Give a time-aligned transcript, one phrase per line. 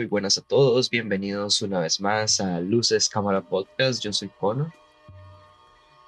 [0.00, 0.88] Muy buenas a todos.
[0.88, 4.02] Bienvenidos una vez más a Luces Cámara Podcast.
[4.02, 4.72] Yo soy Conor.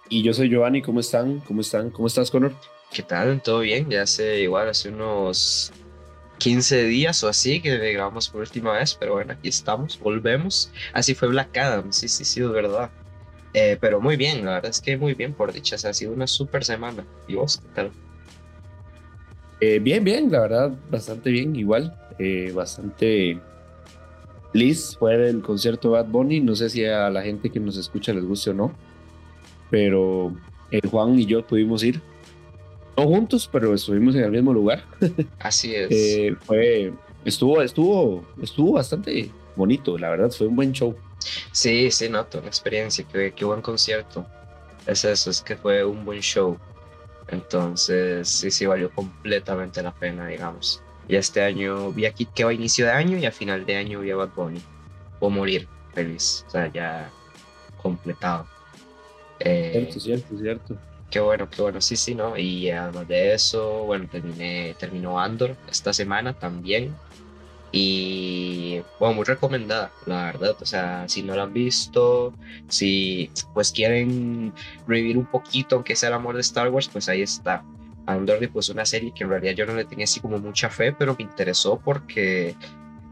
[0.08, 0.80] Y yo soy Giovanni.
[0.80, 1.40] ¿Cómo están?
[1.40, 1.90] ¿Cómo están?
[1.90, 2.54] ¿Cómo estás, Conor?
[2.90, 3.42] ¿Qué tal?
[3.42, 3.90] ¿Todo bien?
[3.90, 5.74] Ya hace igual, hace unos
[6.38, 10.72] 15 días o así que grabamos por última vez, pero bueno, aquí estamos, volvemos.
[10.94, 12.90] Así fue Black Adam, sí, sí, sí, es verdad.
[13.52, 16.26] Eh, pero muy bien, la verdad es que muy bien por dicha, ha sido una
[16.26, 17.04] super semana.
[17.28, 17.92] ¿Y vos qué tal?
[19.60, 21.94] Eh, bien, bien, la verdad, bastante bien, igual.
[22.18, 23.38] Eh, bastante
[24.52, 26.40] feliz fue el concierto Bad Bunny.
[26.40, 28.72] No sé si a la gente que nos escucha les guste o no,
[29.70, 30.34] pero
[30.70, 32.00] el Juan y yo pudimos ir.
[32.96, 34.84] No juntos, pero estuvimos en el mismo lugar.
[35.38, 35.88] Así es.
[35.90, 36.92] Eh, fue,
[37.24, 40.94] estuvo, estuvo, estuvo bastante bonito, la verdad, fue un buen show.
[41.52, 44.26] Sí, sí, noto una experiencia, qué, qué buen concierto.
[44.86, 46.58] Es eso, es que fue un buen show.
[47.28, 50.82] Entonces, sí, sí, valió completamente la pena, digamos.
[51.08, 53.76] Y este año vi aquí que va a inicio de año y a final de
[53.76, 54.62] año vi a Bad Bunny.
[55.20, 56.44] O morir feliz.
[56.48, 57.10] O sea, ya
[57.80, 58.46] completado.
[59.40, 60.76] Eh, cierto, cierto, cierto.
[61.10, 61.80] Qué bueno, qué bueno.
[61.80, 62.36] Sí, sí, ¿no?
[62.38, 66.94] Y además de eso, bueno, terminé, terminó Andor esta semana también.
[67.70, 70.56] Y bueno, muy recomendada, la verdad.
[70.60, 72.34] O sea, si no la han visto,
[72.68, 74.52] si pues quieren
[74.86, 77.64] revivir un poquito, aunque sea el amor de Star Wars, pues ahí está.
[78.06, 80.92] Andor pues una serie que en realidad yo no le tenía así como mucha fe,
[80.92, 82.56] pero me interesó porque,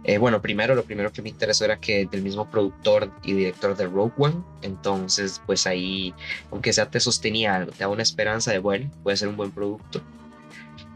[0.05, 3.77] eh, bueno, primero lo primero que me interesó era que del mismo productor y director
[3.77, 6.13] de Rogue One, entonces pues ahí,
[6.51, 10.03] aunque sea te sostenía te da una esperanza de, bueno, puede ser un buen producto.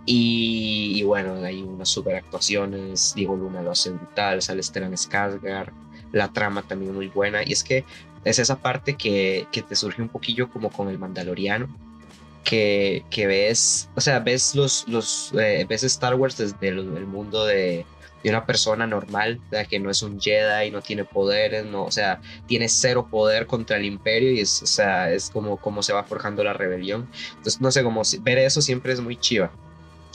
[0.07, 5.73] Y, bueno, hay unas super actuaciones, Diego Luna lo hace brutal, sale Stellan Skarsgård,
[6.13, 7.87] la trama también muy buena, y es que
[8.25, 11.75] es esa parte que, que te surge un poquillo como con el Mandaloriano,
[12.45, 17.87] que, ves, o sea, ves los, los eh, ves Star Wars desde el, mundo de,
[18.23, 22.21] de, una persona normal, que no es un Jedi, no tiene poderes, no, o sea,
[22.47, 26.05] tiene cero poder contra el imperio y es, o sea, es como, como se va
[26.05, 27.09] forjando la rebelión.
[27.31, 29.51] Entonces, no sé, como ver eso siempre es muy chiva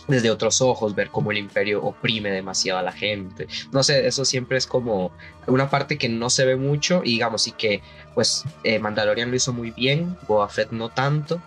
[0.09, 3.47] desde otros ojos, ver cómo el imperio oprime demasiado a la gente.
[3.71, 5.11] No sé, eso siempre es como
[5.45, 7.81] una parte que no se ve mucho y digamos, y que
[8.15, 11.39] pues eh, Mandalorian lo hizo muy bien, Boba Fett no tanto,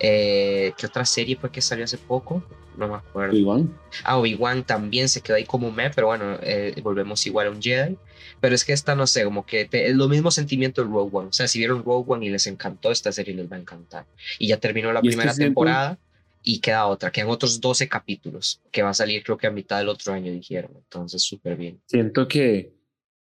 [0.00, 2.42] eh, ¿Qué otra serie fue que salió hace poco?
[2.76, 3.32] No me acuerdo.
[3.32, 3.76] Obi-Wan.
[4.04, 7.60] Ah, Obi-Wan también se quedó ahí como me, pero bueno, eh, volvemos igual a un
[7.60, 7.96] Jedi.
[8.40, 11.28] Pero es que esta, no sé, como que es lo mismo sentimiento de Rogue One.
[11.28, 14.06] O sea, si vieron Rogue One y les encantó, esta serie les va a encantar.
[14.38, 15.98] Y ya terminó la primera temporada
[16.44, 17.10] y queda otra.
[17.10, 20.30] Quedan otros 12 capítulos que va a salir creo que a mitad del otro año,
[20.30, 20.70] dijeron.
[20.76, 21.80] Entonces, súper bien.
[21.86, 22.72] Siento que,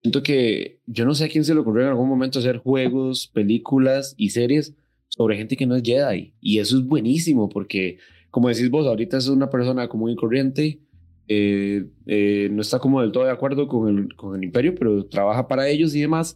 [0.01, 3.27] siento que yo no sé a quién se le ocurrió en algún momento hacer juegos,
[3.27, 4.73] películas y series
[5.15, 6.33] sobre gente que no es Jedi.
[6.41, 7.97] Y eso es buenísimo porque,
[8.31, 10.79] como decís vos, ahorita es una persona común y corriente,
[11.27, 15.05] eh, eh, no está como del todo de acuerdo con el, con el imperio, pero
[15.05, 16.35] trabaja para ellos y demás.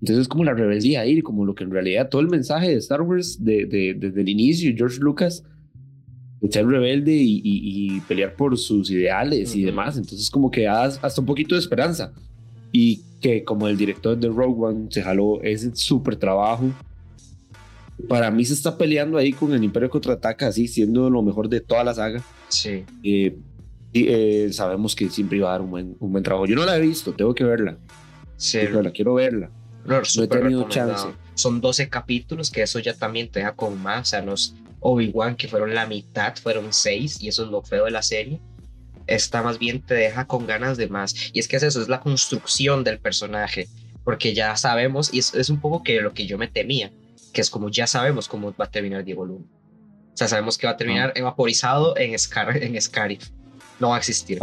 [0.00, 2.76] Entonces es como la rebeldía ahí, como lo que en realidad todo el mensaje de
[2.76, 5.44] Star Wars de, de, desde el inicio, George Lucas,
[6.40, 9.98] de ser rebelde y, y, pelear por sus ideales y demás.
[9.98, 12.14] Entonces como que das hasta un poquito de esperanza.
[12.72, 16.72] Y que como el director de Rogue One se jaló ese súper trabajo
[18.08, 21.60] para mí se está peleando ahí con el Imperio Contraataca, así siendo lo mejor de
[21.60, 22.22] toda la saga.
[22.48, 22.84] Sí.
[23.02, 23.36] Eh,
[23.92, 26.46] y eh, sabemos que siempre iba a dar un buen, un buen trabajo.
[26.46, 27.78] Yo no la he visto, tengo que verla.
[28.36, 28.58] Sí.
[28.68, 29.50] la quiero verla.
[29.86, 31.06] No, he tenido chance.
[31.34, 34.02] Son 12 capítulos, que eso ya también te da con más.
[34.02, 37.86] O sea, los Obi-Wan, que fueron la mitad, fueron 6, y eso es lo feo
[37.86, 38.40] de la serie.
[39.06, 41.30] Esta más bien te deja con ganas de más.
[41.32, 43.68] Y es que es eso, es la construcción del personaje.
[44.04, 46.92] Porque ya sabemos, y es, es un poco que lo que yo me temía
[47.36, 49.44] que es como ya sabemos cómo va a terminar Diego Luna.
[49.44, 51.18] O sea, sabemos que va a terminar ah.
[51.18, 53.28] evaporizado en, Scar en Scarif.
[53.78, 54.38] No va a existir.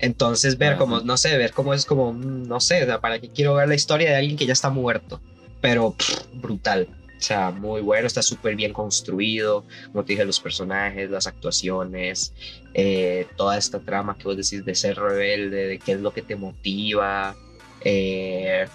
[0.00, 3.54] Entonces, ver como, no sé, ver cómo es como, mm, no sé, para qué quiero
[3.54, 5.20] ver la historia de alguien que ya está muerto.
[5.60, 5.94] Pero
[6.34, 6.88] brutal.
[7.16, 9.64] O sea, muy bueno, está súper bien construido.
[9.92, 12.34] Como te dije, los personajes, las actuaciones,
[12.74, 16.22] eh, toda esta trama que vos decís de ser rebelde, de qué es lo que
[16.22, 17.36] te motiva.
[17.84, 18.66] Eh,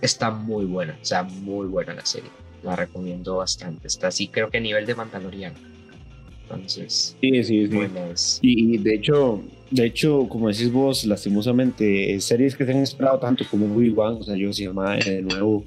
[0.00, 2.30] está muy buena, o sea, muy buena la serie
[2.62, 3.88] la recomiendo bastante.
[3.88, 5.56] Está así, creo que a nivel de Mandaloriano.
[6.42, 8.38] Entonces, sí, sí, sí.
[8.42, 9.40] Y, de hecho,
[9.70, 14.22] de hecho, como decís vos, lastimosamente, series que se han esperado tanto como Obi-Wan, o
[14.24, 15.64] sea, yo se llama de nuevo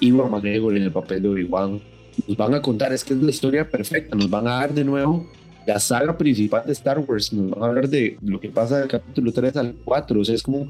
[0.00, 1.80] Iwan McGregor en el papel de Obi-Wan,
[2.28, 4.84] nos van a contar, es que es la historia perfecta, nos van a dar de
[4.84, 5.26] nuevo
[5.66, 8.88] la saga principal de Star Wars, nos van a hablar de lo que pasa del
[8.88, 10.68] capítulo 3 al 4, o sea, es como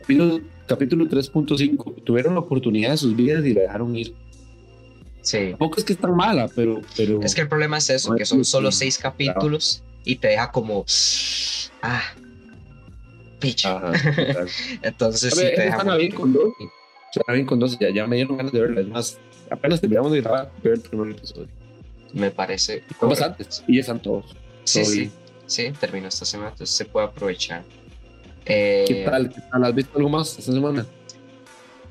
[0.00, 4.12] capítulo, capítulo 3.5, tuvieron la oportunidad de sus vidas y la dejaron ir
[5.22, 5.50] Sí.
[5.50, 7.22] Tampoco es que es tan mala, pero, pero.
[7.22, 10.84] Es que el problema es eso, que son solo seis capítulos y te deja como.
[11.80, 12.02] Ah.
[13.38, 13.76] picha.
[13.76, 13.92] Ajá.
[14.82, 16.52] Entonces, A sí, ver, te deja bien con dos.
[17.28, 17.78] Bien con dos.
[17.78, 18.80] Ya, ya me dieron ganas de verla.
[18.80, 19.18] Es más,
[19.50, 21.48] apenas terminamos de grabar, ver el primer episodio.
[22.12, 22.82] Me parece.
[22.98, 23.64] Son bastantes.
[23.66, 24.36] Y ya están todos.
[24.64, 25.10] Sí, sí.
[25.46, 27.62] Sí, terminó esta semana, entonces se puede aprovechar.
[28.46, 29.28] Eh, ¿Qué tal?
[29.32, 29.64] ¿Qué tal?
[29.64, 30.86] ¿Has visto algo más esta semana?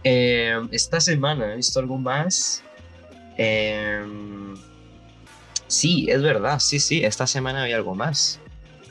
[0.04, 2.64] eh, esta semana he visto algo más.
[3.38, 4.04] Eh,
[5.68, 8.40] sí, es verdad, sí, sí, esta semana había algo más.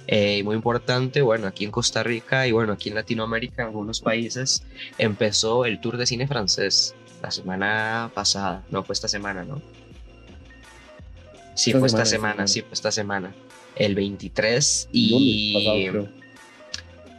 [0.06, 4.00] Eh, muy importante, bueno, aquí en Costa Rica y bueno, aquí en Latinoamérica, en algunos
[4.00, 4.64] países,
[4.98, 9.60] empezó el Tour de Cine francés la semana pasada, no fue esta semana, ¿no?
[11.54, 12.48] Sí, Esta fue semana, esta semana, semana.
[12.48, 13.34] sí, fue esta semana.
[13.76, 15.54] El 23 Lunes y
[15.90, 16.08] pasado,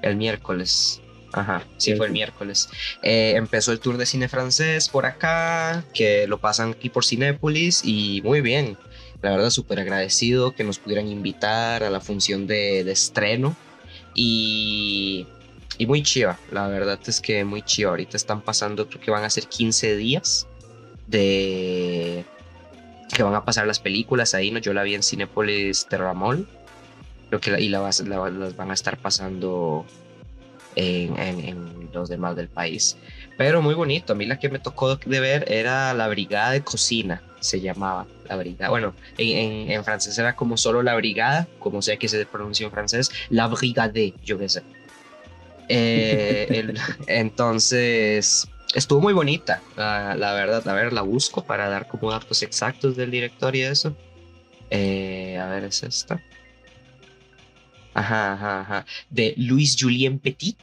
[0.01, 1.00] el miércoles.
[1.33, 2.67] Ajá, sí, fue el miércoles.
[3.03, 7.81] Eh, empezó el tour de cine francés por acá, que lo pasan aquí por Cinépolis
[7.85, 8.77] y muy bien.
[9.21, 13.55] La verdad, súper agradecido que nos pudieran invitar a la función de, de estreno
[14.15, 15.25] y,
[15.77, 16.37] y muy chiva.
[16.51, 17.91] La verdad es que muy chiva.
[17.91, 20.47] Ahorita están pasando, creo que van a ser 15 días
[21.07, 22.25] de
[23.13, 24.59] que van a pasar las películas ahí, ¿no?
[24.59, 26.47] Yo la vi en Cinépolis Terramol.
[27.29, 29.85] Creo que la- y la la- las van a estar pasando
[30.75, 32.97] en, en- en los demás del país.
[33.37, 34.13] Pero muy bonito.
[34.13, 38.07] A mí la que me tocó de ver era la Brigada de Cocina, se llamaba
[38.29, 38.69] la Brigada.
[38.69, 42.71] Bueno, en, en- francés era como solo la Brigada, como sea que se pronuncia en
[42.71, 44.63] francés, la Brigade, yo qué sé.
[45.67, 46.77] Eh, el-
[47.07, 50.67] entonces, estuvo muy bonita, la, la verdad.
[50.67, 53.95] A ver, la busco para dar como datos exactos del director y eso.
[54.69, 56.21] Eh, a ver, es esta.
[57.93, 58.85] Ajá, ajá.
[59.09, 60.57] De Louis Julien Petit.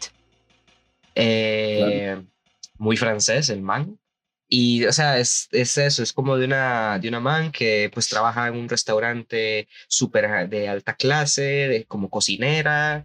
[1.14, 2.20] Eh,
[2.78, 3.98] Muy francés, el man.
[4.48, 8.08] Y, o sea, es, es eso, es como de una, de una man que pues
[8.08, 13.04] trabaja en un restaurante súper de alta clase, de, como cocinera,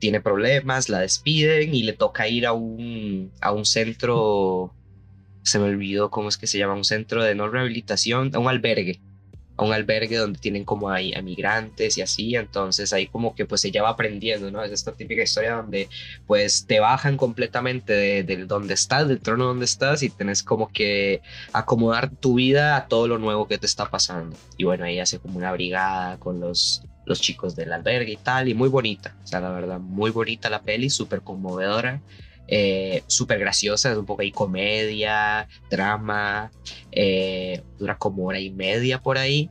[0.00, 4.74] tiene problemas, la despiden y le toca ir a un, a un centro,
[5.44, 8.48] se me olvidó cómo es que se llama, un centro de no rehabilitación, a un
[8.48, 9.00] albergue,
[9.62, 13.64] un albergue donde tienen como ahí a migrantes y así, entonces ahí como que pues
[13.64, 14.62] ella va aprendiendo, ¿no?
[14.62, 15.88] Es esta típica historia donde
[16.26, 20.68] pues te bajan completamente de, de donde estás, del trono donde estás y tenés como
[20.68, 21.22] que
[21.52, 24.36] acomodar tu vida a todo lo nuevo que te está pasando.
[24.56, 28.48] Y bueno, ahí hace como una brigada con los, los chicos del albergue y tal,
[28.48, 32.00] y muy bonita, o sea, la verdad, muy bonita la peli, súper conmovedora.
[32.48, 36.50] Eh, súper graciosa, es un poco ahí comedia, drama,
[36.90, 39.50] eh, dura como hora y media por ahí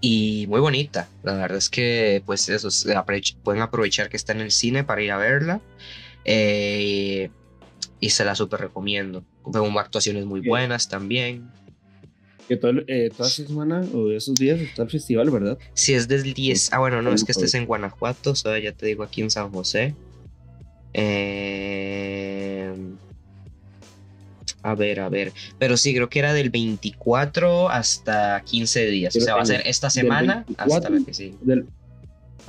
[0.00, 1.08] y muy bonita.
[1.22, 2.68] La verdad es que, pues, eso,
[3.42, 5.60] pueden aprovechar que está en el cine para ir a verla.
[6.24, 7.30] eh,
[7.98, 9.24] y se la súper recomiendo.
[9.42, 11.52] Con actuaciones muy buenas también.
[12.48, 15.58] Que todo, eh, toda esta semana o esos días está el festival, ¿verdad?
[15.74, 16.72] Si es del 10.
[16.72, 17.40] Ah, bueno, no, es que Ujú.
[17.40, 19.94] estés en Guanajuato, o sea, ya te digo aquí en San José.
[20.92, 22.72] Eh,
[24.62, 25.32] a ver, a ver.
[25.58, 29.16] Pero sí, creo que era del 24 hasta 15 días.
[29.16, 31.34] O sea, va a ser esta semana hasta 24 la que sigue.
[31.42, 31.66] Del-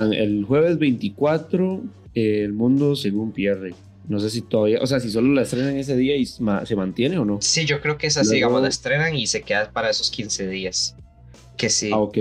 [0.00, 1.82] el jueves 24,
[2.14, 3.74] eh, El Mundo según Pierre.
[4.08, 6.74] No sé si todavía, o sea, si solo la estrenan ese día y ma- se
[6.74, 7.38] mantiene o no.
[7.40, 10.10] Sí, yo creo que es así, Luego- digamos, la estrenan y se queda para esos
[10.10, 10.96] 15 días.
[11.56, 11.90] Que sí.
[11.92, 12.18] Ah, ok.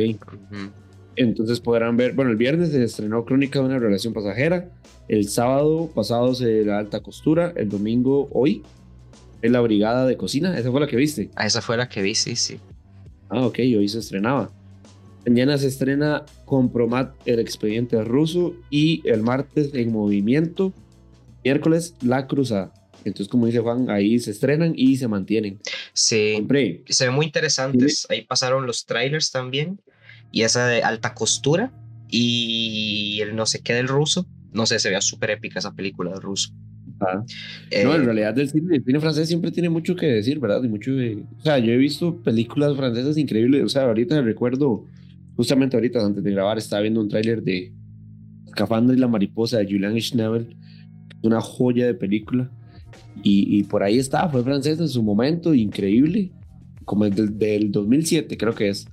[1.16, 4.70] Entonces podrán ver, bueno, el viernes se estrenó Crónica de una relación pasajera,
[5.12, 8.64] el sábado pasado se la alta costura, el domingo hoy
[9.42, 11.30] es la brigada de cocina, esa fue la que viste.
[11.36, 12.60] Ah, esa fue la que vi, sí, sí.
[13.28, 14.50] Ah, ok, hoy se estrenaba.
[15.28, 20.72] Mañana se estrena Compromat, el expediente ruso y el martes en movimiento,
[21.44, 22.72] miércoles La Cruzada.
[23.04, 25.60] Entonces, como dice Juan, ahí se estrenan y se mantienen.
[25.92, 26.36] Sí.
[26.38, 28.08] Hombre, Se ven muy interesantes.
[28.10, 29.82] Ahí pasaron los trailers también.
[30.32, 31.74] Y esa de alta costura.
[32.10, 34.26] Y el no sé qué del ruso.
[34.54, 36.54] No sé, se veía súper épica esa película del ruso.
[37.00, 37.24] ah,
[37.70, 40.62] Eh, no, en realidad el cine, el cine francés siempre tiene mucho que decir, ¿verdad?
[40.64, 43.64] Y mucho de- o sea, yo he visto películas francesas increíbles.
[43.64, 44.86] O sea, ahorita recuerdo,
[45.36, 47.74] justamente ahorita antes de grabar, estaba viendo un tráiler de
[48.48, 50.56] Escafandra y la mariposa de Julian Schnabel,
[51.24, 52.52] una joya de película.
[53.24, 56.32] Y, y por ahí está, fue francés en su momento, increíble,
[56.86, 58.88] como el del, del 2007, creo que es.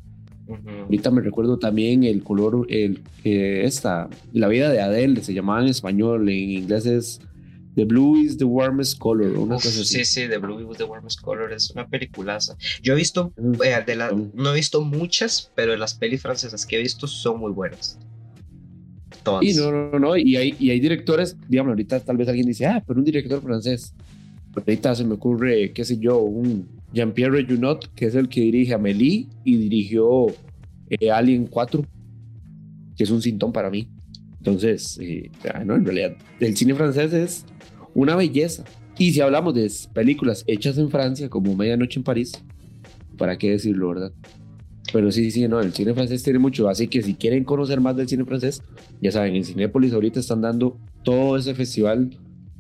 [0.49, 0.71] Ujú.
[0.85, 5.61] Ahorita me recuerdo también el color, el, eh, esta, La vida de Adele, se llamaba
[5.63, 7.21] en español, en inglés es
[7.75, 9.99] The Blue is the Warmest Color, una Uf, cosa así.
[9.99, 12.57] sí, sí, The Blue with the Warmest Color es una peliculaza.
[12.83, 13.33] Yo he visto,
[13.65, 17.39] eh, de la- no he visto muchas, pero las pelis francesas que he visto son
[17.39, 17.99] muy buenas.
[19.23, 19.45] Todas.
[19.45, 22.67] Y no, no, no, y hay, y hay directores, digamos, ahorita tal vez alguien dice,
[22.67, 23.93] ah, pero un director francés.
[24.55, 28.41] Pero ahorita se me ocurre, qué sé yo, un Jean-Pierre Junot, que es el que
[28.41, 30.27] dirige Amélie y dirigió
[30.91, 31.85] eh, Alien 4,
[32.97, 33.89] que es un sintón para mí.
[34.39, 35.31] Entonces, eh,
[35.65, 37.45] no, en realidad, el cine francés es
[37.95, 38.65] una belleza.
[38.97, 42.33] Y si hablamos de películas hechas en Francia, como Medianoche en París,
[43.17, 44.13] ¿para qué decirlo, verdad?
[44.93, 46.69] Pero sí, sí, no, el cine francés tiene mucho.
[46.69, 48.63] Así que si quieren conocer más del cine francés,
[49.03, 52.17] ya saben, en Cinépolis ahorita están dando todo ese festival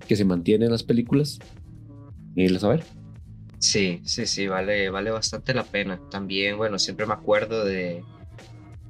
[0.06, 1.38] que se mantiene en las películas.
[2.36, 2.84] Y a saber.
[3.58, 6.00] Sí, sí, sí, vale, vale bastante la pena.
[6.10, 8.04] También, bueno, siempre me acuerdo de,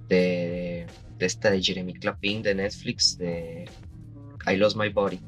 [0.08, 0.86] de,
[1.18, 3.68] de esta de Jeremy Clapin de Netflix, de
[4.46, 5.20] I Lost My Body.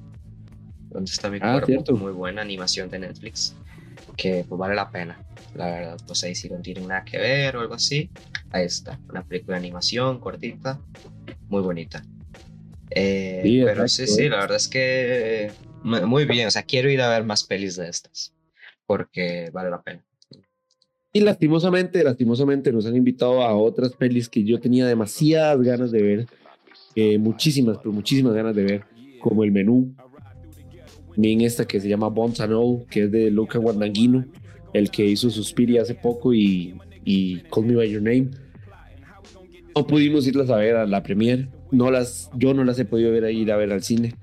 [0.91, 3.55] Donde está mi ah, cuerpo, muy buena animación de Netflix,
[4.17, 5.19] que pues vale la pena.
[5.55, 8.11] La verdad, pues ahí si no tienen nada que ver o algo así,
[8.51, 10.81] ahí está, una película de animación cortita,
[11.49, 12.05] muy bonita.
[12.91, 15.53] Eh, pero sí, sí, la verdad es que
[15.85, 18.35] muy bien, o sea, quiero ir a ver más pelis de estas
[18.91, 20.05] porque vale la pena.
[21.13, 26.03] Y lastimosamente, lastimosamente nos han invitado a otras pelis que yo tenía demasiadas ganas de
[26.03, 26.27] ver,
[26.97, 28.85] eh, muchísimas, pero muchísimas ganas de ver,
[29.21, 29.95] como El Menú,
[31.15, 34.25] también esta que se llama All, que es de Luca Guadagnino,
[34.73, 38.31] el que hizo Suspiria hace poco y, y Call Me By Your Name.
[39.77, 43.13] No pudimos irlas a ver a la premiere, no las, yo no las he podido
[43.13, 44.17] ver a ir a ver al cine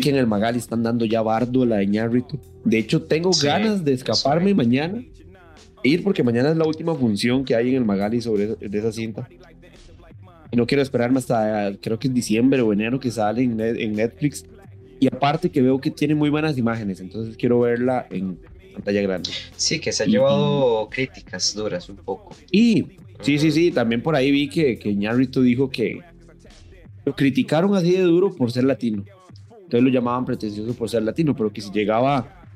[0.00, 2.38] que en el Magali están dando ya bardo la de Ñarrito.
[2.64, 5.02] De hecho, tengo ganas de escaparme mañana
[5.82, 8.78] e ir porque mañana es la última función que hay en el Magali sobre de
[8.78, 9.28] esa cinta.
[10.50, 14.44] Y no quiero esperarme hasta creo que es diciembre o enero que sale en, Netflix.
[15.00, 18.38] Y aparte que veo que tiene muy buenas imágenes, entonces quiero verla en
[18.74, 19.30] pantalla grande.
[19.56, 22.34] Sí, que se ha llevado críticas duras un poco.
[22.50, 22.86] Y
[23.20, 24.94] sí, sí, sí, también por ahí vi que, que
[25.42, 26.00] dijo que
[27.04, 29.04] lo criticaron así de duro por ser latino.
[29.66, 32.46] Entonces lo llamaban pretencioso por ser latino, pero que si llegaba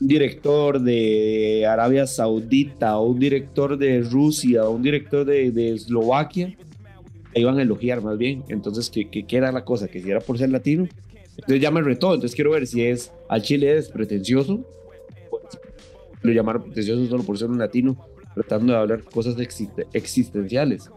[0.00, 5.74] un director de Arabia Saudita o un director de Rusia o un director de, de
[5.74, 6.56] Eslovaquia,
[7.34, 8.44] iban a elogiar más bien.
[8.48, 9.88] Entonces, ¿qué, qué, era la cosa?
[9.88, 10.86] Que si era por ser latino.
[11.32, 12.14] Entonces ya me retó.
[12.14, 14.64] Entonces quiero ver si es al Chile es pretencioso.
[16.22, 17.96] Lo llamaron pretencioso solo por ser un latino,
[18.34, 19.34] tratando de hablar cosas
[19.92, 20.88] existenciales.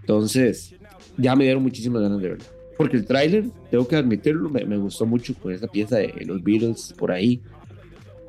[0.00, 0.76] Entonces,
[1.16, 2.55] ya me dieron muchísimas ganas de verlo.
[2.76, 6.42] Porque el tráiler, tengo que admitirlo, me, me, gustó mucho con esa pieza de los
[6.42, 7.40] Beatles por ahí.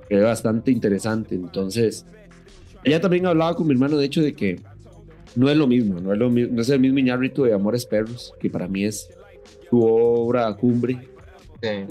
[0.10, 1.36] Es bastante interesante.
[1.36, 2.06] Entonces,
[2.84, 4.60] ella también hablaba con mi hermano, de hecho, de que
[5.36, 7.86] no es lo mismo, no es, lo mismo, no es el mismo Iñárritu de Amores
[7.86, 9.10] Perros, que para mí es
[9.70, 10.98] su obra cumbre.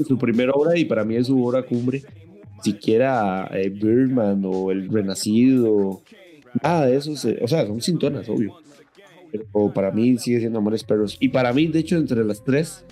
[0.06, 2.02] Su primera obra y para mí es su obra cumbre.
[2.62, 6.00] Siquiera eh, Birdman o El Renacido,
[6.62, 7.12] nada de eso.
[7.12, 8.65] o sea, son sintonas, obvio
[9.52, 11.16] o para mí sigue siendo Amores Perros.
[11.20, 12.84] Y para mí, de hecho, entre las tres,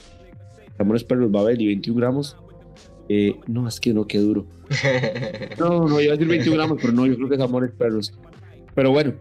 [0.78, 2.36] Amores Perros, Babel y 21 gramos,
[3.08, 4.46] eh, no, es que no, qué duro.
[5.58, 8.12] No, no, iba a decir 21 gramos, pero no, yo creo que es Amores Perros.
[8.74, 9.14] Pero bueno,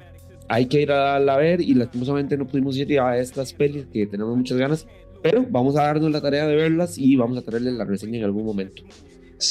[0.48, 4.08] hay que ir a la ver y lastimosamente no pudimos ir a estas pelis que
[4.08, 4.88] tenemos muchas ganas,
[5.22, 8.26] pero vamos a darnos la tarea de verlas y vamos a traerles la reseña en
[8.26, 8.84] algún momento.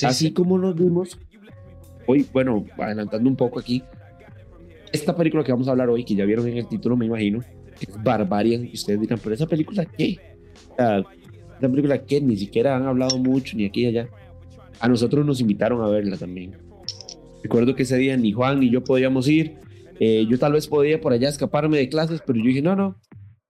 [0.04, 1.18] Así como nos vimos,
[2.06, 3.82] hoy, bueno, adelantando un poco aquí,
[4.92, 7.40] esta película que vamos a hablar hoy, que ya vieron en el título, me imagino,
[8.02, 10.18] Barbarian, y ustedes dirán, pero esa película qué?
[10.76, 12.20] esa película qué?
[12.20, 14.08] Ni siquiera han hablado mucho, ni aquí ni allá.
[14.80, 16.56] A nosotros nos invitaron a verla también.
[17.42, 19.56] Recuerdo que ese día ni Juan ni yo podíamos ir.
[20.00, 23.00] Eh, yo tal vez podía por allá escaparme de clases, pero yo dije, no, no,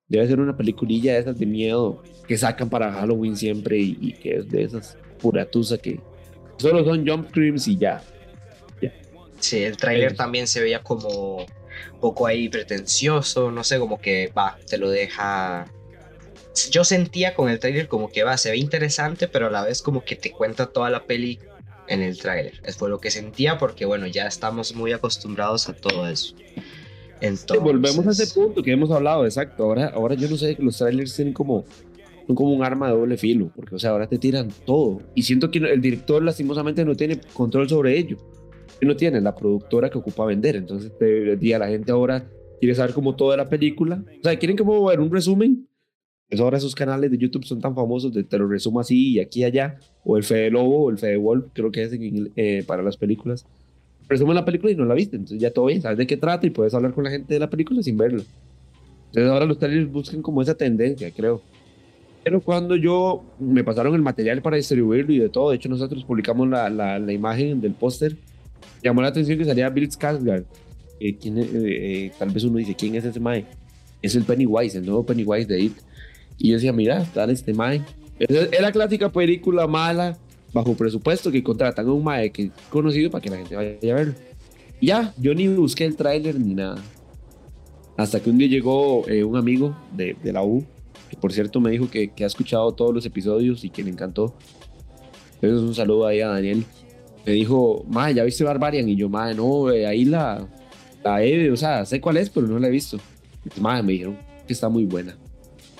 [0.09, 4.37] debe ser una peliculilla de esas de miedo que sacan para Halloween siempre y, que
[4.37, 6.01] es de esas puratusa que
[6.59, 8.03] solo son jump screams y ya.
[9.39, 11.47] Sí, el tráiler también se veía como
[12.01, 15.67] poco ahí pretencioso, no sé, como que va, te lo deja.
[16.71, 19.83] Yo sentía con el tráiler como que va, se ve interesante, pero a la vez
[19.83, 21.39] como que te cuenta toda la peli
[21.89, 22.61] en el tráiler.
[22.77, 26.35] Fue lo que sentía porque bueno, ya estamos muy acostumbrados a todo eso.
[27.21, 27.63] Entonces...
[27.63, 29.65] volvemos a ese punto que hemos hablado, exacto.
[29.65, 31.65] Ahora, ahora yo no sé que los trailers tienen como,
[32.27, 35.01] son como un arma de doble filo, porque o sea, ahora te tiran todo.
[35.15, 38.19] Y siento que el director lastimosamente no tiene control sobre ello
[38.87, 40.57] no tiene la productora que ocupa vender.
[40.57, 42.27] Entonces, el día la gente ahora
[42.61, 44.05] quiere saber como toda la película.
[44.21, 45.67] O sea, quieren como ver un resumen.
[46.29, 49.21] Pues ahora esos canales de YouTube son tan famosos de te lo resumo así y
[49.21, 49.79] aquí y allá.
[50.05, 53.47] O el Fede Lobo o el Fede Wolf, creo que es eh, para las películas.
[54.09, 55.17] Resumen la película y no la viste.
[55.17, 57.41] Entonces ya todo bien, sabes de qué trata y puedes hablar con la gente de
[57.41, 58.23] la película sin verlo.
[59.09, 61.43] Entonces ahora los trailers buscan como esa tendencia, creo.
[62.25, 66.05] Pero cuando yo me pasaron el material para distribuirlo y de todo, de hecho nosotros
[66.05, 68.17] publicamos la, la, la imagen del póster
[68.83, 70.45] llamó la atención que salía Bill Skarsgård.
[71.01, 73.45] Eh, eh, eh, tal vez uno dice, ¿quién es ese mae?
[74.01, 75.77] Es el Pennywise, el nuevo Pennywise de It.
[76.39, 77.83] Y yo decía, mira, está este mae.
[78.21, 80.17] Es, la clásica película mala,
[80.53, 83.71] bajo presupuesto, que contratan a un mae que es conocido para que la gente vaya
[83.71, 84.15] a verlo.
[84.81, 86.81] ya, yo ni busqué el tráiler ni nada.
[87.97, 90.65] Hasta que un día llegó un amigo de, de, la U,
[91.11, 93.91] que por cierto me dijo que, que ha escuchado todos los episodios y que le
[93.91, 94.35] encantó.
[95.35, 96.65] Entonces un saludo ahí a Daniel.
[97.25, 98.89] Me dijo, madre, ¿ya viste Barbarian?
[98.89, 100.47] Y yo, madre, no, ahí la,
[101.05, 102.99] la he, o sea, sé cuál es, pero no la he visto.
[103.61, 105.17] Madre, me dijeron que está muy buena.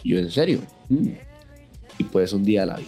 [0.03, 0.61] Y yo, ¿en serio?
[0.89, 1.09] Mm.
[1.99, 2.87] Y pues un día la vi.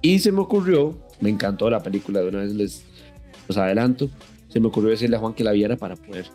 [0.00, 2.84] Y se me ocurrió, me encantó la película, de una vez les
[3.48, 4.10] los adelanto,
[4.48, 6.26] se me ocurrió decirle a Juan que la viera para poder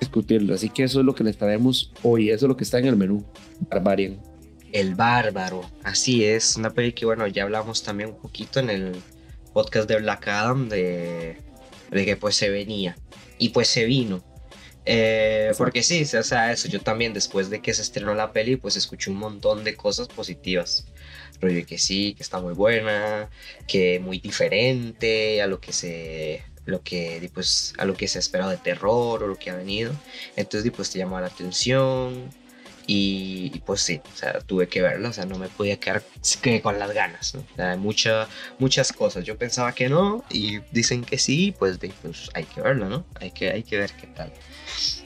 [0.00, 0.54] discutirlo.
[0.54, 2.86] Así que eso es lo que les traemos hoy, eso es lo que está en
[2.86, 3.24] el menú,
[3.70, 4.18] Barbarian.
[4.72, 8.92] El Bárbaro, así es, una peli que bueno, ya hablamos también un poquito en el
[9.52, 11.36] podcast de Black Adam de,
[11.90, 12.96] de que pues se venía
[13.38, 14.22] y pues se vino.
[14.84, 18.56] Eh, porque sí, o sea, eso, yo también después de que se estrenó la peli,
[18.56, 20.86] pues escuché un montón de cosas positivas.
[21.40, 23.30] Rollo que sí, que está muy buena,
[23.68, 28.20] que muy diferente a lo que se lo que pues a lo que se ha
[28.20, 29.92] esperado de terror o lo que ha venido.
[30.36, 32.30] Entonces pues te llamó la atención
[32.86, 36.02] y, pues sí, o sea, tuve que verla, o sea, no me podía quedar
[36.62, 37.40] con las ganas, ¿no?
[37.40, 39.24] O sea, mucha, muchas cosas.
[39.24, 43.06] Yo pensaba que no y dicen que sí, pues, pues hay que verla, ¿no?
[43.20, 44.32] Hay que, hay que ver qué tal.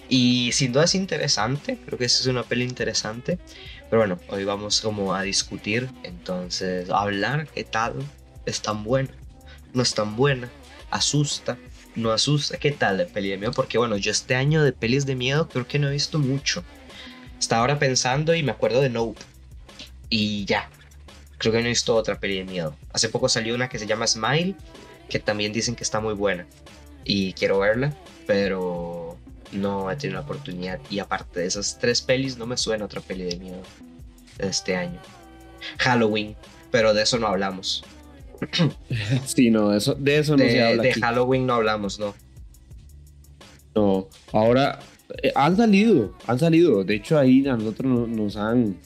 [0.08, 3.38] Y sin duda es interesante, creo que esa es una peli interesante.
[3.90, 7.94] Pero bueno, hoy vamos como a discutir, entonces, hablar qué tal,
[8.46, 9.10] es tan buena,
[9.74, 10.50] no es tan buena,
[10.90, 11.58] asusta,
[11.94, 15.06] no asusta, qué tal de peli de miedo, porque bueno, yo este año de pelis
[15.06, 16.64] de miedo creo que no he visto mucho.
[17.38, 19.20] Estaba ahora pensando y me acuerdo de Nope.
[20.08, 20.68] Y ya,
[21.38, 22.76] creo que no he visto otra peli de miedo.
[22.92, 24.54] Hace poco salió una que se llama Smile,
[25.08, 26.46] que también dicen que está muy buena.
[27.04, 27.94] Y quiero verla,
[28.26, 29.16] pero
[29.52, 30.80] no he tenido la oportunidad.
[30.90, 33.62] Y aparte de esas tres pelis, no me suena otra peli de miedo
[34.38, 35.00] de este año.
[35.78, 36.36] Halloween,
[36.70, 37.84] pero de eso no hablamos.
[39.24, 40.82] Sí, no, eso, de eso no se habla.
[40.82, 42.14] De Halloween no hablamos, no.
[43.74, 44.78] No, ahora
[45.22, 46.84] eh, han salido, han salido.
[46.84, 48.76] De hecho, ahí a nosotros nos, han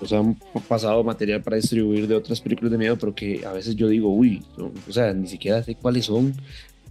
[0.00, 0.36] nos han
[0.68, 4.08] pasado material para distribuir de otras películas de miedo, pero que a veces yo digo,
[4.12, 6.34] uy, o sea, ni siquiera sé cuáles son,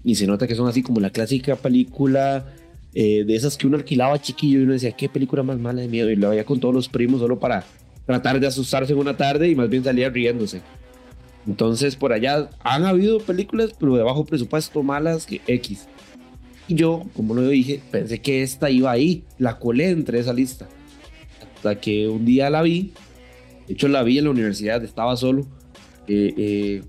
[0.04, 2.46] ni se nota que son así como la clásica película
[2.94, 5.88] eh, de esas que uno alquilaba chiquillo y uno decía, qué película más mala de
[5.88, 7.64] miedo, y lo veía con todos los primos solo para
[8.06, 10.62] tratar de asustarse en una tarde y más bien salía riéndose.
[11.48, 15.88] Entonces, por allá han habido películas, pero de bajo presupuesto, malas que X.
[16.70, 20.68] Yo, como lo dije, pensé que esta iba ahí, la colé entre esa lista.
[21.56, 22.94] Hasta que un día la vi,
[23.68, 25.46] de hecho la vi en la universidad, estaba solo.
[26.08, 26.84] Eh, eh,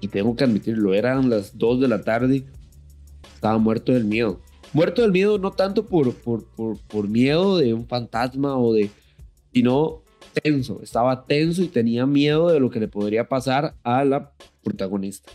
[0.00, 2.44] y tengo que admitirlo, eran las 2 de la tarde,
[3.34, 4.40] estaba muerto del miedo.
[4.72, 8.90] Muerto del miedo no tanto por, por, por, miedo de un fantasma o de,
[9.52, 10.02] sino
[10.42, 15.32] tenso, estaba tenso y tenía miedo de lo que le podría pasar a la protagonista.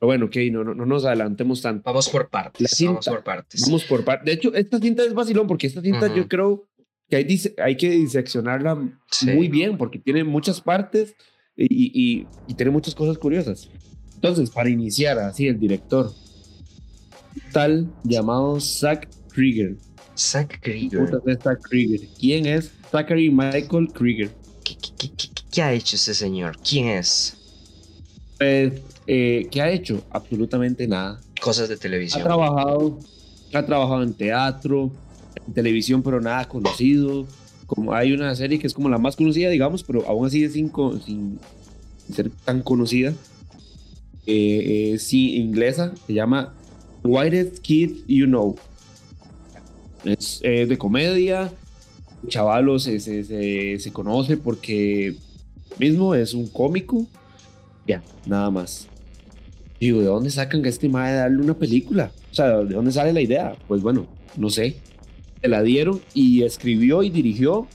[0.00, 1.82] Pero bueno, ok, no, no, no nos adelantemos tanto.
[1.84, 2.74] Vamos por partes.
[2.84, 3.60] vamos por partes.
[3.60, 4.24] Vamos por partes.
[4.24, 6.66] De hecho, esta cinta es vacilón porque esta cinta yo creo
[7.08, 8.76] que hay, hay que diseccionarla
[9.34, 11.14] muy bien porque tiene muchas partes
[11.54, 13.68] y, y, y, tiene muchas cosas curiosas.
[14.14, 16.10] Entonces, para iniciar, así el director,
[17.52, 19.76] tal llamado Zack Krieger.
[20.16, 21.08] Zack Krieger.
[21.42, 22.08] Zack Krieger.
[22.18, 24.30] ¿Quién es Zachary Michael Krieger?
[25.50, 26.56] ¿Qué, ha hecho ese señor?
[26.66, 27.36] ¿Quién es?
[28.38, 28.72] Pues,
[29.12, 30.04] eh, ¿qué ha hecho?
[30.10, 31.20] Absolutamente nada.
[31.40, 32.20] Cosas de televisión.
[32.20, 33.00] Ha trabajado,
[33.52, 34.92] ha trabajado en teatro,
[35.48, 37.26] en televisión, pero nada conocido.
[37.66, 40.52] Como hay una serie que es como la más conocida, digamos, pero aún así es
[40.52, 40.70] sin,
[41.04, 41.40] sin
[42.14, 43.12] ser tan conocida.
[44.26, 46.54] Eh, eh, sí, inglesa, se llama
[47.02, 48.54] Whitest Kid You Know.
[50.04, 51.52] Es de comedia.
[52.28, 53.24] Chavalo se, se,
[53.80, 55.16] se, conoce porque
[55.80, 57.08] mismo es un cómico.
[57.88, 58.89] Ya, nada más.
[59.80, 62.12] Digo, ¿de dónde sacan que este mae de darle una película?
[62.30, 63.56] O sea, ¿de dónde sale la idea?
[63.66, 64.76] Pues bueno, no sé.
[65.40, 67.66] Se la dieron y escribió y dirigió.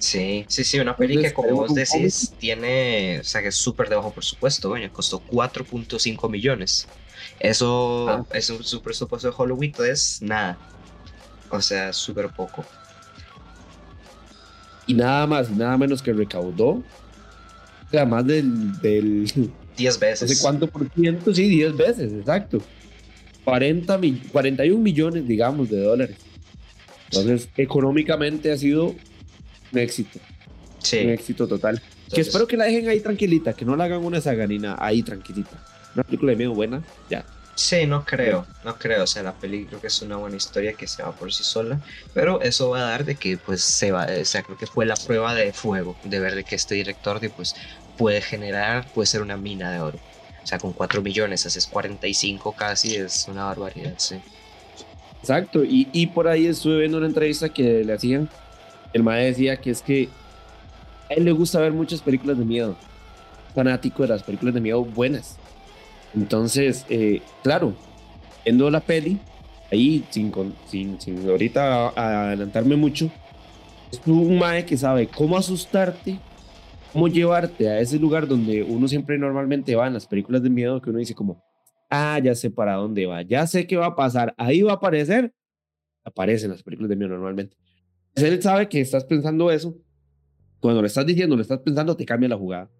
[0.00, 3.88] Sí, sí, sí, una peli que como vos decís tiene, o sea, que es súper
[3.88, 6.88] de bajo presupuesto, bueno, costó 4.5 millones.
[7.38, 8.26] Eso ah.
[8.34, 10.58] es un su presupuesto de Hollywood, es nada.
[11.48, 12.64] O sea, súper poco.
[14.86, 16.82] Y nada más nada menos que recaudó,
[17.96, 18.80] sea, más del...
[18.80, 19.24] del
[19.76, 20.30] 10 veces.
[20.30, 22.62] No sé cuánto por ciento, sí, 10 veces, exacto.
[23.44, 26.16] 40 41 millones, digamos, de dólares.
[27.06, 28.94] Entonces, económicamente ha sido
[29.72, 30.18] un éxito.
[30.78, 30.98] Sí.
[30.98, 31.80] Un éxito total.
[32.12, 35.62] que espero que la dejen ahí tranquilita, que no la hagan una saganina ahí tranquilita.
[35.94, 37.24] Una película de miedo buena, ya.
[37.56, 39.04] Sí, no creo, no creo.
[39.04, 41.44] O sea, la peli creo que es una buena historia que se va por sí
[41.44, 41.80] sola.
[42.12, 44.08] Pero eso va a dar de que, pues, se va.
[44.20, 47.20] O sea, creo que fue la prueba de fuego, de ver de que este director,
[47.36, 47.54] pues,
[47.96, 49.98] puede generar, puede ser una mina de oro.
[50.42, 54.16] O sea, con 4 millones haces 45 casi, es una barbaridad, sí.
[55.20, 58.28] Exacto, y, y por ahí estuve viendo una entrevista que le hacían.
[58.92, 60.08] El mae decía que es que
[61.10, 62.76] a él le gusta ver muchas películas de miedo.
[63.54, 65.36] Fanático de las películas de miedo buenas.
[66.14, 67.74] Entonces, eh, claro,
[68.44, 69.18] viendo la peli,
[69.72, 70.32] ahí sin,
[70.68, 73.10] sin, sin ahorita adelantarme mucho,
[73.90, 76.18] es un mae que sabe cómo asustarte,
[76.94, 80.80] cómo llevarte a ese lugar donde uno siempre normalmente va en las películas de miedo,
[80.80, 81.42] que uno dice como,
[81.90, 84.76] ah, ya sé para dónde va, ya sé qué va a pasar, ahí va a
[84.76, 85.34] aparecer,
[86.04, 87.56] aparece en las películas de miedo normalmente.
[88.14, 89.76] Él sabe que estás pensando eso,
[90.60, 92.70] cuando le estás diciendo, le estás pensando, te cambia la jugada.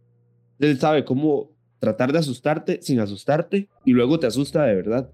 [0.60, 1.50] Él sabe cómo
[1.80, 5.10] tratar de asustarte sin asustarte y luego te asusta de verdad.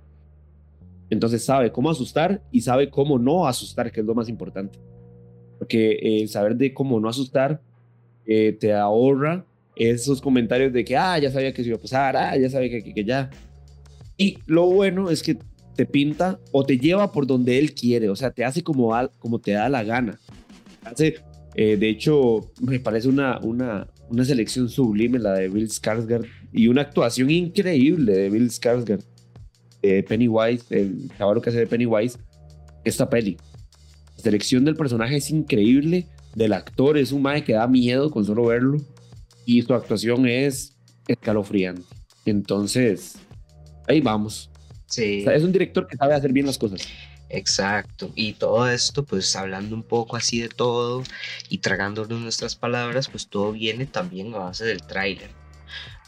[1.08, 4.78] Entonces sabe cómo asustar y sabe cómo no asustar, que es lo más importante.
[5.58, 7.62] Porque el saber de cómo no asustar
[8.26, 9.44] eh, te ahorra
[9.76, 12.70] esos comentarios de que, ah, ya sabía que se iba a pasar, ah, ya sabía
[12.70, 13.30] que, que, ya.
[14.16, 15.38] Y lo bueno es que
[15.74, 19.40] te pinta o te lleva por donde él quiere, o sea, te hace como, como
[19.40, 20.18] te da la gana.
[20.84, 21.16] Hace,
[21.54, 26.68] eh, de hecho, me parece una, una, una selección sublime la de Bill Skarsgård y
[26.68, 29.04] una actuación increíble de Bill Skarsgård,
[29.80, 32.18] de Pennywise, el caballo que hace de Pennywise,
[32.84, 33.38] esta peli.
[34.16, 38.24] La selección del personaje es increíble, del actor es un mae que da miedo con
[38.24, 38.78] solo verlo
[39.44, 40.76] y su actuación es
[41.08, 41.82] escalofriante.
[42.24, 43.16] Entonces,
[43.88, 44.50] ahí vamos.
[44.86, 45.24] Sí.
[45.26, 46.82] es un director que sabe hacer bien las cosas.
[47.28, 48.10] Exacto.
[48.16, 51.04] Y todo esto, pues hablando un poco así de todo
[51.48, 55.30] y tragándonos nuestras palabras, pues todo viene también a base del tráiler.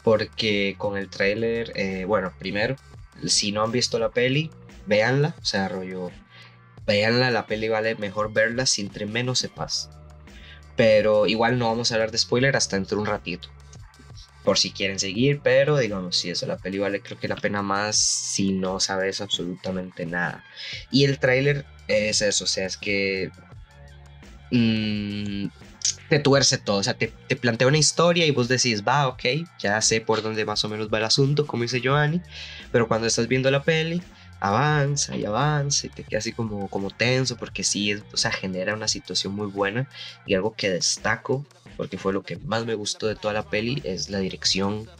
[0.03, 2.75] Porque con el tráiler, eh, bueno, primero,
[3.25, 4.51] si no han visto la peli,
[4.85, 6.11] véanla, o sea, rollo,
[6.85, 9.89] véanla, la peli vale mejor verla si entre menos sepas.
[10.75, 13.49] Pero igual no vamos a hablar de spoiler hasta dentro de un ratito
[14.43, 17.61] por si quieren seguir, pero digamos, si eso la peli vale creo que la pena
[17.61, 20.43] más si no sabes absolutamente nada.
[20.91, 23.31] Y el tráiler es eso, o sea, es que
[24.51, 25.47] mm,
[26.09, 29.23] te tuerce todo, o sea, te, te, plantea una historia y vos decís, va, ok,
[29.59, 32.21] ya sé por dónde más o menos va el asunto, como dice Giovanni,
[32.71, 34.01] pero cuando estás viendo la peli,
[34.43, 38.73] avanza y avanza y te queda así como, como tenso porque sí, o sea, genera
[38.75, 39.89] una situación muy buena
[40.25, 43.81] y algo que destaco porque fue lo que más me gustó de toda la peli,
[43.85, 44.91] es la dirección.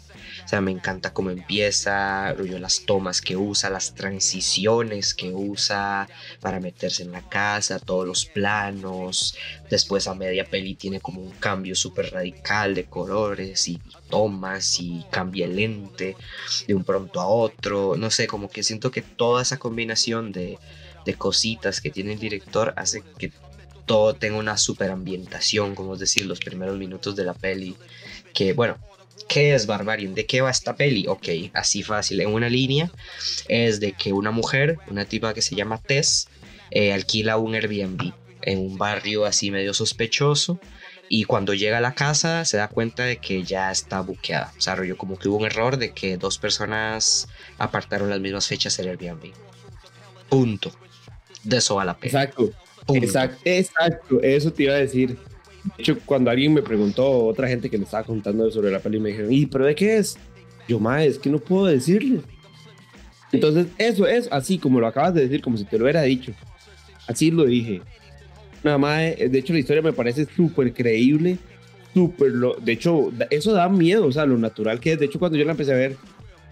[0.43, 6.08] O sea, me encanta cómo empieza, rollo, las tomas que usa, las transiciones que usa
[6.41, 9.36] para meterse en la casa, todos los planos.
[9.69, 13.79] Después a media peli tiene como un cambio súper radical de colores y
[14.10, 16.15] tomas y cambia el lente
[16.67, 17.95] de un pronto a otro.
[17.97, 20.60] No sé, como que siento que toda esa combinación de,
[21.06, 23.32] de cositas que tiene el director hace que
[23.86, 27.75] todo tenga una super ambientación, como es decir, los primeros minutos de la peli.
[28.34, 28.77] Que bueno,
[29.28, 30.13] ¿qué es Barbarian?
[30.13, 31.06] ¿De qué va esta peli?
[31.08, 32.91] Ok, así fácil, en una línea
[33.47, 36.28] es de que una mujer, una tipa que se llama Tess,
[36.71, 40.60] eh, alquila un Airbnb en un barrio así medio sospechoso
[41.10, 44.54] y cuando llega a la casa se da cuenta de que ya está buqueada.
[44.58, 48.47] O sea, rollo como que hubo un error de que dos personas apartaron las mismas
[48.47, 49.32] fechas del Airbnb.
[50.30, 50.71] Punto.
[51.43, 52.08] De eso va la peli.
[52.08, 52.52] Exacto.
[52.91, 55.17] Exacto, exacto, eso te iba a decir.
[55.63, 58.99] De hecho, cuando alguien me preguntó, otra gente que le estaba contando sobre la peli,
[58.99, 60.17] me dijeron, ¿y pero de qué es?
[60.67, 62.21] Yo, más es que no puedo decirle.
[63.32, 66.34] Entonces, eso es así como lo acabas de decir, como si te lo hubiera dicho.
[67.08, 67.82] Así lo dije.
[68.63, 71.38] Nada más, de hecho, la historia me parece súper creíble,
[71.93, 72.32] súper.
[72.62, 74.99] De hecho, eso da miedo, o sea, lo natural que es.
[74.99, 75.97] De hecho, cuando yo la empecé a ver,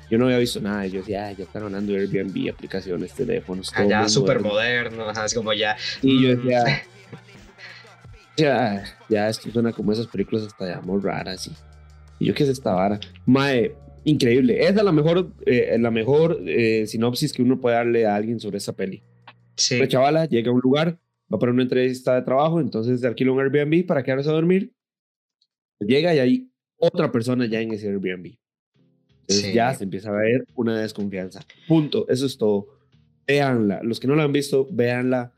[0.09, 0.85] yo no había visto nada.
[0.87, 3.71] Yo decía, ah, ya están hablando de Airbnb, aplicaciones, teléfonos.
[3.73, 5.77] Ah, ya súper moderno, es como ya.
[6.01, 7.00] Y yo decía, mm.
[8.37, 11.47] Ya, ya esto suena como esas películas hasta ya muy raras.
[11.47, 11.51] Y,
[12.19, 12.99] y yo, ¿qué es esta vara?
[13.25, 14.61] Mae, increíble.
[14.61, 18.39] Esa es la mejor, eh, la mejor eh, sinopsis que uno puede darle a alguien
[18.39, 19.03] sobre esa peli.
[19.55, 19.79] Sí.
[19.79, 20.99] La chavala llega a un lugar,
[21.31, 24.73] va para una entrevista de trabajo, entonces alquila un Airbnb para quedarse a dormir.
[25.79, 28.35] Llega y hay otra persona ya en ese Airbnb
[29.53, 31.41] ya se empieza a ver una desconfianza.
[31.67, 32.07] Punto.
[32.09, 32.67] Eso es todo.
[33.27, 33.81] Véanla.
[33.83, 35.33] Los que no la han visto, véanla.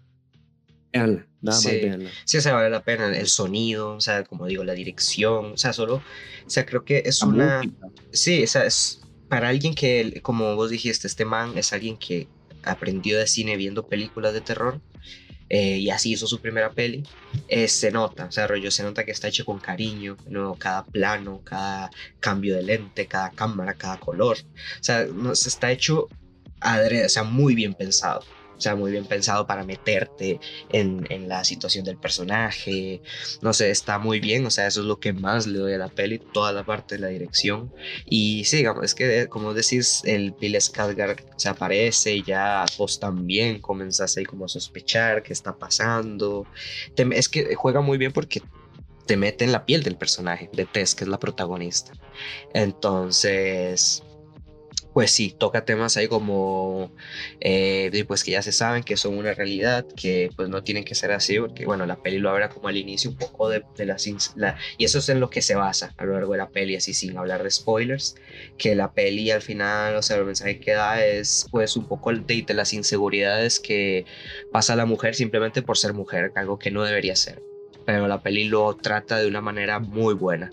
[0.91, 1.27] Véanla.
[1.43, 2.09] Nada más véanla.
[2.25, 3.15] Sí, o sea, vale la pena.
[3.15, 5.53] El sonido, o sea, como digo, la dirección.
[5.53, 5.95] O sea, solo.
[6.45, 7.61] O sea, creo que es una.
[8.11, 12.27] Sí, o sea, es para alguien que, como vos dijiste, este man es alguien que
[12.63, 14.81] aprendió de cine viendo películas de terror.
[15.49, 17.03] Eh, y así hizo su primera peli,
[17.47, 20.55] eh, se nota, o sea, rollo, se nota que está hecho con cariño, ¿no?
[20.55, 25.71] cada plano, cada cambio de lente, cada cámara, cada color, o sea, no, se está
[25.71, 26.07] hecho
[26.59, 28.23] adrede, o sea, muy bien pensado.
[28.63, 33.01] Sea, muy bien pensado para meterte en, en, la situación del personaje.
[33.41, 35.77] No sé, está muy bien, o sea, eso es lo que más le doy a
[35.77, 37.73] la peli, toda la parte de la dirección.
[38.05, 43.01] Y sí, digamos, es que, como decís, el Bill Skarsgård se aparece y ya vos
[43.01, 46.47] también comenzás ahí como a sospechar qué está pasando.
[46.95, 48.41] es que juega muy bien porque
[49.05, 51.91] te mete en la piel del personaje de Tess, que es la protagonista.
[52.53, 54.03] Entonces,
[54.93, 56.91] pues sí, toca temas ahí como,
[57.39, 60.95] eh, pues que ya se saben que son una realidad, que pues no tienen que
[60.95, 63.97] ser así, porque bueno, la peli lo habla como al inicio un poco de, la,
[64.35, 66.75] la, y eso es en lo que se basa a lo largo de la peli,
[66.75, 68.15] así sin hablar de spoilers,
[68.57, 72.11] que la peli al final, o sea, el mensaje que da es pues un poco
[72.11, 74.05] el de, de las inseguridades que
[74.51, 77.41] pasa la mujer simplemente por ser mujer, algo que no debería ser,
[77.85, 80.51] pero la peli lo trata de una manera muy buena.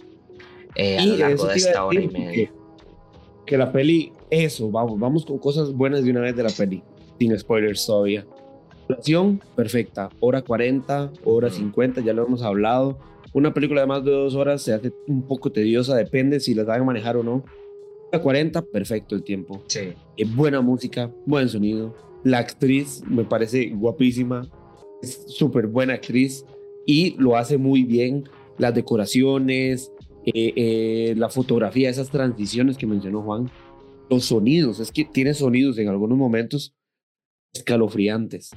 [0.77, 2.53] Eh, a lo largo de esta hora y media.
[3.45, 6.83] Que la peli eso, vamos, vamos con cosas buenas de una vez de la peli,
[7.19, 8.27] sin spoilers todavía.
[8.89, 12.99] Duración, perfecta, hora 40, hora 50, ya lo hemos hablado.
[13.33, 16.65] Una película de más de dos horas se hace un poco tediosa, depende si la
[16.65, 17.45] saben manejar o no.
[18.13, 19.63] Hora 40, perfecto el tiempo.
[19.67, 19.93] Sí.
[20.17, 21.95] Es buena música, buen sonido.
[22.25, 24.51] La actriz me parece guapísima,
[25.03, 26.45] es súper buena actriz
[26.87, 28.29] y lo hace muy bien.
[28.59, 29.93] Las decoraciones,
[30.27, 33.51] eh, eh, la fotografía, esas transiciones que mencionó Juan,
[34.11, 36.75] los sonidos, es que tiene sonidos en algunos momentos
[37.55, 38.51] escalofriantes.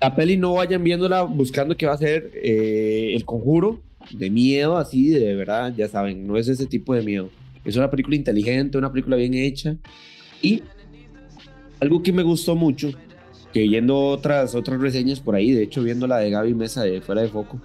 [0.00, 4.78] La peli no vayan viéndola buscando que va a ser eh, el conjuro de miedo,
[4.78, 7.30] así de verdad, ya saben, no es ese tipo de miedo.
[7.64, 9.76] Es una película inteligente, una película bien hecha.
[10.40, 10.62] Y
[11.80, 12.92] algo que me gustó mucho,
[13.52, 17.00] que viendo otras, otras reseñas por ahí, de hecho viendo la de Gaby Mesa de
[17.00, 17.60] Fuera de Foco,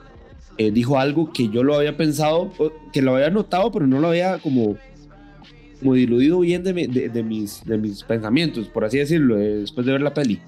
[0.57, 2.51] eh, dijo algo que yo lo había pensado,
[2.91, 4.75] que lo había notado, pero no lo había como
[5.83, 10.01] como diluido bien de, de, mis, de mis pensamientos, por así decirlo, después de ver
[10.01, 10.39] la peli.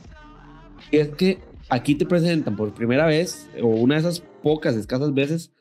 [0.92, 5.14] Y es que aquí te presentan por primera vez, o una de esas pocas, escasas
[5.14, 5.52] veces,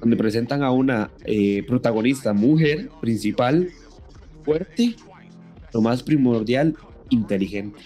[0.00, 3.70] donde presentan a una eh, protagonista mujer principal,
[4.44, 4.94] fuerte,
[5.72, 6.76] lo más primordial,
[7.10, 7.80] inteligente.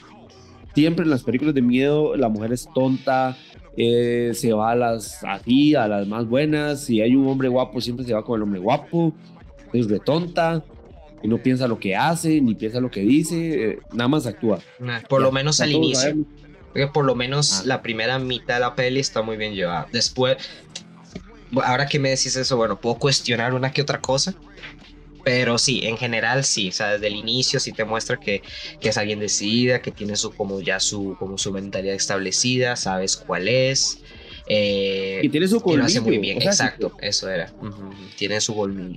[0.74, 3.36] Siempre en las películas de miedo la mujer es tonta,
[3.76, 6.84] eh, se va a las así, a las más buenas.
[6.84, 9.14] Si hay un hombre guapo, siempre se va con el hombre guapo.
[9.72, 10.64] Es de tonta
[11.22, 14.60] y no piensa lo que hace, ni piensa lo que dice, eh, nada más actúa.
[15.08, 16.16] Por lo menos al inicio.
[16.72, 17.62] Porque por lo menos ah.
[17.66, 19.88] la primera mitad de la peli está muy bien llevada.
[19.92, 20.36] Después,
[21.62, 24.34] ahora que me decís eso, bueno, puedo cuestionar una que otra cosa.
[25.22, 28.42] Pero sí, en general sí, o sea, desde el inicio sí te muestra que,
[28.80, 33.16] que es alguien decidida, que tiene su, como ya su, como su mentalidad establecida, sabes
[33.16, 33.98] cuál es.
[34.46, 35.80] Eh, y tiene su colmillo.
[35.80, 37.52] lo hace muy bien, exacto, eso era.
[38.16, 38.96] Tiene su colmillo.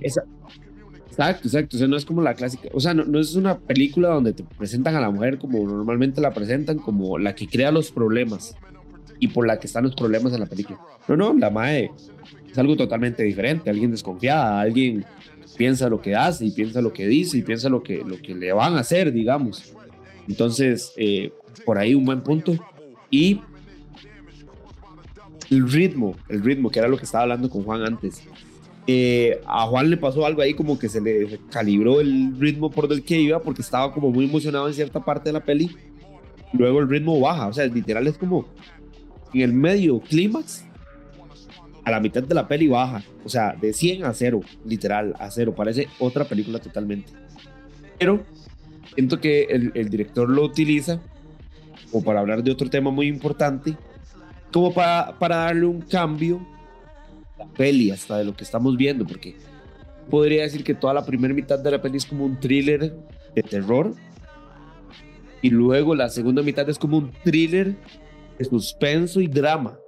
[1.14, 1.76] Exacto, exacto.
[1.76, 2.68] O sea, no es como la clásica.
[2.72, 6.34] O sea, no, es una película donde te presentan a la mujer como normalmente la
[6.34, 8.56] presentan, como la que crea los problemas
[9.20, 10.80] y por la que están los problemas en la película.
[11.06, 11.90] No, no, la Mae
[12.50, 13.70] es algo totalmente diferente.
[13.70, 15.04] Alguien desconfiada, alguien
[15.56, 18.34] piensa lo que hace y piensa lo que dice y piensa lo que, lo que
[18.34, 19.72] le van a hacer, digamos.
[20.28, 21.32] Entonces, eh,
[21.64, 22.56] por ahí un buen punto.
[23.08, 23.40] Y
[25.48, 28.24] el ritmo, el ritmo, que era lo que estaba hablando con Juan antes.
[28.86, 32.92] Eh, a Juan le pasó algo ahí como que se le calibró el ritmo por
[32.92, 35.74] el que iba porque estaba como muy emocionado en cierta parte de la peli.
[36.52, 38.46] Luego el ritmo baja, o sea, literal es como
[39.32, 40.64] en el medio clímax,
[41.84, 45.30] a la mitad de la peli baja, o sea, de 100 a 0, literal, a
[45.30, 47.12] 0, parece otra película totalmente.
[47.98, 48.22] Pero
[48.94, 51.00] siento que el, director lo utiliza
[51.90, 53.76] como para hablar de otro tema muy importante,
[54.52, 56.40] como para darle un cambio
[57.56, 59.34] peli, hasta de lo que estamos viendo, porque
[60.10, 62.94] podría decir que toda la primera mitad de la peli es como un thriller
[63.34, 63.94] de terror
[65.42, 67.76] y luego la segunda mitad es como un thriller
[68.38, 69.78] de suspenso y drama.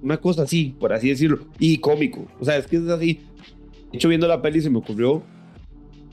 [0.00, 2.26] Una cosa así, por así decirlo, y cómico.
[2.40, 3.20] O sea, es que es así.
[3.90, 5.22] De hecho, viendo la peli se me ocurrió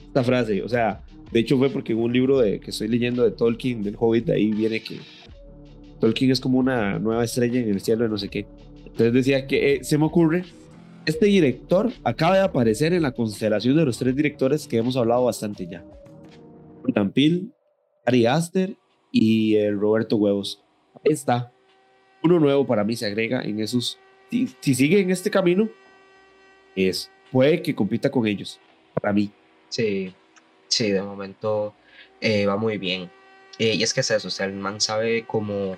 [0.06, 0.62] esta frase.
[0.63, 3.84] O sea, de hecho fue porque en un libro de, que estoy leyendo de Tolkien,
[3.84, 4.99] del Hobbit, ahí viene que
[5.99, 8.47] Tolkien es como una nueva estrella en el cielo de no sé qué.
[8.86, 10.43] Entonces decía que eh, se me ocurre
[11.05, 15.25] este director acaba de aparecer en la constelación de los tres directores que hemos hablado
[15.25, 15.83] bastante ya.
[16.83, 17.47] Jordan Peele,
[18.05, 18.75] Ari Aster
[19.12, 20.63] y el Roberto Huevos.
[21.05, 21.51] Ahí está.
[22.23, 23.97] Uno nuevo para mí se agrega en esos.
[24.29, 25.69] Si, sigue en este camino,
[26.75, 28.59] es puede que compita con ellos.
[28.93, 29.31] Para mí.
[29.69, 30.13] Sí,
[30.67, 31.73] sí, de momento
[32.21, 33.09] eh, va muy bien.
[33.57, 35.77] Eh, y es que es eso, o sea, el man sabe cómo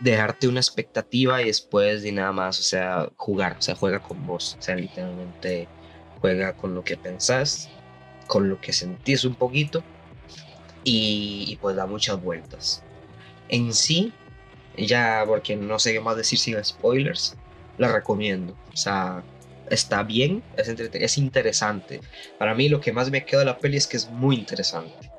[0.00, 4.26] dejarte una expectativa y después de nada más, o sea, jugar, o sea, juega con
[4.26, 5.68] vos, o sea, literalmente
[6.20, 7.68] juega con lo que pensás,
[8.26, 9.84] con lo que sentís un poquito
[10.84, 12.86] y, pues da muchas vueltas.
[13.48, 14.14] En sí,
[14.76, 17.36] Y ya, porque no sé qué más decir sin spoilers,
[17.76, 18.54] la recomiendo.
[18.72, 19.24] O sea,
[19.66, 22.00] está bien, es, es interesante.
[22.38, 25.09] Para mí lo que más me queda de la peli es que es muy interesante.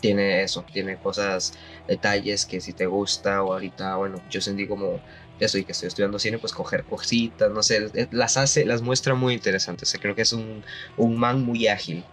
[0.00, 1.52] Tiene eso, tiene cosas,
[1.86, 5.02] detalles que si te gusta o ahorita, bueno, yo sentí como
[5.38, 9.14] eso y que estoy estudiando cine, pues coger cositas, no sé, las hace, las muestra
[9.14, 9.96] muy interesantes.
[10.00, 10.64] creo que es un,
[10.96, 12.04] un man muy ágil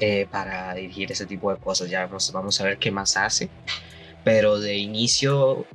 [0.00, 1.88] eh, para dirigir ese tipo de cosas.
[1.90, 3.50] Ya vamos, vamos a ver qué más hace.
[4.24, 5.66] Pero de inicio,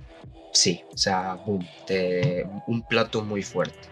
[0.52, 1.40] sí, o sea,
[2.66, 3.90] un plato muy fuerte.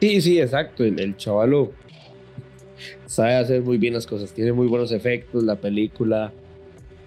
[0.00, 0.84] Sí, sí, exacto.
[0.84, 1.74] El, el chavalo
[3.06, 4.32] sabe hacer muy bien las cosas.
[4.32, 5.44] Tiene muy buenos efectos.
[5.44, 6.32] La película,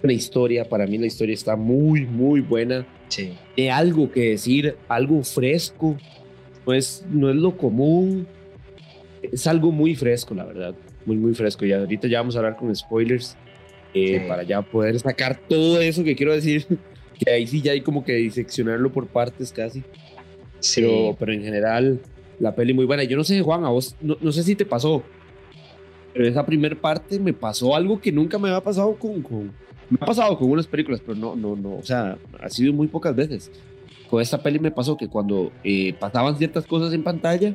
[0.02, 0.68] una historia.
[0.68, 2.86] Para mí, la historia está muy, muy buena.
[3.08, 3.32] Sí.
[3.56, 5.96] Hay algo que decir, algo fresco.
[6.66, 8.26] No es, no es lo común.
[9.22, 10.74] Es algo muy fresco, la verdad.
[11.04, 11.64] Muy, muy fresco.
[11.64, 13.36] Y ahorita ya vamos a hablar con spoilers.
[13.94, 16.66] Eh, para ya poder sacar todo eso que quiero decir.
[17.24, 19.84] Que ahí sí ya hay como que diseccionarlo por partes casi.
[20.58, 20.80] Sí.
[20.80, 22.00] Pero, pero en general,
[22.42, 23.04] la peli muy buena.
[23.04, 25.04] Yo no sé, Juan, a vos, no, sé si te pasó,
[26.12, 29.52] pero esa primera parte me pasó algo que nunca me había pasado con, con,
[29.88, 31.76] Me ha pasado con unas películas, pero no, no, no.
[31.76, 33.50] O sea, ha sido muy pocas veces.
[34.10, 37.54] Con esta peli me pasó que cuando eh, pasaban ciertas cosas en pantalla,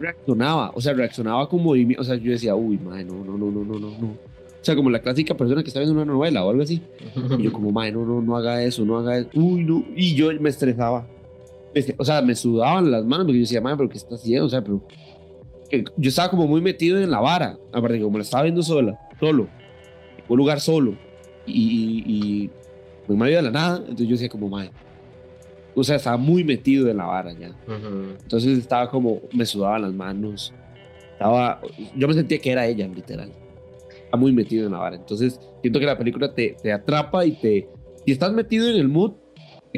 [0.00, 0.72] reaccionaba.
[0.74, 2.02] O sea, reaccionaba con movimiento.
[2.02, 4.06] O sea, yo decía, uy, madre, no, no, no, no, no, no.
[4.08, 6.82] O sea, como la clásica persona que está viendo una novela o algo así.
[7.38, 9.30] Y yo como, madre, no, no, no haga eso, no haga eso.
[9.34, 9.84] Uy, no.
[9.96, 11.06] Y yo me estresaba.
[11.96, 14.46] O sea, me sudaban las manos porque yo decía, madre, pero ¿qué está haciendo?
[14.46, 14.82] O sea, pero...
[15.96, 17.58] Yo estaba como muy metido en la vara.
[17.72, 19.48] Aparte, como la estaba viendo sola, solo.
[20.18, 20.94] En un lugar solo.
[21.46, 22.50] Y, y,
[23.08, 23.78] en medio de la nada.
[23.78, 24.70] Entonces yo decía como, madre.
[25.74, 27.56] O sea, estaba muy metido en la vara ya.
[28.22, 30.52] Entonces estaba como, me sudaban las manos.
[31.12, 31.60] Estaba,
[31.96, 33.32] yo me sentía que era ella, literal.
[33.88, 34.96] Estaba muy metido en la vara.
[34.96, 37.68] Entonces siento que la película te, te atrapa y te...
[38.04, 39.12] Si estás metido en el mood,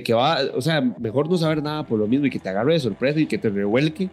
[0.03, 2.73] que va, o sea, mejor no saber nada por lo mismo y que te agarre
[2.73, 4.11] de sorpresa y que te revuelque.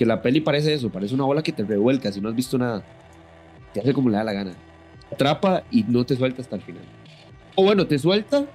[0.00, 2.56] Que la peli parece eso, parece una bola que te revuelca si no has visto
[2.56, 2.82] nada.
[3.74, 4.54] Te hace como le da la gana.
[5.12, 6.84] atrapa y no te suelta hasta el final.
[7.54, 8.46] O bueno, te suelta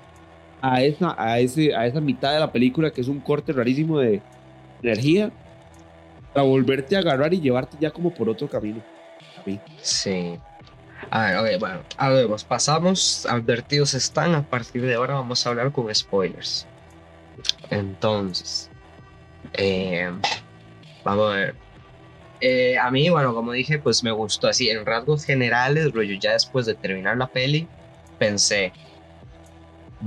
[0.60, 4.00] a esa, a, ese, a esa mitad de la película que es un corte rarísimo
[4.00, 4.24] de
[4.82, 5.32] energía
[6.34, 8.82] para volverte a agarrar y llevarte ya como por otro camino.
[9.84, 10.40] Sí.
[11.12, 15.50] A ver, bueno, a ver, pues pasamos, advertidos están, a partir de ahora vamos a
[15.52, 16.66] hablar con spoilers.
[17.70, 18.72] Entonces,
[19.54, 20.10] eh,
[21.06, 21.56] vamos a ver.
[22.42, 26.34] Eh, a mí, bueno, como dije, pues me gustó así, en rasgos generales, rollo, ya
[26.34, 27.68] después de terminar la peli,
[28.20, 28.74] pensé,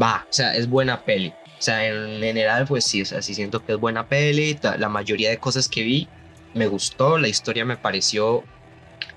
[0.00, 1.32] va, o sea, es buena peli.
[1.58, 4.58] O sea, en general, pues sí, o sea, siento que es buena peli.
[4.78, 6.06] La mayoría de cosas que vi
[6.52, 8.44] me gustó, la historia me pareció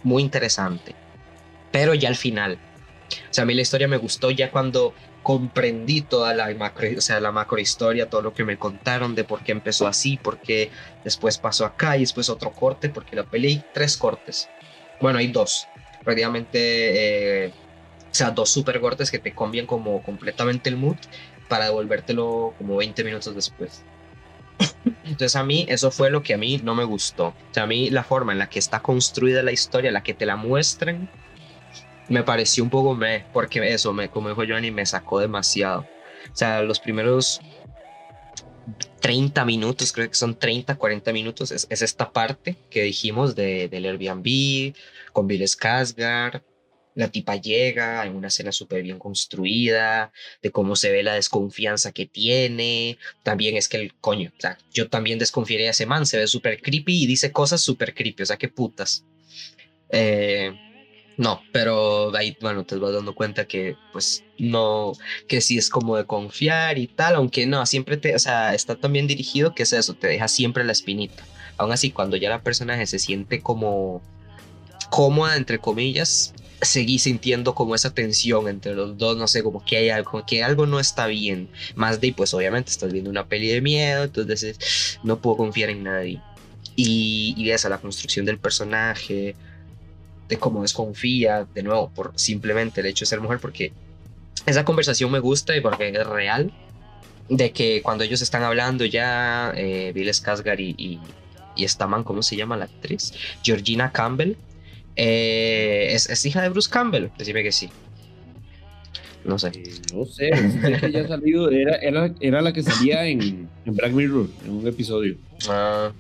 [0.03, 0.95] muy interesante
[1.71, 2.59] pero ya al final.
[3.29, 7.01] O sea, a mí la historia me gustó ya cuando comprendí toda la macro, o
[7.01, 10.39] sea, la macro historia, todo lo que me contaron de por qué empezó así, por
[10.39, 10.71] qué
[11.03, 14.49] después pasó acá y después otro corte, porque la peli tres cortes.
[14.99, 15.67] Bueno, hay dos.
[16.03, 20.97] Prácticamente, eh, o sea, dos super cortes que te cambian como completamente el mood
[21.47, 23.83] para devolvértelo como 20 minutos después.
[25.03, 27.27] Entonces a mí eso fue lo que a mí no me gustó.
[27.27, 30.13] O sea, a mí la forma en la que está construida la historia, la que
[30.13, 31.09] te la muestren,
[32.09, 35.87] me pareció un poco me, porque eso, me, como dijo Johnny, me sacó demasiado.
[36.31, 37.41] O sea, los primeros
[38.99, 43.85] 30 minutos, creo que son 30, 40 minutos, es, esta parte que dijimos de, del
[43.85, 44.73] Airbnb,
[45.11, 46.41] con Bill Skarsgård,
[46.93, 50.11] la tipa llega en una escena súper bien construida,
[50.41, 52.97] de cómo se ve la desconfianza que tiene.
[53.23, 56.27] También es que el coño, o sea, yo también desconfiaría de ese man, se ve
[56.27, 59.05] súper creepy y dice cosas súper creepy, o sea, qué putas.
[59.89, 60.53] Eh,
[61.21, 64.93] no, pero ahí, bueno, te vas dando cuenta que, pues, no,
[65.27, 68.75] que sí es como de confiar y tal, aunque no, siempre te, o sea, está
[68.75, 71.23] también dirigido que es eso, te deja siempre la espinita.
[71.57, 74.01] Aún así, cuando ya la personaje se siente como
[74.89, 79.77] cómoda, entre comillas, seguí sintiendo como esa tensión entre los dos, no sé, como que
[79.77, 81.49] hay algo, que algo no está bien.
[81.75, 85.83] Más de, pues, obviamente estás viendo una peli de miedo, entonces no puedo confiar en
[85.83, 86.19] nadie.
[86.75, 89.35] Y, y esa, la construcción del personaje,
[90.31, 93.73] de cómo desconfía, de nuevo, por simplemente el hecho de ser mujer, porque
[94.45, 96.53] esa conversación me gusta y porque es real,
[97.27, 100.99] de que cuando ellos están hablando ya, eh, Bill Skarsgård y,
[101.57, 103.13] y, esta man, ¿cómo se llama la actriz?
[103.43, 104.37] Georgina Campbell,
[104.95, 107.69] eh, es, hija de Bruce Campbell, decime que sí.
[109.23, 109.49] No sé.
[109.53, 113.47] Eh, no sé, sé que ya ha salido, era, era, era la que salía en,
[113.65, 115.15] en Black Mirror, en un episodio.
[115.47, 115.91] Ah,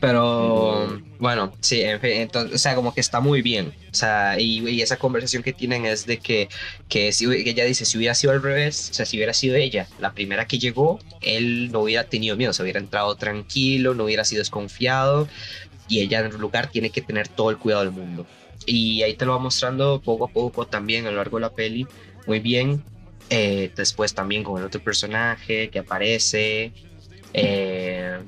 [0.00, 3.72] pero bueno, sí, en fin, entonces, o sea, como que está muy bien.
[3.90, 6.48] O sea, y, y esa conversación que tienen es de que,
[6.88, 9.56] que, si, que ella dice, si hubiera sido al revés, o sea, si hubiera sido
[9.56, 14.04] ella la primera que llegó, él no hubiera tenido miedo, se hubiera entrado tranquilo, no
[14.04, 15.28] hubiera sido desconfiado,
[15.88, 18.26] y ella en lugar tiene que tener todo el cuidado del mundo.
[18.64, 21.52] Y ahí te lo va mostrando poco a poco también a lo largo de la
[21.52, 21.86] peli,
[22.26, 22.82] muy bien.
[23.30, 26.72] Eh, después también con el otro personaje que aparece.
[27.34, 28.18] Eh,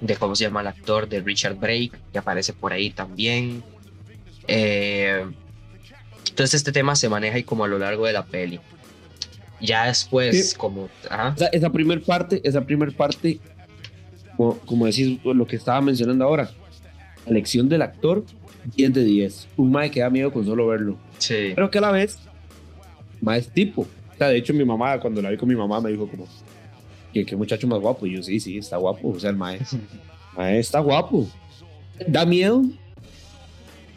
[0.00, 3.62] de cómo se llama el actor, de Richard Brake, que aparece por ahí también.
[4.46, 5.24] Eh,
[6.28, 8.60] entonces este tema se maneja ahí como a lo largo de la peli.
[9.60, 10.56] Ya después, Sí.
[10.56, 10.88] como...
[11.52, 13.38] esa primer parte, esa primer parte,
[14.36, 16.50] como, como decís lo que estaba mencionando ahora,
[17.24, 18.22] la elección del actor,
[18.76, 19.48] 10 de 10.
[19.56, 20.98] Un mae que da miedo con solo verlo.
[21.18, 21.52] Sí.
[21.54, 22.18] Pero que a la vez,
[23.36, 23.82] es tipo.
[23.82, 26.26] O sea, de hecho, mi mamá, cuando la vi con mi mamá, me dijo como,
[27.12, 28.06] que qué muchacho más guapo.
[28.06, 29.08] Y yo, sí, sí, está guapo.
[29.08, 29.60] O sea, el mae,
[30.36, 31.28] mae está guapo.
[32.06, 32.62] Da miedo.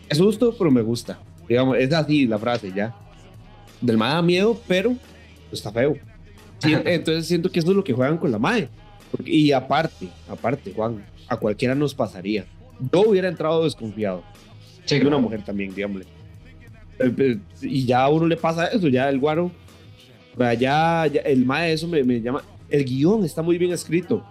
[0.07, 1.19] Es susto, pero me gusta.
[1.47, 2.95] Digamos, es así la frase ya.
[3.81, 4.95] Del mae da miedo, pero
[5.51, 5.95] está feo.
[6.59, 8.69] Sí, entonces siento que eso es lo que juegan con la mae.
[9.25, 12.45] Y aparte, aparte, Juan, a cualquiera nos pasaría.
[12.91, 14.23] Yo hubiera entrado desconfiado.
[14.85, 16.18] Sí, de una mujer también, digámosle.
[16.99, 19.51] Eh, eh, Y ya a uno le pasa eso, ya el guaro.
[20.37, 22.43] Ya, ya el mae eso me, me llama.
[22.69, 24.23] El guion está muy bien escrito.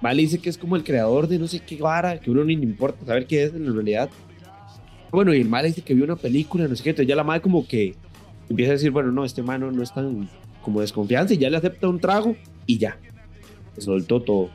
[0.00, 2.54] Vale dice que es como el creador de no sé qué vara, que uno ni
[2.54, 4.10] le importa saber qué es en realidad.
[5.10, 7.24] Bueno, y el mae dice que vio una película, no sé qué, entonces ya la
[7.24, 7.94] madre como que
[8.48, 10.28] empieza a decir, bueno, no, este mano no es tan
[10.62, 12.36] como desconfianza y ya le acepta un trago
[12.66, 12.98] y ya.
[13.74, 14.50] Se soltó todo.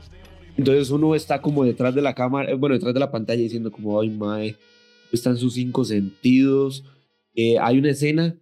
[0.57, 3.71] Entonces uno está como detrás de la cámara, eh, bueno, detrás de la pantalla diciendo
[3.71, 4.55] como, ay, mae,
[5.11, 6.83] están sus cinco sentidos.
[7.35, 8.37] Eh, hay una escena,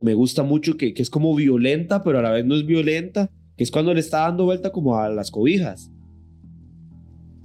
[0.00, 3.30] me gusta mucho, que, que es como violenta, pero a la vez no es violenta,
[3.56, 5.90] que es cuando le está dando vuelta como a las cobijas.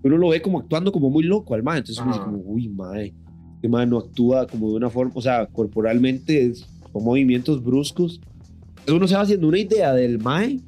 [0.03, 2.69] Uno lo ve como actuando como muy loco al mae, entonces uno dice como, uy,
[2.69, 3.13] mae,
[3.55, 6.53] este mae no actúa como de una forma, o sea, corporalmente,
[6.91, 8.21] con movimientos bruscos.
[8.69, 10.59] Entonces uno se va haciendo una idea del mae,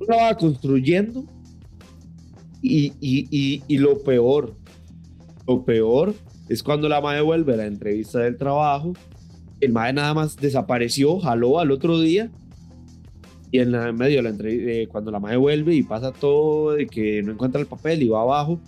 [0.00, 1.24] uno la va construyendo,
[2.62, 4.56] y, y, y, y lo peor,
[5.46, 6.14] lo peor
[6.48, 8.94] es cuando la madre vuelve a la entrevista del trabajo.
[9.60, 12.30] El madre nada más desapareció, jaló al otro día.
[13.52, 16.72] Y en la- en medio de la entrevista, cuando la madre vuelve y pasa todo
[16.72, 18.60] de que no encuentra el papel y va abajo,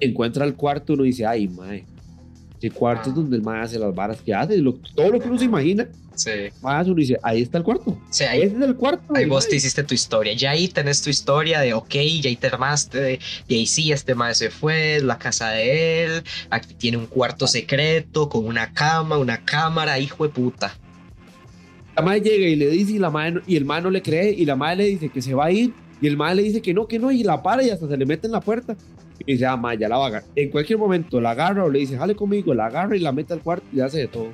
[0.00, 1.84] encuentra el cuarto, uno dice, ay, madre.
[2.58, 5.28] Ese cuarto es donde el madre hace las varas que hace, lo- todo lo que
[5.28, 6.30] uno se imagina, Sí.
[6.62, 7.98] más uno dice, ahí está el cuarto.
[8.10, 9.14] Sí, ahí, es el cuarto.
[9.14, 9.50] ahí vos mae".
[9.50, 10.32] te hiciste tu historia.
[10.34, 13.00] Ya ahí tenés tu historia de, ok, ya ahí te armaste.
[13.00, 16.22] De, y ahí sí, este mae se fue, la casa de él.
[16.50, 20.76] Aquí tiene un cuarto secreto con una cama, una cámara, hijo de puta.
[21.96, 24.44] La madre llega y le dice y, la madre y el no le cree y
[24.44, 26.74] la madre le dice que se va a ir y el mae le dice que
[26.74, 28.76] no, que no y la para y hasta se le mete en la puerta
[29.26, 30.28] y dice, ah, mae, ya la va a agarrar.
[30.34, 33.32] En cualquier momento la agarra o le dice, jale conmigo, la agarra y la mete
[33.32, 34.28] al cuarto y hace de todo.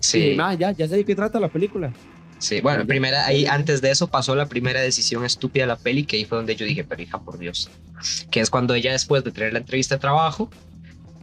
[0.00, 1.92] Y Sí, dice, "Mae, ya, ya sé de qué trata la película.
[2.38, 2.60] sí.
[2.62, 6.16] Bueno, primera, ahí antes de eso pasó la primera decisión estúpida de la peli, que
[6.16, 7.70] ahí fue donde yo dije, pero hija, por Dios.
[8.30, 10.50] Que es cuando ella, después de tener la entrevista de trabajo,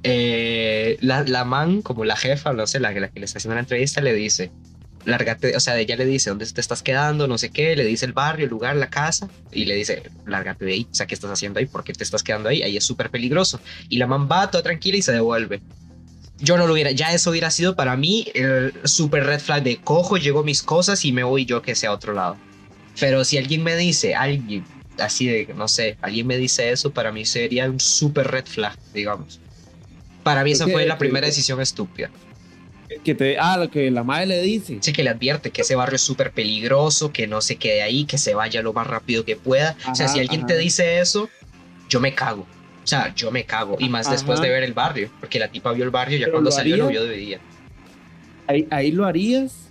[0.04, 3.56] eh, la, la man, como la jefa, no sé, la, la que le está haciendo
[3.56, 4.52] la entrevista, le dice,
[5.06, 7.28] lárgate, o sea, ella le dice, ¿dónde te estás quedando?
[7.28, 10.66] No sé qué, le dice el barrio, el lugar, la casa, y le dice, lárgate
[10.66, 11.66] de ahí, o sea, ¿qué estás haciendo ahí?
[11.66, 12.62] ¿Por qué te estás quedando ahí?
[12.62, 13.60] Ahí es súper peligroso.
[13.90, 15.62] Y la man va toda tranquila y se devuelve.
[16.40, 19.78] Yo no lo hubiera, ya eso hubiera sido para mí el super red flag de
[19.78, 22.38] cojo, llego mis cosas y me voy yo que sea a otro lado.
[23.00, 24.64] Pero si alguien me dice, alguien,
[25.00, 28.78] así de, no sé, alguien me dice eso, para mí sería un super red flag,
[28.94, 29.40] digamos.
[30.24, 32.10] Para mí esa fue la primera decisión estúpida.
[33.04, 34.78] Que te, ah, lo que la madre le dice.
[34.82, 38.06] Sí, que le advierte que ese barrio es súper peligroso, que no se quede ahí,
[38.06, 39.76] que se vaya lo más rápido que pueda.
[39.90, 40.48] o sea, si alguien ajá.
[40.48, 41.30] te dice eso,
[41.90, 42.46] yo me cago.
[42.88, 43.76] O sea, yo me cago.
[43.80, 44.48] Y más después Ajá.
[44.48, 46.78] de ver el barrio, porque la tipa vio el barrio ya Pero cuando lo salió
[46.78, 47.40] lo vio de día.
[48.48, 49.68] Ahí, ahí lo harías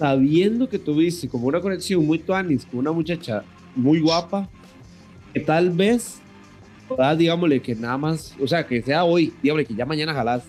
[0.00, 3.44] sabiendo que tuviste como una conexión muy tuanis con una muchacha
[3.76, 4.48] muy guapa
[5.32, 6.20] que tal vez
[6.88, 10.42] puedas, digámosle, que nada más, o sea, que sea hoy, digámosle, que ya mañana jalás.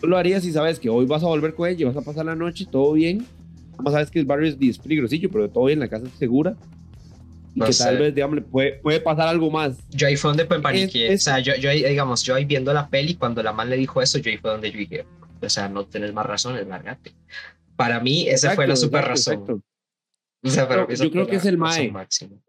[0.00, 2.26] Tú lo harías si sabes que hoy vas a volver con ella, vas a pasar
[2.26, 3.18] la noche, todo bien.
[3.70, 6.18] Nada más sabes que el barrio es, es peligrosillo, pero todo bien, la casa es
[6.18, 6.56] segura.
[7.56, 8.02] Y No que tal sé.
[8.02, 9.78] vez, digámosle, puede, puede pasar algo más.
[9.90, 11.12] Yo ahí fue donde me paniqué.
[11.12, 13.70] Es- O sea, yo, yo ahí, digamos, yo ahí viendo la peli, cuando la man
[13.70, 15.06] le dijo eso, yo ahí fue donde yo dije,
[15.40, 17.12] o sea, no tenés más razones, largate.
[17.74, 19.56] Para mí, esa fue la Exacto, super exacto, razón.
[19.56, 19.62] exacto.
[20.44, 21.92] O sea, para Yo- mí esa yo creo que es el mae.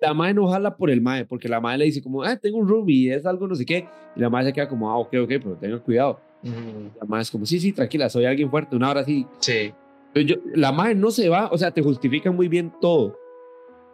[0.01, 2.57] la madre no jala por el mae, porque la madre le dice como, ah, tengo
[2.57, 4.97] un roomie, y es algo no sé qué, y la madre se queda como, ah,
[4.97, 6.19] ok, ok, pero tenga cuidado.
[6.43, 9.25] Ujú, La madre es como, sí, sí, tranquila, soy alguien fuerte, una hora sí.
[9.39, 9.71] Sí.
[10.15, 13.17] Yo, la madre no se va, o sea, te justifica muy bien todo.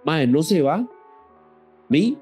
[0.05, 0.85] Madre no se va.
[1.89, 2.17] Mí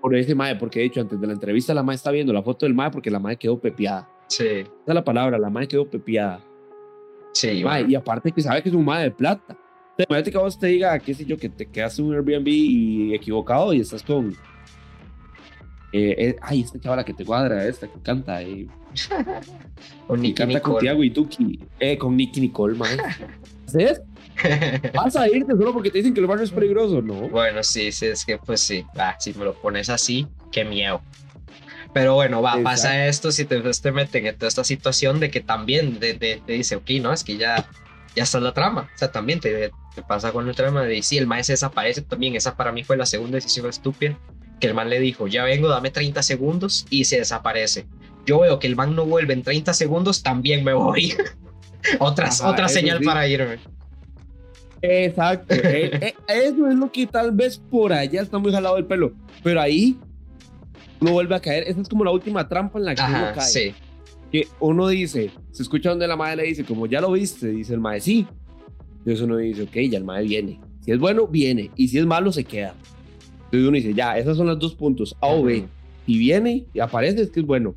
[0.00, 2.42] por ese madre, porque de hecho antes de la entrevista la madre está viendo la
[2.42, 4.08] foto del madre porque la madre quedó pepiada.
[4.28, 4.46] Sí.
[4.46, 6.40] Esa es la palabra, la madre quedó pepiada.
[7.32, 9.56] Sí, Mae, y aparte que sabe que es un madre de plata.
[9.98, 13.14] Imagínate que vos te diga, qué sé yo, que te quedas en un Airbnb y
[13.14, 14.30] equivocado y estás con.
[15.92, 18.42] Eh, eh, ay, esta chavala que te cuadra, esta que canta.
[18.42, 18.66] Eh,
[20.06, 21.60] con Nicky canta con Tiago y Tuki.
[21.78, 22.96] Eh, con Nicky Nicole, man.
[23.66, 24.02] ¿Sabes?
[24.94, 27.02] ¿Vas a irte solo porque te dicen que el barrio es peligroso?
[27.02, 27.28] No.
[27.28, 28.84] Bueno, sí, sí, es que pues sí.
[28.96, 31.00] Ah, si me lo pones así, qué miedo.
[31.94, 35.40] Pero bueno, va, pasa esto si te, te meten en toda esta situación de que
[35.40, 37.66] también te, dice, ok, no, es que ya,
[38.14, 38.90] ya está la trama.
[38.94, 42.36] O sea, también te, te pasa con el trama de si el maestro desaparece también.
[42.36, 44.18] Esa para mí fue la segunda decisión estúpida.
[44.60, 47.86] Que el man le dijo, ya vengo, dame 30 segundos y se desaparece.
[48.26, 51.14] Yo veo que el man no vuelve en 30 segundos, también me voy.
[51.98, 53.58] Otras, otra señal para irme.
[54.86, 55.54] Exacto.
[55.64, 59.12] Eh, eh, eso es lo que tal vez por allá está muy jalado el pelo.
[59.42, 59.98] Pero ahí
[61.00, 61.64] uno vuelve a caer.
[61.66, 63.44] Esa es como la última trampa en la que uno cae.
[63.44, 63.74] Sí.
[64.30, 67.74] Que uno dice, se escucha donde la madre le dice, como ya lo viste, dice
[67.74, 68.26] el madre, sí.
[68.98, 70.60] Entonces uno dice, ok, ya el madre viene.
[70.80, 71.70] Si es bueno, viene.
[71.76, 72.74] Y si es malo, se queda.
[73.46, 75.64] Entonces uno dice, ya, esos son los dos puntos, A o B.
[76.06, 77.74] Y viene y aparece, es que es bueno.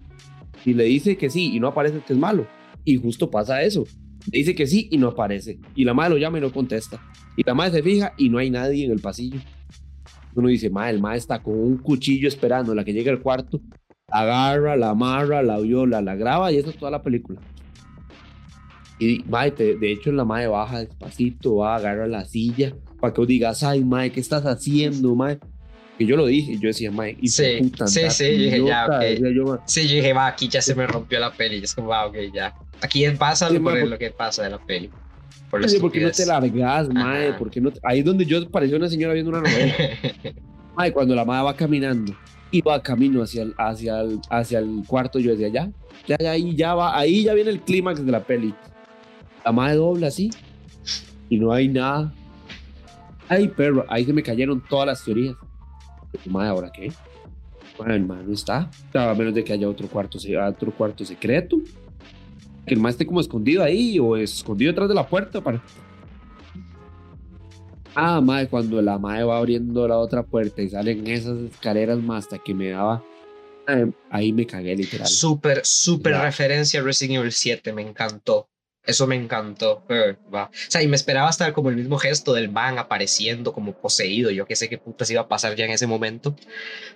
[0.66, 2.48] Y le dice que sí y no aparece, es que es malo.
[2.84, 3.86] Y justo pasa eso.
[4.32, 5.60] Le dice que sí y no aparece.
[5.76, 7.02] Y la madre lo llama y no contesta.
[7.36, 9.40] Y la madre se fija y no hay nadie en el pasillo.
[10.36, 13.60] Uno dice, madre, el madre está con un cuchillo esperando la que llegue al cuarto.
[14.08, 17.40] agarra, la amarra, la viola, la graba y eso es toda la película.
[19.00, 23.28] Y madre, de hecho la madre baja despacito, va, agarra la silla para que vos
[23.28, 25.40] digas, ay, madre, ¿qué estás haciendo, madre?
[26.00, 29.62] Que yo lo dije, yo decía, madre, y sí, sí, sí, dije, ya, ok.
[29.66, 31.58] sí, yo dije, va, aquí ya se me rompió la peli.
[31.58, 32.56] Y es como, va, ok, ya.
[32.82, 34.90] Aquí pasa lo, lo que pasa de la peli.
[35.50, 37.34] Por sí, ¿Por qué no te largas, madre?
[37.34, 39.76] ¿Por no Ahí es donde yo parecía una señora viendo una novela.
[40.76, 42.16] madre, cuando la madre va caminando
[42.50, 45.70] y va camino hacia el, hacia el, hacia el cuarto, yo decía, ya,
[46.08, 48.54] ya, ya, ahí ya va, ahí ya viene el clímax de la peli.
[49.44, 50.30] La madre dobla así
[51.30, 52.14] y no hay nada.
[53.28, 55.36] Ay, perro, ahí se me cayeron todas las teorías.
[56.26, 56.92] Madre, ¿ahora qué?
[57.78, 58.70] Bueno, el no está.
[58.94, 61.58] A menos de que haya otro cuarto, otro cuarto secreto
[62.70, 65.62] que el más esté como escondido ahí o escondido detrás de la puerta para...
[67.96, 72.26] Ah, madre, cuando la madre va abriendo la otra puerta y salen esas escaleras más
[72.26, 73.04] hasta que me daba...
[74.12, 75.08] ahí me cagué literal.
[75.08, 78.48] Súper, súper referencia a Resident Evil 7, me encantó.
[78.86, 79.84] Eso me encantó.
[80.34, 80.46] va.
[80.46, 84.32] O sea, y me esperaba estar como el mismo gesto del man apareciendo como poseído.
[84.32, 86.36] Yo que sé qué putas iba a pasar ya en ese momento.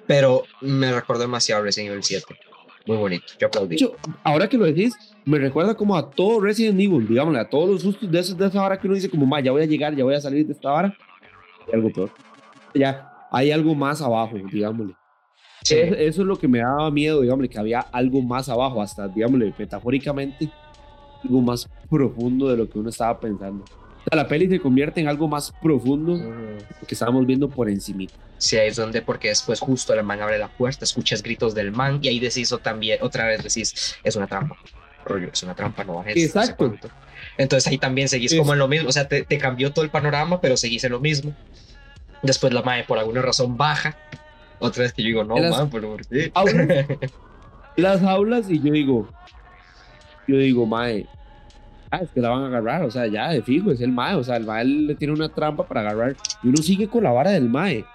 [0.08, 2.26] Pero me recordó demasiado Resident Evil 7.
[2.86, 3.26] Muy bonito.
[3.40, 3.78] Yo aplaudí.
[4.24, 7.82] ahora que lo decís, me recuerda como a todo Resident Evil, digámosle, a todos los
[7.82, 9.96] sustos de, esos, de esa hora que uno dice como, ma, ya voy a llegar,
[9.96, 10.98] ya voy a salir de esta hora.
[11.68, 12.12] Hay algo peor.
[12.74, 14.94] Ya hay algo más abajo, digámosle.
[15.64, 19.54] Eso, es lo que me daba miedo, digámosle, que había algo más abajo, hasta, digámosle,
[19.58, 20.50] metafóricamente,
[21.24, 23.64] algo más profundo de lo que uno estaba pensando.
[23.64, 26.20] O sea, la peli se convierte en algo más profundo
[26.86, 28.06] que estábamos viendo por encima.
[28.38, 31.72] Sí, ahí es donde, porque después justo el man abre la puerta, escuchas gritos del
[31.72, 34.58] man y ahí decís también, otra vez decís, es una trampa
[35.06, 36.18] rollo, es una trampa, no bajes.
[36.18, 36.74] Exacto.
[37.38, 40.42] Entonces ahí también seguís como en lo mismo, o sea, te, cambió todo el panorama,
[40.42, 41.36] pero seguís en lo mismo.
[42.22, 43.98] Después la madre por alguna razón baja.
[44.60, 46.32] Otra vez que yo digo, no, man, pero ¿por qué?
[47.76, 49.10] las aulas y yo digo,
[50.28, 51.08] yo digo, mae,
[51.92, 54.16] ah, es que la van a agarrar, o sea, ya de fijo, es el mae,
[54.16, 57.12] o sea, el mae le tiene una trampa para agarrar y uno sigue con la
[57.12, 57.86] vara del mae.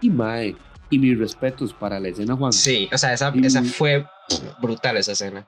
[0.00, 0.56] Y mae,
[0.90, 2.52] y mis respetos para la escena, Juan.
[2.52, 4.04] Sí, o sea, esa, esa fue
[4.60, 5.46] brutal esa escena.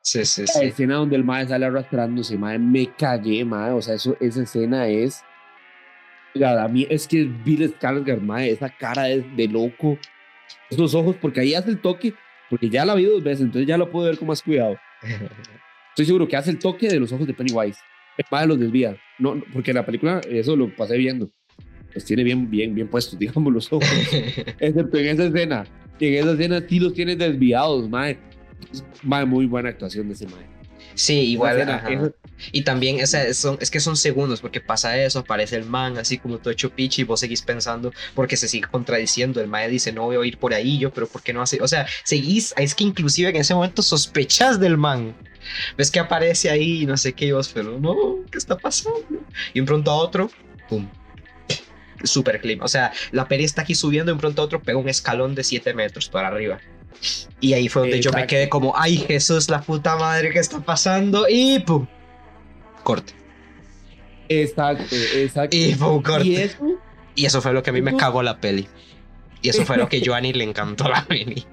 [0.00, 0.58] Sí, sí, sí.
[0.58, 3.72] La escena donde el mae sale arrastrándose, mae, me cagué, mae.
[3.72, 5.22] O sea, eso, esa escena es.
[6.44, 9.98] A mí es que Bill Skarsgård, mae, esa cara es de loco.
[10.68, 12.14] Esos ojos, porque ahí hace el toque,
[12.50, 14.76] porque ya la vi dos veces, entonces ya lo puedo ver con más cuidado.
[15.90, 17.78] Estoy seguro que hace el toque de los ojos de Pennywise.
[18.30, 18.96] Mae los desvía.
[19.18, 21.30] No, porque en la película eso lo pasé viendo.
[21.94, 23.88] Los tiene bien, bien, bien puestos, digamos, los ojos.
[24.58, 25.66] Excepto en esa escena.
[26.00, 28.18] En esa escena sí los tiene desviados, mae
[29.26, 30.46] muy buena actuación de ese mae.
[30.94, 32.14] Sí, igual.
[32.52, 36.38] Y también son, es que son segundos, porque pasa eso, aparece el man así como
[36.38, 39.40] todo hecho pichi y vos seguís pensando, porque se sigue contradiciendo.
[39.40, 41.60] El mae dice, no voy a ir por ahí yo, pero ¿por qué no hace?
[41.62, 45.14] O sea, seguís, es que inclusive en ese momento sospechas del man.
[45.76, 47.96] Ves que aparece ahí y no sé qué, y vos, pero no,
[48.30, 49.04] ¿qué está pasando?
[49.52, 50.30] Y un pronto a otro,
[50.68, 50.88] pum.
[52.04, 52.64] Super clima.
[52.64, 55.34] O sea, la peli está aquí subiendo y un pronto a otro pega un escalón
[55.34, 56.58] de 7 metros para arriba.
[57.40, 60.60] Y ahí fue donde yo me quedé como, ay Jesús, la puta madre que está
[60.60, 61.26] pasando.
[61.28, 61.86] Y pum,
[62.84, 63.12] corte.
[64.28, 65.56] Exacto, exacto.
[65.56, 66.26] Y fue un corte.
[66.28, 66.64] Y eso,
[67.16, 68.68] Y eso fue lo que a mí me cagó la peli.
[69.42, 71.44] Y eso fue lo que Joanny le encantó la peli.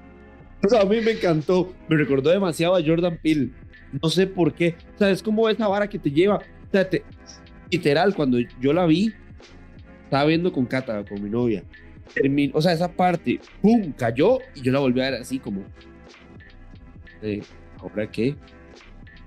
[0.64, 1.72] o sea, a mí me encantó.
[1.88, 3.50] Me recordó demasiado a Jordan Peele.
[4.00, 4.76] No sé por qué.
[4.94, 6.36] O sea, es como esa vara que te lleva.
[6.36, 7.04] O sea, te-
[7.70, 9.12] literal, cuando yo la vi,
[10.04, 11.62] estaba viendo con Cata, con mi novia.
[12.14, 13.92] Termin- o sea, esa parte, ¡pum!
[13.92, 15.62] cayó y yo la volví a ver así como.
[17.22, 17.42] eh,
[17.78, 18.34] ¿Ahora qué?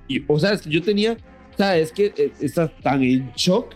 [0.07, 1.15] Y, o sea, es que yo tenía.
[1.55, 3.75] O sea, es que eh, estás tan en shock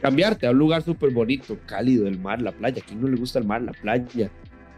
[0.00, 2.82] cambiarte a un lugar súper bonito, cálido, el mar, la playa.
[2.82, 4.32] ¿A quién no le gusta el mar, la playa?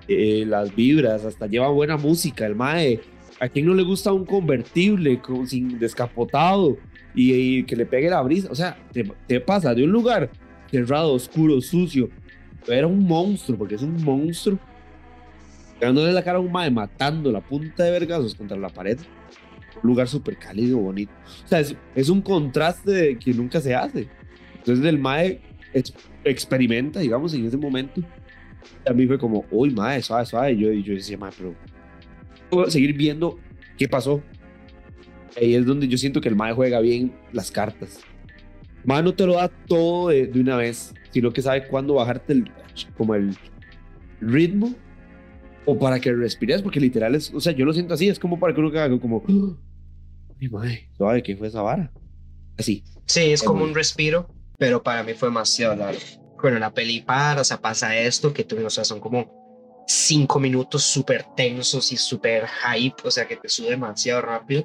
[0.06, 3.00] Eh, las vibras, hasta lleva buena música, el mae.
[3.40, 6.76] ¿A quién no le gusta un convertible con, sin descapotado
[7.14, 8.48] y, que le pegue la brisa?
[8.50, 10.28] O sea, te, pasa de un lugar
[10.70, 12.10] cerrado, oscuro, sucio.
[12.66, 14.58] Era un monstruo, porque es un monstruo.
[15.80, 18.98] Pegándole la cara a un mae, matando la punta de vergazos contra la pared.
[19.82, 21.12] Un lugar súper cálido, bonito.
[21.44, 24.08] O sea, es, es un contraste que nunca se hace.
[24.56, 25.40] Entonces el mae
[25.72, 25.94] ex-
[26.24, 28.00] experimenta, digamos, en ese momento.
[28.00, 30.52] Y a mí fue como, uy, mae, suave, suave.
[30.52, 31.54] Y yo, y yo decía, mae, pero
[32.50, 33.38] puedo seguir viendo
[33.76, 34.22] qué pasó.
[35.36, 38.00] Ahí es donde yo siento que el mae juega bien las cartas.
[38.84, 42.34] Mae no te lo da todo de, de una vez, sino que sabe cuándo bajarte
[42.34, 42.50] el,
[42.96, 43.36] como el
[44.20, 44.74] ritmo
[45.66, 48.38] o para que respires, porque literal es, o sea, yo lo siento así, es como
[48.38, 49.22] para que uno haga como,
[50.40, 51.90] ay, mae, suave, ¿qué fue esa vara?
[52.58, 52.84] Así.
[53.06, 56.00] Sí, es como un respiro, pero para mí fue demasiado largo.
[56.40, 60.40] Bueno, la peli para, o sea, pasa esto, que tú, o sea, son como cinco
[60.40, 64.64] minutos súper tensos y súper hype, o sea, que te sube demasiado rápido.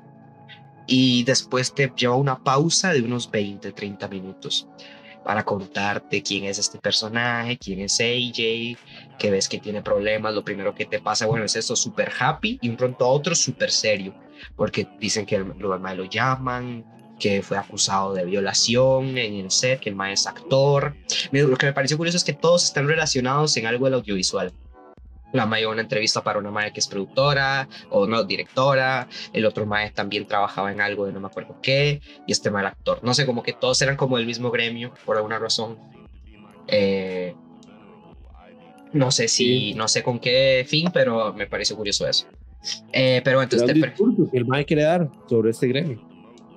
[0.87, 4.67] Y después te lleva una pausa de unos 20, 30 minutos
[5.23, 8.77] para contarte quién es este personaje, quién es AJ,
[9.17, 12.59] que ves que tiene problemas, lo primero que te pasa, bueno, es esto súper happy
[12.61, 14.13] y un pronto a otro súper serio,
[14.55, 16.85] porque dicen que el, lo, lo llaman,
[17.19, 20.95] que fue acusado de violación en el set, que el mae es actor.
[21.31, 24.53] Lo que me pareció curioso es que todos están relacionados en algo del audiovisual.
[25.31, 29.07] La mae una entrevista para una mae que es productora o no, directora.
[29.31, 32.01] El otro mae también trabajaba en algo de no me acuerdo qué.
[32.25, 32.99] Y este mae actor.
[33.03, 35.77] No sé, como que todos eran como del mismo gremio por alguna razón.
[36.67, 37.35] Eh,
[38.93, 39.73] no sé si, Sí.
[39.75, 42.25] no sé con qué fin, pero me pareció curioso eso.
[42.91, 43.93] Eh, pero entonces te
[44.31, 46.01] que el mae quiere dar sobre este gremio.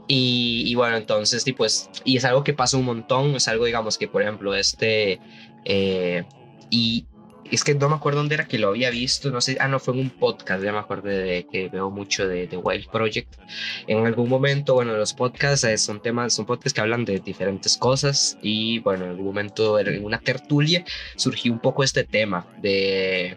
[0.08, 3.66] y, y bueno, entonces, y pues, y es algo que pasa un montón, es algo,
[3.66, 5.20] digamos, que por ejemplo, este,
[5.64, 6.24] eh,
[6.70, 7.06] y
[7.52, 9.78] es que no me acuerdo dónde era que lo había visto, no sé, ah, no,
[9.78, 13.34] fue en un podcast, ya me acuerdo de que veo mucho de, de Wild Project.
[13.86, 17.76] En algún momento, bueno, los podcasts eh, son temas, son podcasts que hablan de diferentes
[17.76, 20.84] cosas y bueno, en algún momento en una tertulia
[21.16, 23.36] surgió un poco este tema de...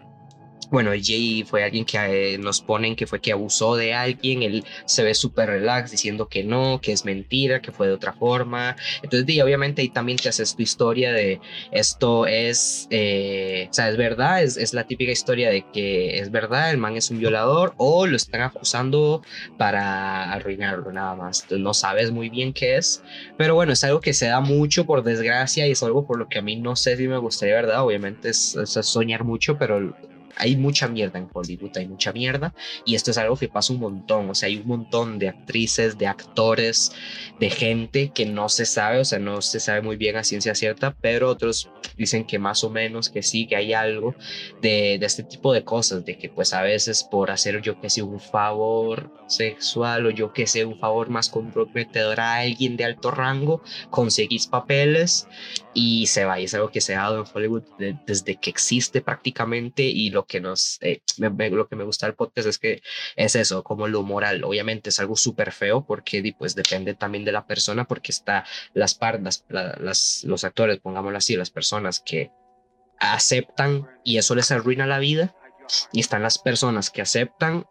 [0.68, 4.64] Bueno, Jay fue alguien que eh, nos ponen que fue que abusó de alguien, él
[4.84, 8.74] se ve súper relax diciendo que no, que es mentira, que fue de otra forma.
[9.02, 11.40] Entonces, di, obviamente ahí también te haces tu historia de
[11.70, 16.30] esto es, eh, o sea, es verdad, es, es la típica historia de que es
[16.32, 19.22] verdad, el man es un violador o lo están acusando
[19.56, 21.42] para arruinarlo nada más.
[21.42, 23.02] Entonces, no sabes muy bien qué es,
[23.36, 26.28] pero bueno, es algo que se da mucho por desgracia y es algo por lo
[26.28, 27.84] que a mí no sé si me gustaría, ¿verdad?
[27.84, 29.94] Obviamente es, es soñar mucho, pero
[30.36, 33.80] hay mucha mierda en Hollywood, hay mucha mierda y esto es algo que pasa un
[33.80, 36.92] montón, o sea, hay un montón de actrices, de actores,
[37.38, 40.54] de gente que no se sabe, o sea, no se sabe muy bien a ciencia
[40.54, 44.14] cierta, pero otros dicen que más o menos que sí, que hay algo
[44.60, 47.90] de, de este tipo de cosas, de que pues a veces por hacer yo que
[47.90, 52.84] sé un favor sexual o yo que sé un favor más comprometedor a alguien de
[52.84, 55.28] alto rango, conseguís papeles
[55.74, 58.50] y se va, y es algo que se ha dado en Hollywood de- desde que
[58.50, 62.48] existe prácticamente y lo que nos, eh, me- me- lo que me gusta del podcast
[62.48, 62.82] es que
[63.16, 67.32] es eso, como lo moral, obviamente es algo súper feo porque pues depende también de
[67.32, 72.30] la persona porque está las pardas, las, los actores, pongámoslo así, las personas que
[72.98, 75.34] aceptan y eso les arruina la vida
[75.92, 77.66] y están las personas que aceptan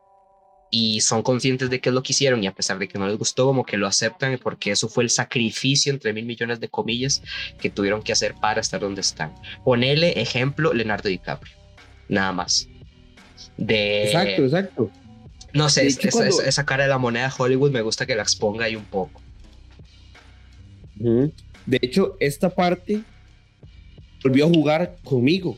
[0.72, 3.08] y son conscientes de qué es lo que hicieron y a pesar de que no
[3.08, 6.70] les gustó, como que lo aceptan porque eso fue el sacrificio, entre mil millones de
[6.70, 7.22] comillas,
[7.60, 9.34] que tuvieron que hacer para estar donde están.
[9.64, 11.56] Ponele ejemplo Leonardo DiCaprio,
[12.10, 12.68] nada más.
[13.58, 14.92] De, Exacto, exacto.
[15.54, 18.06] No sé, hecho, esa, cuando- esa- esa cara de la moneda de Hollywood me gusta
[18.06, 19.22] que la exponga ahí un poco.
[21.66, 23.02] De hecho, esta parte
[24.24, 25.58] volvió a jugar conmigo.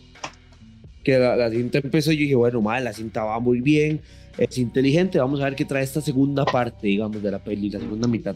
[1.03, 4.01] Que la, la cinta empezó y yo dije, bueno, madre, la cinta va muy bien,
[4.37, 7.79] es inteligente, vamos a ver qué trae esta segunda parte, digamos, de la peli, la
[7.79, 8.35] segunda mitad.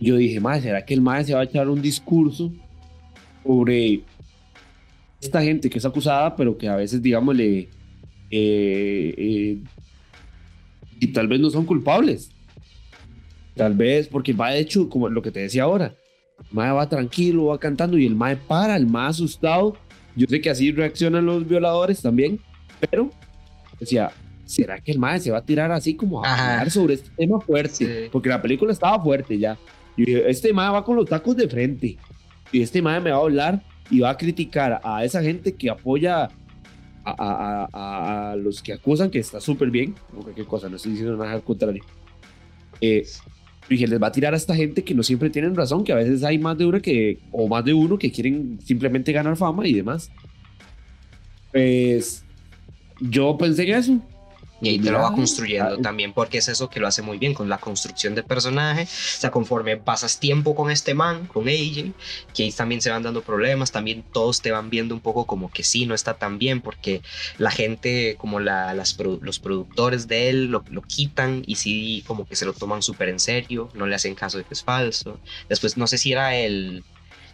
[0.00, 2.50] Yo dije, madre, ¿será que el madre se va a echar un discurso
[3.44, 4.00] sobre
[5.22, 7.60] esta gente que es acusada, pero que a veces, digamos, le...
[7.60, 7.68] eh,
[8.30, 9.58] eh,
[10.98, 12.30] y tal vez no son culpables?
[13.54, 15.94] Tal vez, porque va de hecho, como lo que te decía ahora,
[16.38, 19.76] El mae va tranquilo, va cantando y el mae para, el mae asustado.
[20.16, 22.40] Yo sé que así reaccionan los violadores también,
[22.80, 23.10] pero
[23.78, 24.10] decía,
[24.44, 27.40] ¿será que el mae se va a tirar así como a hablar sobre este tema
[27.40, 28.04] fuerte?
[28.04, 28.08] Sí.
[28.10, 29.56] Porque la película estaba fuerte ya.
[29.96, 31.96] Y dije, este mae va con los tacos de frente.
[32.50, 35.70] Y este mae me va a hablar y va a criticar a esa gente que
[35.70, 36.30] apoya a,
[37.04, 39.94] a- a- los que acusan, que está súper bien.
[40.12, 41.82] No cualquier cosa, no estoy diciendo nada al contrario.
[42.80, 43.06] Eh,
[43.68, 45.96] dije, les va a tirar a esta gente que no siempre tienen razón, que a
[45.96, 49.66] veces hay más de uno que, o más de uno que quieren simplemente ganar fama
[49.66, 50.10] y demás.
[51.52, 52.24] Pues
[53.00, 54.00] yo pensé en eso.
[54.62, 57.34] Y ahí te lo va construyendo también, porque es eso que lo hace muy bien
[57.34, 58.84] con la construcción de personaje.
[58.84, 61.92] O sea, conforme pasas tiempo con este man, con AJ,
[62.32, 65.50] que ahí también se van dando problemas, también todos te van viendo un poco como
[65.50, 67.02] que sí, no está tan bien, porque
[67.38, 72.24] la gente, como la, las, los productores de él, lo, lo quitan y sí, como
[72.24, 75.18] que se lo toman súper en serio, no le hacen caso de que es falso.
[75.48, 76.84] Después, no sé si era el,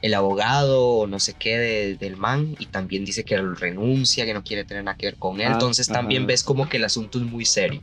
[0.01, 4.35] el abogado o no sé qué de- del man y también dice que renuncia, que
[4.35, 5.49] no quiere tener nada que ver con él.
[5.49, 6.27] Ah, Entonces también ajá.
[6.29, 7.83] ves como que el asunto es muy serio.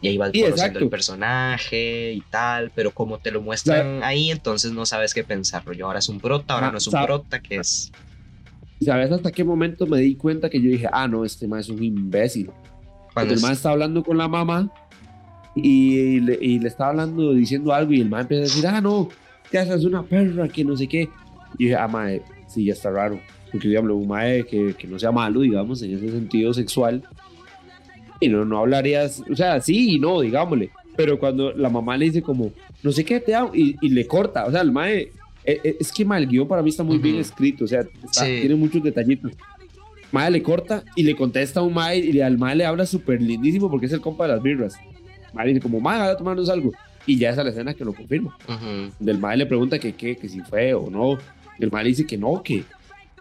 [0.00, 0.84] Y ahí vas Sí, conociendo exacto.
[0.86, 5.62] el personaje y tal, pero como te lo muestran ahí, entonces no sabes qué pensar.
[5.76, 7.92] Yo ahora es un prota, ahora Ah, no es un sa- prota, que es...
[8.80, 11.68] ¿Sabes hasta qué momento me di cuenta que yo dije, ah, no, este mae es
[11.68, 12.50] un imbécil?
[13.12, 14.70] Cuando el man está hablando con la mamá
[15.54, 18.80] y le, y le está hablando, diciendo algo, y el man empieza a decir, ah,
[18.80, 19.16] no,
[19.50, 21.19] que esa es una perra, que no sé qué.
[21.58, 23.20] Y dije, ah, mae, sí, ya está raro.
[23.52, 27.02] Porque, digamos, un mae que, que no sea malo, digamos, en ese sentido sexual.
[28.20, 30.70] Y no, no hablarías, o sea, sí y no, digámosle.
[30.96, 34.06] Pero cuando la mamá le dice como, no sé qué te hago, y, y le
[34.06, 35.10] corta, o sea, el mae,
[35.44, 37.22] eh, eh, es que mae, el guion para mí está muy bien Ujú.
[37.22, 38.38] escrito, o sea, está- Sí.
[38.40, 39.32] tiene muchos detallitos.
[40.12, 43.22] Mae le corta y le contesta a un Mae y al Mae le habla súper
[43.22, 44.74] lindísimo porque es el compa de las birras.
[45.32, 46.72] Mae dice como, Mae, a tomarnos algo.
[47.06, 48.36] Y ya es la escena que lo confirma.
[48.48, 48.92] Ujú.
[48.98, 51.16] Del Mae le pregunta que qué, que si fue o no.
[51.60, 52.64] El Mae le dice que no, que...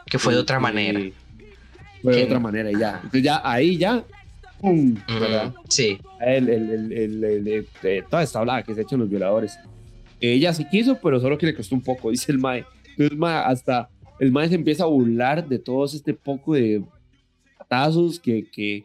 [0.06, 1.00] Que fue de otra que- manera.
[2.02, 2.96] Fue de otra manera y ya.
[2.96, 4.04] Entonces ya ahí ya...
[4.60, 4.96] ¡pum!
[5.08, 5.54] ¿verdad?
[5.70, 9.58] Sí, El, el, el, eh, toda esta hablada que se ha hecho en los violadores.
[10.22, 12.66] Ella sí quiso, pero solo que le costó un poco, dice el Mae.
[12.92, 16.84] Entonces, Mae, hasta el Mae se empieza a burlar de todos este poco de
[17.58, 18.84] patazos que, que,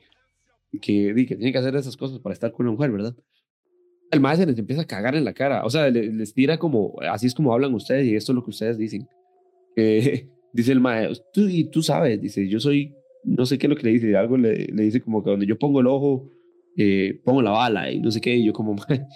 [0.81, 3.15] que, que tiene que hacer esas cosas para estar con una mujer, ¿verdad?
[4.11, 5.65] El Mae se les empieza a cagar en la cara.
[5.65, 8.45] O sea, le- les tira como, así es como hablan ustedes y esto es lo
[8.45, 9.09] que ustedes dicen.
[9.77, 12.95] Eh, dice el Mae, tú, y tú sabes, dice, yo soy,
[13.25, 15.47] no sé qué es lo que le dice, algo le, le dice como que donde
[15.47, 16.31] yo pongo el ojo,
[16.77, 19.07] eh, pongo la bala y no sé qué, y yo como, "Mae,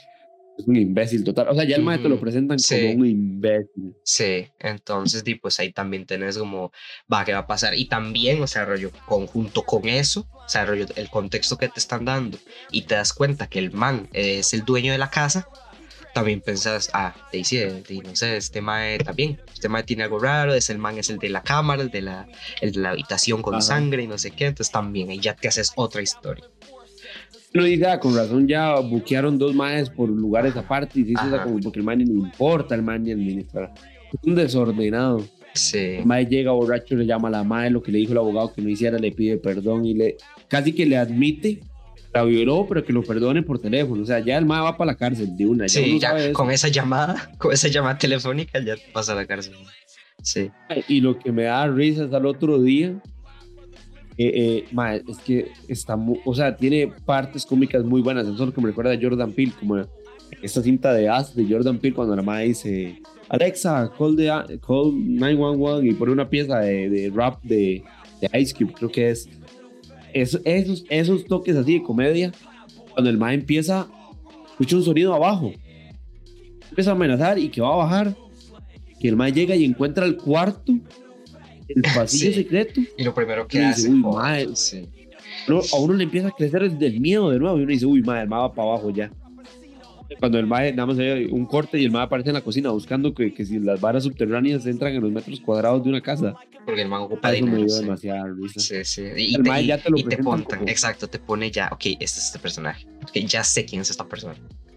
[0.59, 1.48] es un imbécil total.
[1.48, 2.88] O sea, ya el Mae te lo presentan sí.
[2.88, 3.94] como un imbécil.
[4.02, 4.46] sí.
[4.59, 6.72] Entonces, di, pues ahí también tenés como,
[7.12, 7.76] va, ¿qué va a pasar?
[7.76, 11.78] Y también, o sea, rollo, conjunto con eso, o sea, rollo, el contexto que te
[11.78, 12.38] están dando
[12.72, 15.48] y te das cuenta que el man es el dueño de la casa,
[16.18, 20.18] también pensás, ah, te dice, te- no sé, este mae también, este mae tiene algo
[20.18, 22.26] raro, es el man, es el de la cámara, el de la,
[22.60, 23.62] el de la habitación con Ajá.
[23.62, 26.44] sangre y no sé qué, entonces también ahí ya te haces otra historia.
[27.54, 31.44] Uno dice, ah, con razón ya buquearon dos maes por lugares aparte y dice, Ajá.
[31.44, 33.72] como porque el man le importa, el man ni administra.
[34.12, 35.24] Es un desordenado.
[35.54, 38.18] Sí, El mae llega borracho, le llama a la mae, lo que le dijo el
[38.18, 40.16] abogado que no hiciera, le pide perdón y le
[40.46, 41.60] casi que le admite,
[42.18, 44.02] la violó, pero que lo perdone por teléfono.
[44.02, 45.66] O sea, ya el mae va para la cárcel de una.
[45.66, 46.32] ya sí, ya eso.
[46.32, 49.54] con esa llamada, con esa llamada telefónica ya pasa a la cárcel.
[50.22, 50.50] Sí,
[50.88, 53.00] Y lo que me da risa es al otro día.
[54.18, 58.24] eh, eh, mae, es que está o sea, tiene partes cómicas muy buenas.
[58.24, 59.76] Eso es lo que me recuerda a Jordan Peele, como
[60.42, 64.26] esta cinta de As de Jordan Peele, cuando la madre dice: Alexa, call, the,
[64.66, 67.82] call 911 y pone una pieza de, de rap de,
[68.20, 69.28] de Ice Cube, creo que es.
[70.22, 72.32] Es- esos, esos toques así de comedia,
[72.92, 73.86] cuando el mae empieza,
[74.50, 75.52] escucha un sonido abajo,
[76.70, 78.16] empieza a amenazar y que va a bajar,
[79.00, 80.72] que el mae llega y encuentra el cuarto,
[81.68, 82.34] el pasillo Sí.
[82.34, 84.48] secreto, y lo primero que Y dice, hace, "Uy, mae".
[84.56, 84.88] sí.
[85.72, 88.02] a uno le empieza a crecer el del miedo de nuevo y uno dice, uy,
[88.02, 89.10] mae, el mae va para abajo ya.
[90.18, 92.70] Cuando el mae, nada más hay un corte y el mae aparece en la cocina
[92.70, 96.34] buscando que, que si las varas subterráneas entran en los metros cuadrados de una casa.
[96.64, 97.66] porque el man ocupa Eso me dinero.
[97.66, 97.82] dio sí.
[97.84, 98.61] demasiada risa.
[98.61, 99.02] Sí, sí.
[99.16, 100.70] Y, El te, mae ya te lo y te pontan, poco.
[100.70, 102.86] exacto, te pone ya, ok, este es este personaje.
[103.02, 104.34] Ok, ya sé quién es esta persona.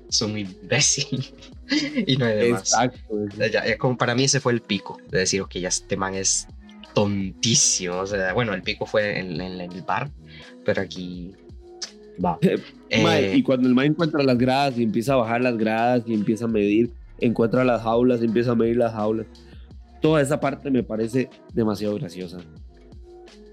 [0.09, 1.23] Es un imbécil.
[2.07, 2.61] y no hay demás.
[2.61, 2.99] Exacto.
[3.38, 6.13] Ya, ya como para mí ese fue el pico, de decir, ok, ya este man
[6.15, 6.47] es
[6.93, 7.99] tontísimo.
[7.99, 10.09] O sea, bueno, el pico fue en, en- en el bar,
[10.65, 11.32] pero aquí
[12.24, 12.39] va.
[13.03, 16.03] Mae, Eh, y cuando el mae encuentra las gradas y empieza a bajar las gradas
[16.05, 19.28] y empieza a medir, encuentra las jaulas, empieza a medir las jaulas.
[20.01, 22.39] Toda esa parte me parece demasiado graciosa.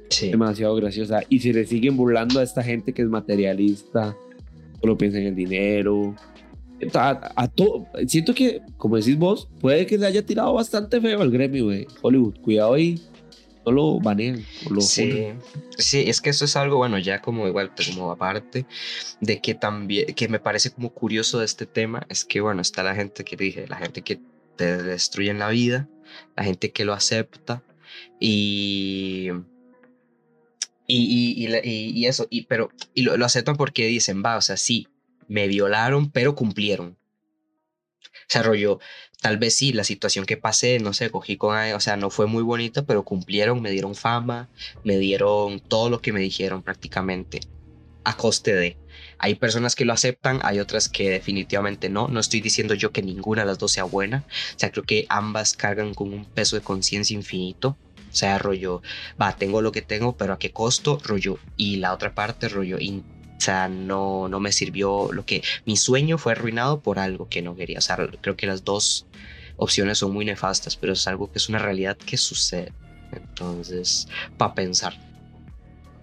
[0.08, 0.30] sí.
[0.30, 4.16] demasiado graciosa y si le siguen burlando a esta gente que es materialista,
[4.80, 6.14] solo piensa en el dinero,
[6.94, 11.20] A, a todo, siento que, como decís vos, puede que se haya tirado bastante feo
[11.20, 12.38] al gremio de Hollywood.
[12.40, 13.00] Cuidado ahí,
[13.70, 14.44] no lo baneen.
[14.70, 15.32] Lo sí,
[15.76, 18.66] sí, es que eso es algo, bueno, ya como igual, como aparte
[19.20, 22.82] de que también, que me parece como curioso de este tema, es que, bueno, está
[22.82, 24.20] la gente que dije, la gente que
[24.56, 25.88] te destruye en la vida,
[26.36, 27.62] la gente que lo acepta
[28.20, 29.30] y
[30.90, 34.88] y, y, y, eso, y, pero, y lo, aceptan porque dicen, va, o sea, sí,
[35.28, 36.96] me violaron, pero cumplieron.
[38.02, 38.80] O sea, rollo,
[39.20, 42.26] tal vez sí, la situación que pasé, no sé, cogí con, o sea, no fue
[42.26, 44.48] muy bonita, pero cumplieron, me dieron fama,
[44.84, 47.40] me dieron todo lo que me dijeron prácticamente,
[48.04, 48.76] a coste de.
[49.18, 52.08] Hay personas que lo aceptan, hay otras que definitivamente no.
[52.08, 54.24] No estoy diciendo yo que ninguna de las dos sea buena.
[54.28, 57.76] O sea, creo que ambas cargan con un peso de conciencia infinito.
[58.10, 58.80] O sea, rollo,
[59.20, 61.38] va, tengo lo que tengo, pero a qué costo, rollo.
[61.56, 62.78] Y la otra parte, rollo,
[63.38, 67.40] o sea, no, no me sirvió lo que mi sueño fue arruinado por algo que
[67.40, 67.78] no quería.
[67.78, 69.06] O sea, creo que las dos
[69.56, 72.72] opciones son muy nefastas, pero es algo que es una realidad que sucede.
[73.12, 74.94] Entonces, para pensar,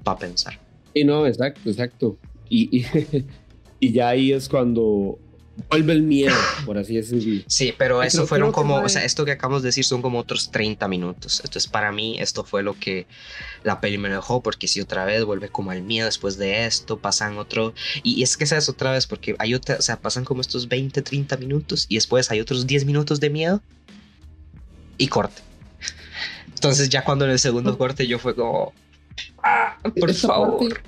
[0.05, 0.57] para pensar.
[0.93, 2.17] Y no, exacto, exacto.
[2.47, 3.25] Y, y,
[3.81, 5.19] y, ya ahí es cuando
[5.70, 6.36] vuelve el miedo,
[6.66, 7.43] por así decirlo.
[7.47, 10.51] Sí, pero eso fueron como, o sea, esto que acabamos de decir son como otros
[10.51, 11.41] 30 minutos.
[11.43, 13.08] Entonces, para mí, esto fue lo que
[13.64, 16.97] la peli me dejó, porque si otra vez vuelve como el miedo después de esto,
[16.99, 17.74] pasan otro.
[18.03, 21.01] Y, es que es otra vez, porque hay otra, o sea, pasan como estos 20,
[21.01, 23.62] 30 minutos y después hay otros 10 minutos de miedo
[24.97, 25.41] y corte.
[26.47, 28.74] Entonces, ya cuando en el segundo corte yo fue como,
[29.43, 30.82] ah, por favor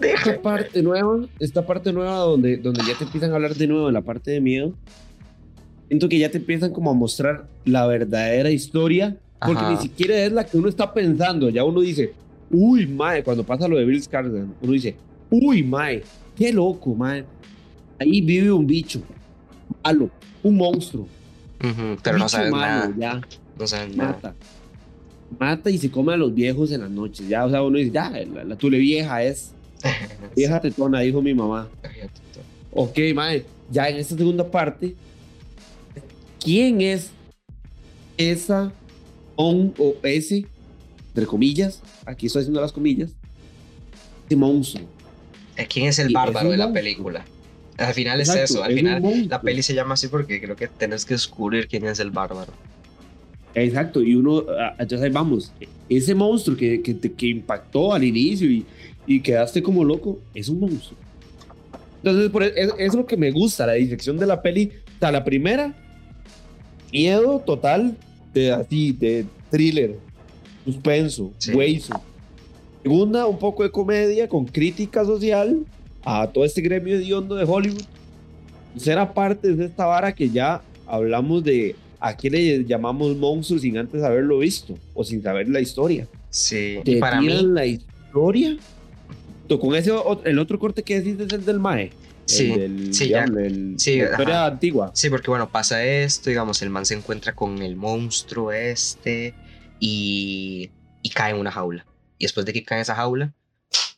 [0.00, 3.86] esta parte nueva, esta parte nueva donde, donde ya te empiezan a hablar de nuevo
[3.86, 4.74] de la parte de miedo,
[5.88, 10.32] siento que ya te empiezan como a mostrar la verdadera historia, porque ni siquiera es
[10.32, 12.12] la que uno está pensando, ya uno dice,
[12.50, 14.96] uy, mae, cuando pasa lo de Bill Skarsgård, uno dice,
[15.30, 16.02] uy, mae,
[16.36, 17.24] qué loco, mae,
[17.98, 19.00] ahí vive un bicho,
[19.84, 20.10] malo,
[20.42, 21.06] un monstruo.
[22.02, 22.92] pero no sabes nada.
[22.96, 23.20] Ya,
[23.58, 24.34] no sabes mata.
[25.38, 27.28] Mata y se come a los viejos en las noches.
[27.28, 29.52] Ya, o sea, uno dice, ya, la, la tule vieja es
[30.36, 31.68] Vieja tetona, dijo mi mamá.
[32.72, 34.94] Ok, mae, ya en esta segunda parte,
[36.40, 37.10] ¿quién es
[38.16, 38.72] esa
[39.36, 40.46] on o ese,
[41.08, 43.10] entre comillas, aquí estoy haciendo las comillas,
[44.26, 44.86] ese monstruo?
[45.56, 47.24] Eh, ¿Quién es el bárbaro de la película?
[47.76, 51.04] Al final es eso, al final la peli se llama así porque creo que tenés
[51.04, 52.52] que descubrir quién es el bárbaro.
[53.54, 54.44] Exacto, y uno,
[54.78, 55.52] entonces vamos,
[55.88, 58.64] ese monstruo que, que, que impactó al inicio y,
[59.06, 60.98] y quedaste como loco, es un monstruo.
[62.02, 64.70] Entonces, por, e, es, es, lo que me gusta, la dirección de la peli.
[64.96, 65.74] O sea, la primera,
[66.92, 67.96] miedo total,
[68.32, 69.96] de así, de thriller,
[70.64, 71.52] suspenso, sí.
[72.82, 75.64] Segunda, un poco de comedia con crítica social
[76.04, 77.82] a todo este gremio hediondo de Hollywood.
[78.74, 83.78] Tercera parte de esta vara que ya hablamos de a quién le llamamos monstruos sin
[83.78, 86.06] antes haberlo visto o sin saber la historia.
[86.30, 88.56] Sí, Te para mí la historia
[89.56, 89.92] con ese
[90.24, 91.90] el otro corte que decís es el del Mae.
[92.26, 94.90] Sí, el sí, ya, el, sí, la historia antigua.
[94.92, 99.32] Sí, porque bueno, pasa esto, digamos, el man se encuentra con el monstruo este
[99.80, 100.70] y,
[101.02, 101.86] y cae en una jaula.
[102.18, 103.32] Y después de que cae en esa jaula,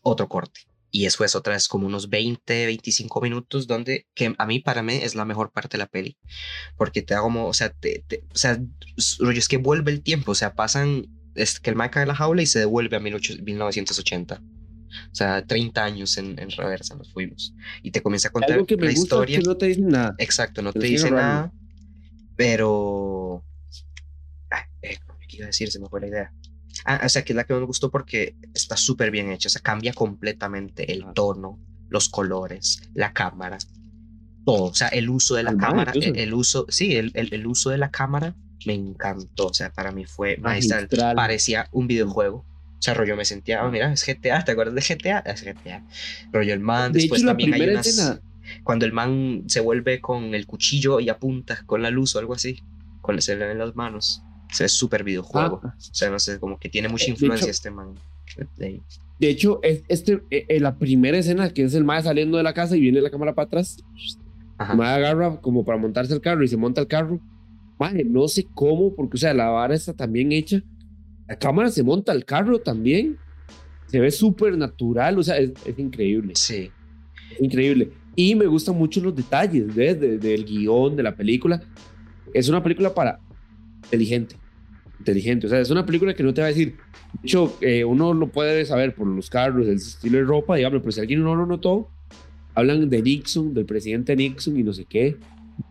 [0.03, 0.61] otro corte.
[0.91, 4.83] Y eso es otra vez como unos 20, 25 minutos donde, que a mí, para
[4.83, 6.17] mí, es la mejor parte de la peli.
[6.77, 8.61] Porque te da como, o sea, te, te, o sea,
[8.97, 12.15] es que vuelve el tiempo, o sea, pasan, es que el man cae en la
[12.15, 14.43] jaula y se devuelve a 1980.
[14.91, 17.55] O sea, 30 años en, en reversa nos fuimos.
[17.83, 19.39] Y te comienza a contar Algo que me la gusta historia.
[19.39, 20.15] Es que no te dice nada.
[20.19, 21.53] Exacto, no te, te dice nada.
[22.37, 23.45] Pero.
[24.51, 25.71] Ah, eh, ¿Qué iba a decir?
[25.71, 26.33] Se me fue la idea.
[26.85, 29.49] Ah, o sea, que es la que me gustó porque está súper bien hecha.
[29.49, 31.59] O sea, cambia completamente el tono,
[31.89, 33.59] los colores, la cámara,
[34.45, 34.65] todo.
[34.65, 37.71] O sea, el uso de la cámara, el, el uso, sí, el, el, el uso
[37.71, 38.35] de la cámara
[38.67, 39.49] me encantó.
[39.49, 40.83] O sea, para mí fue magistral.
[40.83, 41.17] Magistral.
[41.17, 42.45] Parecía un videojuego.
[42.81, 45.19] O sea, rollo me sentía, oh, mira, es GTA, ¿te acuerdas de GTA?
[45.19, 45.85] Es GTA.
[46.33, 47.87] Rollo el man, De después hecho, también hay unas...
[47.87, 48.21] escena.
[48.65, 52.35] Cuando el man se vuelve con el cuchillo y apunta con la luz o algo
[52.35, 52.63] así,
[53.03, 54.23] con se le ven las manos.
[54.53, 55.61] Se ve súper videojuego.
[55.65, 55.75] Ah.
[55.79, 57.95] O sea, no sé, como que tiene mucha De influencia hecho- este man.
[58.57, 58.81] De.
[59.19, 62.43] De hecho, es, este, eh, eh, la primera escena que es el Mae saliendo de
[62.43, 63.77] la casa y viene la cámara para atrás.
[64.57, 64.73] Ajá.
[64.73, 67.21] El Mae agarra como para montarse el carro y se monta el carro.
[67.79, 70.63] Mae, no sé cómo, porque, o sea, la vara está tan bien hecha.
[71.29, 73.19] La cámara se monta al carro también.
[73.89, 76.33] Se ve súper natural, o sea, es, es increíble.
[76.37, 76.71] Sí.
[77.33, 77.91] Es increíble.
[78.17, 79.99] Y me gustan mucho los detalles ¿ves?
[80.01, 81.63] De- del guion, de la película.
[82.33, 83.19] Es una película para
[83.91, 84.37] inteligente.
[84.99, 85.47] Inteligente.
[85.47, 86.77] O sea, es una película que no te va a decir.
[87.15, 90.81] De hecho, eh, uno lo puede saber por los carros, el estilo de ropa, digamos,
[90.81, 91.89] pero si alguien no lo notó,
[92.55, 95.17] hablan de Nixon, del presidente Nixon y no sé qué.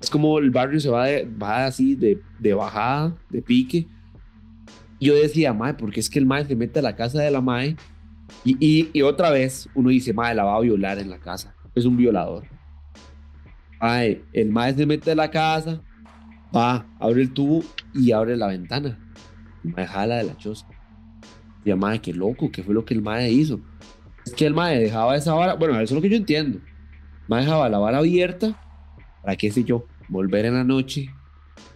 [0.02, 1.08] Es como el barrio se va,
[1.42, 3.88] va así de, de bajada, de pique.
[5.00, 7.42] Yo decía, mae, porque es que el mae se mete a la casa de la
[7.42, 7.78] mae
[8.44, 11.56] y, y, otra vez uno dice, mae, la va a violar en la casa.
[11.76, 12.46] Es un violador.
[13.80, 15.82] Mae, el mae se mete a la casa,
[16.56, 18.98] va, abre el tubo y abre la ventana.
[19.64, 20.66] El mae jala de la choza.
[21.66, 23.60] Y qué loco, qué fue lo que el mae hizo.
[24.26, 26.58] Es que el mae dejaba esa vara, bueno, eso es lo que yo entiendo.
[26.58, 28.60] El mae dejaba la vara abierta
[29.22, 31.10] para qué sé yo, volver en la noche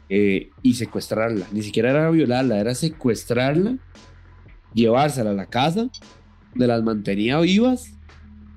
[0.10, 1.46] eh, y secuestrarla.
[1.52, 3.78] Ni siquiera era violarla, era secuestrarla,
[4.74, 5.90] llevársela a la casa,
[6.56, 7.94] de las mantenía vivas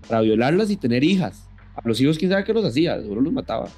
[0.09, 1.49] para violarlas y tener hijas.
[1.75, 3.69] A los hijos, quién sabe qué los hacía, seguro los mataba.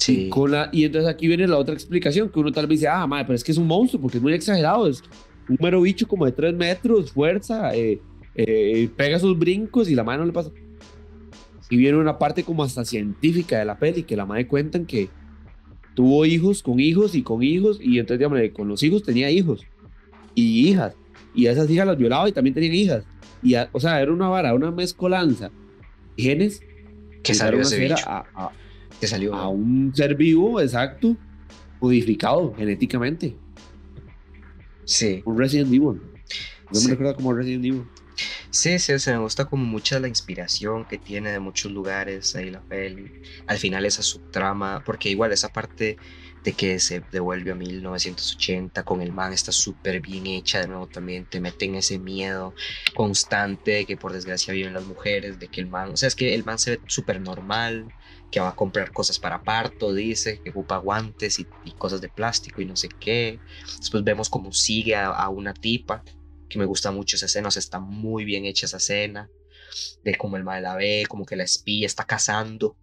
[0.00, 0.26] Sí.
[0.26, 2.88] Y, con la, y entonces aquí viene la otra explicación, que uno tal vez dice,
[2.88, 5.02] ah, madre, pero es que es un monstruo, porque es muy exagerado, es
[5.48, 8.00] un mero bicho como de tres metros, fuerza, eh,
[8.34, 10.50] eh, pega sus brincos y la mano no le pasa.
[11.68, 15.10] Y viene una parte como hasta científica de la peli, que la madre cuentan que
[15.94, 19.66] tuvo hijos con hijos y con hijos, y entonces, digamos, con los hijos tenía hijos
[20.34, 20.94] y hijas,
[21.34, 23.04] y a esas hijas las violaba y también tenían hijas.
[23.42, 25.50] Y o sea, era una vara, una mezcolanza.
[26.16, 26.62] Genes
[27.22, 27.60] que salió
[28.06, 28.52] a, a,
[29.00, 31.16] que salió a un ser vivo, exacto,
[31.80, 33.34] modificado genéticamente.
[34.84, 35.22] Sí.
[35.24, 36.00] Un Resident Evil.
[36.72, 37.84] No me recuerda como Resident Evil.
[38.50, 42.50] Sí, sí, se me gusta como mucha la inspiración que tiene de muchos lugares ahí
[42.50, 43.22] la peli.
[43.46, 45.96] Al final esa subtrama, porque igual esa parte
[46.42, 50.86] de que se devuelve a 1980 con el man está súper bien hecha de nuevo
[50.86, 52.54] también, te meten ese miedo
[52.94, 56.14] constante de que por desgracia viven las mujeres, de que el man, o sea, es
[56.14, 57.92] que el man se ve súper normal,
[58.30, 61.46] que va a comprar cosas para parto, dice, que ocupa guantes y,
[61.78, 63.38] cosas de plástico y no sé qué.
[63.78, 66.04] Después vemos cómo sigue a una tipa
[66.50, 69.30] que me gusta mucho esa escena, o sea, está muy bien hecha esa escena,
[70.04, 72.76] de cómo el mal la ve, como que la espía está cazando,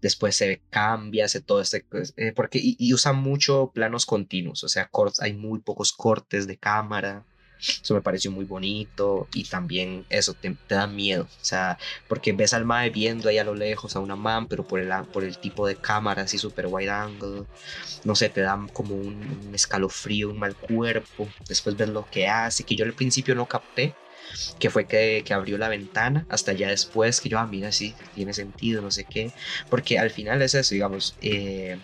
[0.00, 4.62] después se cambia, hace todo este, pues, eh, porque, y, y, usa mucho planos continuos,
[4.62, 4.90] o sea,
[5.20, 7.24] hay muy pocos cortes de cámara,
[7.58, 11.78] eso me pareció muy bonito y también eso te, da miedo, o sea,
[12.08, 14.90] porque ves al mae viendo ahí a lo lejos a una man, pero por el,
[15.12, 17.44] por el tipo de cámara así super wide angle,
[18.04, 22.64] no sé, te da como un, escalofrío, un mal cuerpo, después ves lo que hace,
[22.64, 23.94] que yo al principio no capté,
[24.58, 27.94] que fue que, que, abrió la ventana, hasta ya después que yo, ah, mira, sí,
[28.14, 29.30] tiene sentido, no sé qué,
[29.70, 31.78] porque al final es eso, digamos, eh,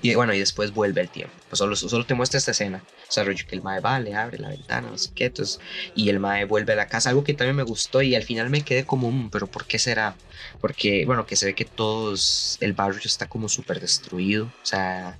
[0.00, 1.34] y bueno, y después vuelve el tiempo.
[1.50, 2.82] Pues solo, solo te muestra esta escena.
[3.08, 5.26] O sea, que el mae va, le abre la ventana, no sé qué.
[5.26, 5.60] Entonces,
[5.94, 7.10] y el mae vuelve a la casa.
[7.10, 9.78] Algo que también me gustó y al final me quedé como, un, pero ¿por qué
[9.78, 10.16] será?
[10.60, 14.46] Porque, bueno, que se ve que todos, el barrio está como súper destruido.
[14.46, 15.18] O sea,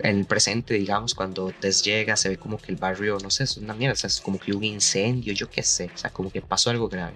[0.00, 3.44] en el presente, digamos, cuando Tess llega, se ve como que el barrio, no sé,
[3.44, 3.92] es una mierda.
[3.92, 5.90] O sea, es como que hubo un incendio, yo qué sé.
[5.94, 7.14] O sea, como que pasó algo grave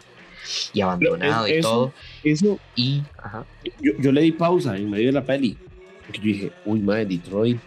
[0.72, 1.92] y abandonado y todo.
[2.22, 2.60] Eso.
[2.76, 3.46] Y, ajá.
[3.80, 5.58] Yo, yo le di pausa en medio de la peli
[6.06, 7.58] porque yo dije, uy, madre, Detroit.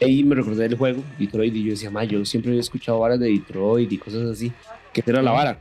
[0.00, 3.18] Y me recordé del juego, Detroit, y yo decía, madre, yo siempre había escuchado varas
[3.18, 4.52] de Detroit y cosas así.
[4.92, 5.58] ¿Qué era la vara?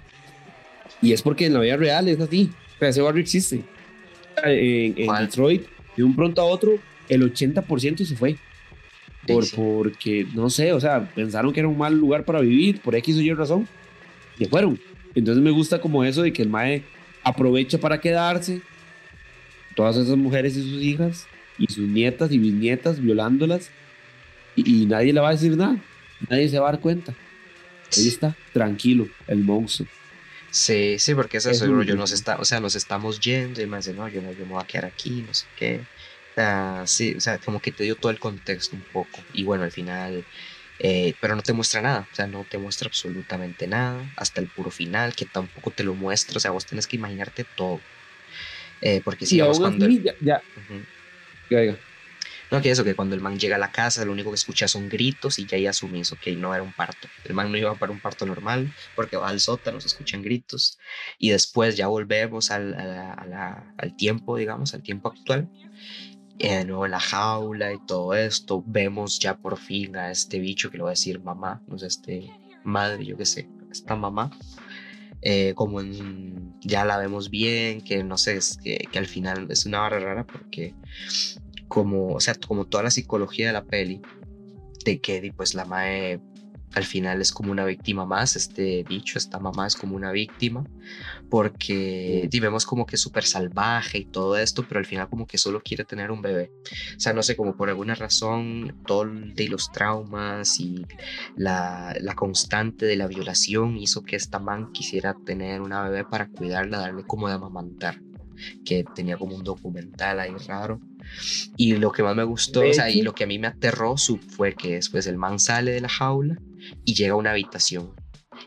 [1.01, 2.51] Y es porque en la vida real es así.
[2.75, 3.63] O sea, ese barrio existe.
[4.43, 6.77] En, Detroit, de un pronto a otro,
[7.09, 8.35] el 80% se fue.
[9.25, 12.95] Por, Porque, no sé, o sea, pensaron que era un mal lugar para vivir, por
[12.95, 13.67] X o Y razón,
[14.39, 14.79] y fueron.
[15.15, 16.83] Entonces me gusta como eso de que el MAE
[17.23, 18.61] aprovecha para quedarse,
[19.75, 21.27] todas esas mujeres y sus hijas,
[21.57, 23.71] y sus nietas y bisnietas violándolas
[24.55, 25.77] y, nadie le va a decir nada,
[26.29, 27.13] nadie se va a dar cuenta.
[27.95, 29.87] Ahí está, tranquilo, el monstruo.
[30.49, 33.77] Sí, sí, porque eso seguro yo nos está, o sea, nos estamos yendo y me
[33.77, 35.81] dice, no, yo no, yo me voy a quedar aquí, no sé qué.
[36.85, 39.19] sí, o sea, como que te dio todo el contexto un poco.
[39.33, 40.25] Y bueno, al final,
[40.79, 44.47] eh, pero no te muestra nada, o sea, no te muestra absolutamente nada, hasta el
[44.47, 47.79] puro final, que tampoco te lo muestra, o sea, vos tenés que imaginarte todo.
[48.81, 49.87] Eh, porque si vamos cuando...
[50.21, 50.41] ya,
[52.49, 54.69] no, que eso, que cuando el man llega a la casa, lo único que escucha
[54.69, 57.09] son gritos y ya ahí asumís, ok, no era un parto.
[57.25, 60.79] El man no iba para un parto normal porque va al sótano, se escuchan gritos.
[61.17, 65.49] Y después ya volvemos al, al tiempo, digamos, al tiempo actual.
[66.37, 70.39] Y de nuevo en la jaula y todo esto, vemos ya por fin a este
[70.39, 72.31] bicho que le voy a decir mamá, no sé, este
[72.63, 74.31] madre, yo qué sé, esta mamá.
[75.29, 75.81] Eh, como
[76.61, 79.99] ya la vemos bien, que no sé, es que, que, al final es una barra
[79.99, 80.73] rara porque
[81.67, 84.01] como, o sea, como toda la psicología de la peli,
[84.85, 86.21] de que pues la mae
[86.73, 90.63] al final es como una víctima más, este bicho, esta mamá es como una víctima,
[91.29, 95.37] porque vemos como que es súper salvaje y todo esto, pero al final como que
[95.37, 96.51] solo quiere tener un bebé.
[96.95, 100.85] O sea, no sé, como por alguna razón, todo de los traumas y
[101.35, 106.27] la, la constante de la violación hizo que esta man quisiera tener una bebé para
[106.27, 108.01] cuidarla, darle como de amamantar.
[108.63, 110.79] que tenía como un documental ahí raro.
[111.55, 113.95] Y lo que más me gustó, o sea, y lo que a mí me aterró
[114.29, 116.37] fue que después el man sale de la jaula
[116.85, 117.91] y llega a una habitación.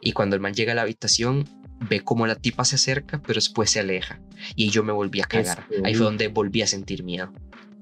[0.01, 1.45] Y cuando el man llega a la habitación,
[1.89, 4.21] ve como la tipa se acerca, pero después se aleja.
[4.57, 5.67] Y yo me volví a cagar.
[5.71, 7.33] Este, Ahí fue donde volví a sentir miedo.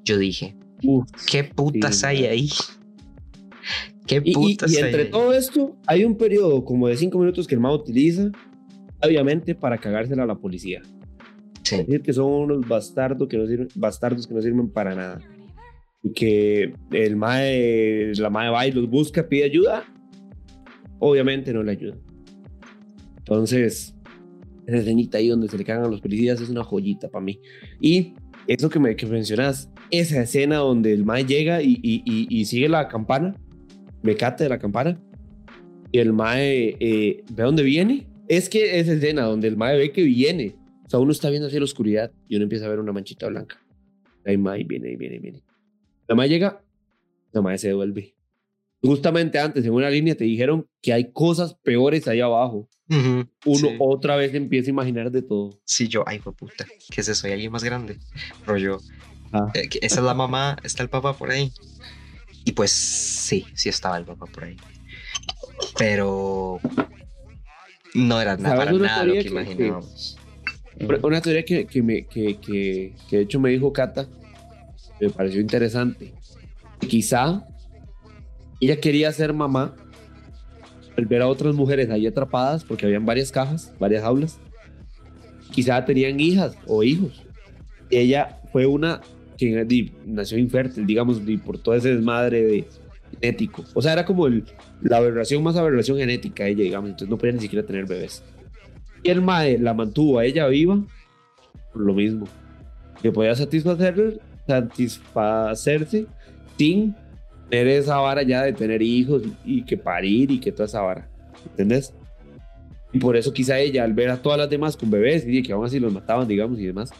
[0.04, 1.06] Yo dije, Uf.
[1.30, 2.30] ¿qué putas Sí, hay man.
[2.30, 2.48] ahí?
[4.06, 5.10] ¿Qué Y, y- putas y hay entre ahí?
[5.10, 8.30] todo esto, hay un periodo como de cinco minutos que el MAE utiliza,
[9.02, 10.80] obviamente, para cagársela a la policía.
[11.62, 11.74] Sí.
[11.74, 15.20] Es decir, que son unos bastardos que no sirven, bastardos que no sirven para nada.
[16.02, 19.84] Y que el MAE, la MAE va y los busca, pide ayuda,
[20.98, 21.96] obviamente no le ayuda.
[23.18, 23.94] Entonces,
[24.66, 27.40] esa escenita ahí donde se le cagan los policías es una joyita para mí.
[27.80, 28.14] Y
[28.46, 32.44] eso que, me, que mencionas, esa escena donde el mae llega y, y, y, y
[32.44, 33.34] sigue la campana,
[34.02, 35.00] me cate de la campana,
[35.92, 38.06] y el mae eh, ve dónde viene.
[38.28, 41.48] Es que esa escena donde el mae ve que viene, o sea, uno está viendo
[41.48, 43.58] hacia la oscuridad y uno empieza a ver una manchita blanca.
[44.24, 45.42] Ahí mae viene, viene, viene.
[46.06, 46.62] La mae llega,
[47.32, 48.14] la mae se devuelve.
[48.82, 52.68] Justamente antes, en una línea, te dijeron que hay cosas peores ahí abajo.
[52.90, 53.76] Ujú, Uno sí.
[53.80, 55.60] otra vez empieza a imaginar de todo.
[55.64, 57.26] Sí, yo, ay, fue puta, ¿qué es eso?
[57.26, 57.98] ¿Hay alguien más grande?
[58.46, 58.78] Rollo,
[59.32, 59.46] Ah.
[59.54, 61.52] eh, que esa es la mamá, está el papá por ahí.
[62.44, 64.56] Y pues sí, sí estaba el papá por ahí.
[65.76, 66.60] Pero
[67.94, 70.16] no era nada, ¿Sabes para nada lo que que- que- imaginábamos.
[70.80, 74.08] Una- Una teoría que, que, me, que, que, que de hecho me dijo Cata,
[75.00, 76.14] me pareció interesante.
[76.88, 77.44] Quizá
[78.60, 79.74] ella quería ser mamá
[80.96, 84.40] al ver a otras mujeres ahí atrapadas, porque habían varias cajas, varias aulas.
[85.52, 87.24] Quizá tenían hijas o hijos.
[87.90, 89.00] Ella fue una
[89.36, 92.68] que nació infértil, digamos, di, por todo ese desmadre de
[93.20, 93.64] genético.
[93.74, 97.40] O sea, era como la aberración más aberración genética ella, digamos, entonces no podía ni
[97.40, 98.22] siquiera tener bebés.
[99.04, 100.84] Y el mae la mantuvo a ella viva
[101.72, 102.26] por lo mismo.
[103.00, 106.06] Que podía satisfacer, satisfacerse
[106.56, 106.96] sin
[107.50, 110.80] tener esa vara ya de tener hijos y, y que parir y que toda esa
[110.82, 111.08] vara.
[111.50, 111.94] ¿Entendés?
[112.92, 115.52] Y por eso quizá ella, al ver a todas las demás con bebés y que
[115.52, 116.90] aún así los mataban, digamos, y demás,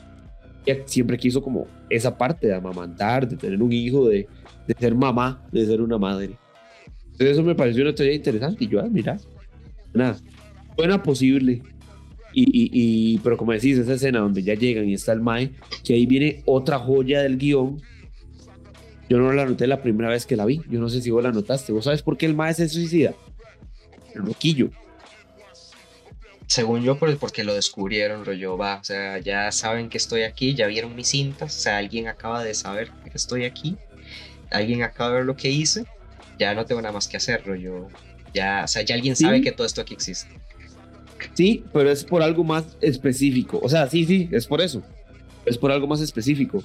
[0.66, 4.28] ella siempre quiso como esa parte de amamantar, de tener un hijo, de,
[4.66, 6.30] de ser mamá, de ser una madre.
[7.12, 9.16] Entonces eso me pareció una teoría interesante y yo, ah, mira,
[9.94, 10.16] nada,
[10.76, 11.62] buena posible.
[12.32, 12.70] Y, y,
[13.14, 16.04] y- pero como decís, esa escena donde ya llegan y está el Mae, que ahí
[16.06, 17.80] viene otra joya del guion.
[19.08, 20.62] Yo no la noté la primera vez que la vi.
[20.68, 21.72] Yo no sé si vos la notaste.
[21.72, 23.14] ¿Vos sabes por qué el Mae se suicida?
[24.14, 24.70] El roquillo.
[26.46, 30.66] Según yo, porque lo descubrieron, rollo, va, o sea, ya saben que estoy aquí, ya
[30.66, 33.76] vieron mis cintas, o sea, alguien acaba de saber que estoy aquí,
[34.50, 35.84] alguien acaba de ver lo que hice,
[36.38, 37.88] ya no tengo nada más que hacer, rollo,
[38.32, 39.24] ya, o sea, ya alguien Sí.
[39.24, 40.40] sabe que todo esto aquí existe.
[41.34, 43.60] Sí, pero es por algo más específico.
[43.62, 44.82] O sea, sí, sí, es por eso.
[45.44, 46.62] Es por algo más específico.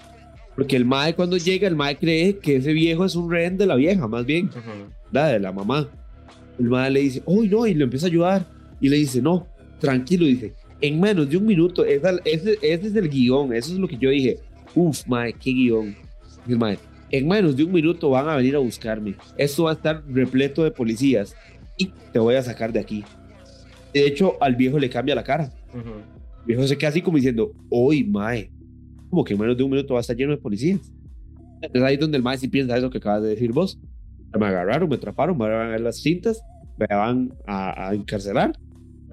[0.55, 3.65] Porque el Mae cuando llega, el Mae cree que ese viejo es un rehén de
[3.65, 4.47] la vieja, más bien.
[4.47, 4.91] Ujú.
[5.11, 5.87] la de la mamá.
[6.59, 8.45] El madre le dice, uy, no, y le empieza a ayudar.
[8.81, 9.47] Y le dice, no,
[9.79, 13.79] tranquilo, dice, en menos de un minuto, esa- ese, ese es el guion, eso es
[13.79, 14.39] lo que yo dije.
[14.75, 15.95] Uf, madre, qué guion.
[16.47, 16.79] Y el madre,
[17.11, 19.15] en menos de un minuto van a venir a buscarme.
[19.37, 21.35] Esto va a estar repleto de policías
[21.77, 23.03] y te voy a sacar de aquí.
[23.93, 25.51] De hecho, al viejo le cambia la cara.
[25.69, 25.89] Ujú.
[26.41, 28.49] El viejo se queda así como diciendo, uy, mae,
[29.13, 30.91] como que en menos de un minuto va a estar lleno de policías.
[31.61, 33.79] Entonces ahí es donde el mae sí piensa eso que acabas de decir vos.
[34.35, 36.41] Me agarraron, me atraparon, me van a ver las cintas,
[36.79, 38.57] me van a, a encarcelar,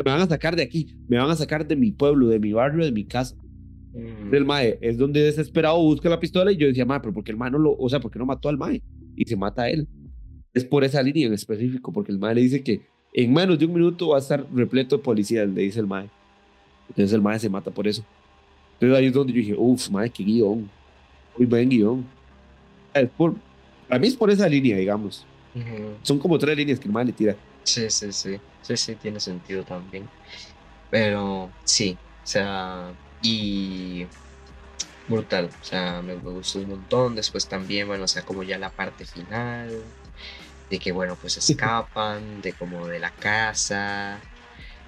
[0.02, 2.54] me van a sacar de aquí, me van a sacar de mi pueblo, de mi
[2.54, 3.36] barrio, de mi casa.
[3.92, 4.34] Ujú.
[4.34, 7.32] El mae es donde desesperado busca la pistola y yo decía, mae, pero ¿por qué
[7.32, 8.82] el mae no lo, o sea, por qué no mató al mae?
[9.16, 9.86] Y se mata a él.
[10.54, 12.80] Es por esa línea en específico, porque el mae le dice que
[13.12, 16.08] en menos de un minuto va a estar repleto de policías, le dice el mae.
[16.88, 18.02] Entonces el mae se mata por eso.
[18.80, 20.70] Entonces ahí es donde yo dije, uff, mae, qué guion.
[21.36, 22.04] Muy buen guion.
[22.94, 23.34] Es por,
[23.86, 25.26] para mí es por esa línea, digamos.
[26.02, 27.36] Son como tres líneas que el le tira.
[27.62, 28.38] Sí, sí, sí.
[28.62, 30.08] Sí, sí, tiene sentido también.
[30.88, 34.06] Pero sí, o sea, y
[35.06, 35.50] brutal.
[35.60, 37.14] O sea, me, gustó un montón.
[37.14, 39.82] Después también, bueno, o sea, como ya la parte final,
[40.70, 44.20] de que, bueno, pues escapan, de como de la casa.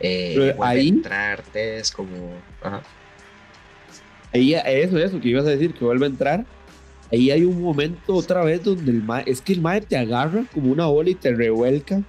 [0.01, 2.41] Eh, a ahí- entrar, es como.
[2.63, 2.83] Ajá.
[4.33, 6.47] Ahí, eso, eso, que ibas a decir, que vuelve a entrar.
[7.13, 10.45] Ahí hay un momento otra vez donde el mae, es que el mae te agarra
[10.55, 12.03] como una bola y te revuelca.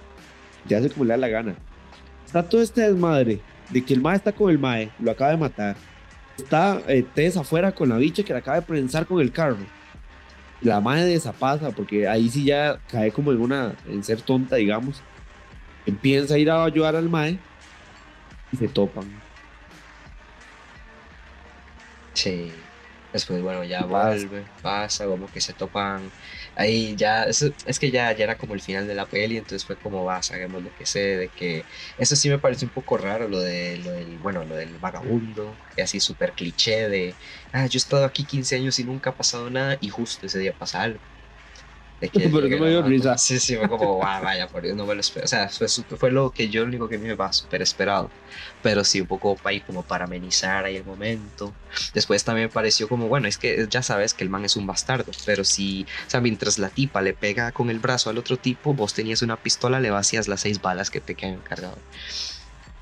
[0.66, 1.54] Te hace como le da la gana.
[2.24, 3.40] Está todo este desmadre
[3.70, 5.76] de que el mae está con el mae, lo acaba de matar.
[6.38, 7.04] Está eh,
[7.38, 9.58] afuera con la bicha que la acaba de prensar con el carro.
[10.62, 15.02] La mae desapasa porque ahí sí ya cae como en una, en ser tonta, digamos.
[15.84, 17.38] Empieza a ir a ayudar al mae
[18.50, 19.23] y se topan.
[22.14, 22.70] Sí.
[23.12, 26.12] Después, bueno, ya vuelve, pasa, como que se topan.
[26.56, 29.64] Ahí ya, es, es que ya, ya era como el final de la peli, entonces
[29.64, 31.66] fue como va, sabemos lo que sé, de que.
[31.96, 35.60] Eso sí me parece un poco raro, lo, de, lo del, bueno, lo del vagabundo,
[35.76, 37.16] que así súper cliché de,
[37.52, 40.40] ah, yo he estado aquí 15 años y nunca ha pasado nada, y justo ese
[40.40, 41.13] día pasa algo.
[42.12, 43.16] Pero no me dio risa.
[43.18, 45.24] Sí, sí, fue como, vaya, por Dios, no me lo espero.
[45.24, 48.10] O sea, fue, fue lo que yo, lo único que me va súper esperado.
[48.62, 51.52] Pero sí, un poco ahí como para amenizar ahí el momento.
[51.92, 54.66] Después también me pareció como, bueno, es que ya sabes que el man es un
[54.66, 55.12] bastardo.
[55.24, 58.74] Pero si, o sea, mientras la tipa le pega con el brazo al otro tipo,
[58.74, 61.78] vos tenías una pistola, le vacías las seis balas que te quedan cargadas.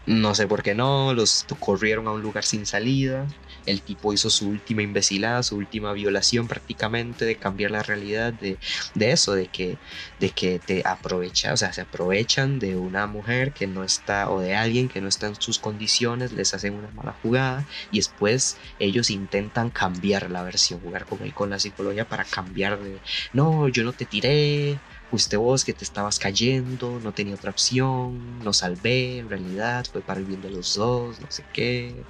[0.06, 3.26] No sé por qué no, los corrieron a un lugar sin salida.
[3.64, 8.58] El tipo hizo su última imbecilada, su última violación prácticamente de cambiar la realidad de,
[8.94, 9.80] eso, de que,
[10.18, 14.40] de que te aprovecha, o sea, se aprovechan de una mujer que no está o
[14.40, 18.58] de alguien que no está en sus condiciones, les hacen una mala jugada y después
[18.78, 23.02] ellos intentan cambiar la versión, jugar con con la psicología para cambiar de,
[23.32, 28.42] no, yo no te tiré, fuiste vos que te estabas cayendo, no tenía otra opción,
[28.42, 32.06] no salvé, en realidad fue para el bien de los dos, no sé qué.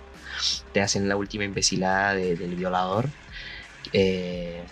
[0.73, 3.09] Te hacen la última imbecilada del violador.
[3.93, 4.62] Eh,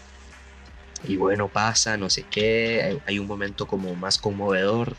[1.06, 2.98] y bueno, pasa, no sé qué.
[3.06, 4.96] Hay, un momento como más conmovedor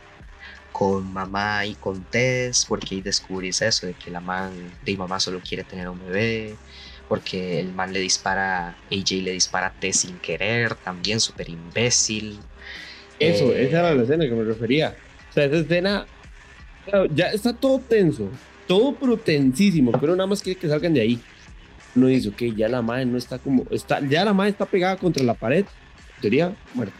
[0.71, 4.51] con mamá y con Tess, porque ahí descubrís eso, de que la man,
[4.83, 6.55] de mamá solo quiere tener un bebé,
[7.07, 12.39] porque el man le dispara, AJ le dispara a Tess sin querer, también súper imbécil.
[13.19, 14.95] Eso, esa era la escena que me refería.
[15.29, 16.07] O sea, esa escena
[17.13, 18.29] ya está todo tenso,
[18.67, 21.19] todo pero tensísimo, pero nada más quiere que salgan de ahí.
[21.95, 24.95] Uno dice, ok, ya la madre no está como, está, ya la madre está pegada
[24.95, 25.65] contra la pared,
[26.21, 26.95] teoría muerta.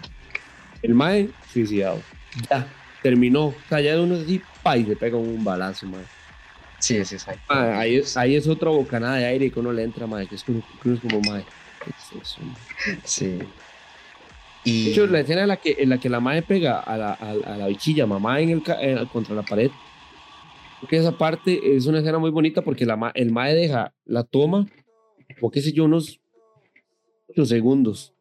[0.81, 2.01] El madre suicidado.
[2.49, 2.67] Ya,
[3.01, 3.47] terminó.
[3.47, 6.05] O sea, ya uno así, pa, y se pega un balazo, madre.
[6.79, 7.25] Sí, sí, sí.
[7.47, 10.43] ahí, es, ahí es otra bocanada de aire que uno le entra, madre, que es
[10.43, 11.45] como, que es como madre.
[13.03, 13.39] Sí.
[14.63, 14.85] Y...
[14.85, 17.13] De hecho, la escena en la que, en la, que la madre pega a la,
[17.13, 19.71] a, la bichilla, mamá en el, contra la pared,
[20.81, 24.67] porque esa parte es una escena muy bonita porque la, el mae deja la toma,
[25.39, 26.19] o qué sé yo, unos
[27.29, 28.13] 8 segundos,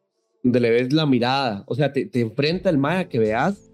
[0.43, 1.63] donde le ves la mirada.
[1.67, 3.71] O sea, te, te enfrenta el mae a que veas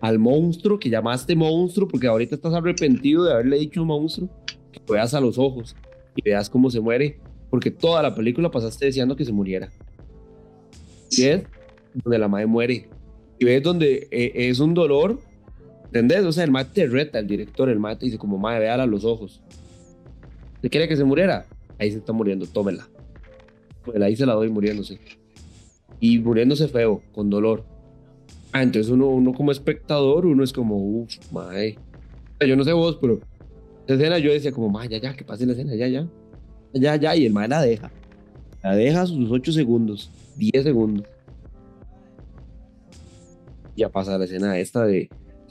[0.00, 4.30] al monstruo que llamaste monstruo, porque ahorita estás arrepentido de haberle dicho monstruo,
[4.72, 5.76] que veas a los ojos
[6.16, 7.20] y veas cómo se muere,
[7.50, 9.70] porque toda la película pasaste deseando que se muriera.
[11.08, 11.42] ¿Sí?
[11.94, 12.88] donde la madre muere.
[13.38, 15.18] Y ves donde eh, es un dolor,
[15.88, 16.24] ¿entendés?
[16.24, 18.86] O sea, el mate te reta, el director, el mate dice como, madre, véala a
[18.86, 19.42] los ojos.
[20.62, 21.46] ¿Se quiere que se muriera?
[21.78, 22.88] Ahí se está muriendo, tómela.
[23.84, 24.98] Pues ahí se la doy muriéndose.
[26.00, 27.64] Y muriéndose feo, con dolor.
[28.52, 31.78] Ah, entonces uno, uno como espectador, uno es como, uff, madre.
[32.46, 33.20] Yo no sé vos, pero
[33.86, 36.06] esa escena yo decía como, madre, ya, ya, que pase la escena, ya, ya.
[36.72, 37.90] Ya, ya, y el madre la deja.
[38.62, 41.06] La deja sus 8 segundos, 10 segundos
[43.78, 45.08] ya pasa la escena esta de,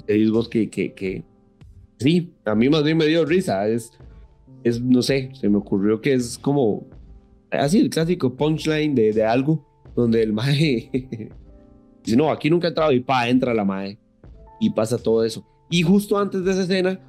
[0.08, 1.24] de que, que, que,
[2.00, 3.92] sí, a mí más bien me dio risa, es,
[4.64, 6.88] es, no sé, se me ocurrió que es como,
[7.52, 9.66] así el clásico punchline de, de algo,
[9.96, 10.90] donde el mae
[12.04, 13.98] dice, no, aquí nunca he entrado y pa, entra la mae
[14.60, 15.46] y pasa todo eso.
[15.70, 17.00] Y justo antes de esa escena,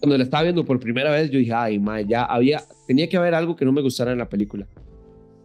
[0.00, 3.16] cuando la estaba viendo por primera vez, yo dije, ay, mae, ya había, tenía que
[3.16, 4.66] haber algo que no me gustara en la película.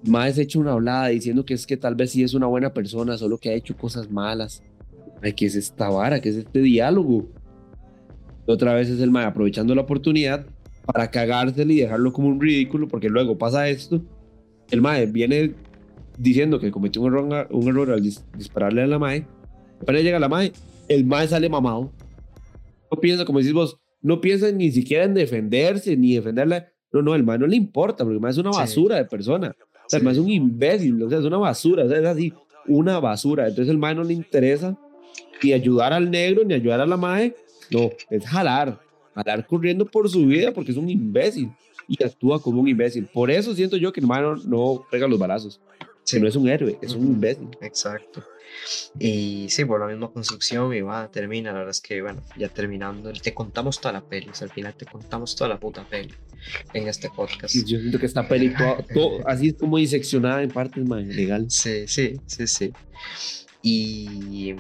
[0.04, 3.18] Más hecho una hablada diciendo que es que tal vez sí es una buena persona,
[3.18, 4.64] solo que ha hecho cosas malas.
[5.22, 6.20] Ay, ¿qué es esta vara?
[6.20, 7.28] ¿Qué es este diálogo?
[8.46, 10.46] Otra vez es el Mae aprovechando la oportunidad
[10.86, 14.02] para cagárselo y dejarlo como un ridículo, porque luego pasa esto.
[14.72, 15.54] El Mae viene
[16.18, 19.26] diciendo que cometió un error, un error al dispararle a la Mae.
[19.82, 20.54] Apenas llega la Mae,
[20.88, 21.92] el Mae sale mamado.
[22.90, 26.68] No piensa, como decís vos, no piensa ni siquiera en defenderse ni defenderla.
[26.94, 29.54] No, no, el Mae no le importa, porque el Mae es una basura de persona.
[29.88, 32.06] O sea, el mae es un imbécil, o sea, es una basura, o sea, es
[32.06, 32.34] así,
[32.68, 33.48] una basura.
[33.48, 34.78] Entonces el mae no le interesa
[35.44, 37.36] ni ayudar al negro, ni ayudar a la mae,
[37.72, 38.80] no, es jalar,
[39.14, 41.52] jalar corriendo por su vida porque es un imbécil
[41.88, 43.06] y actúa como un imbécil.
[43.06, 45.62] Por eso siento yo que el mae no, pega los balazos.
[46.10, 47.50] Que no es un héroe, es un imbécil.
[47.62, 48.24] Exacto.
[48.98, 51.52] Y sí, por la misma construcción y va, termina.
[51.52, 54.30] La verdad es que, bueno, ya terminando, te contamos toda la peli.
[54.42, 56.14] al final te contamos toda la puta peli
[56.74, 57.56] en este podcast.
[57.56, 58.54] yo siento que esta peli,
[58.94, 61.48] todo, así es como diseccionada en partes, más legal.
[61.50, 62.74] Sí, sí, sí, sí.
[63.62, 64.56] Y,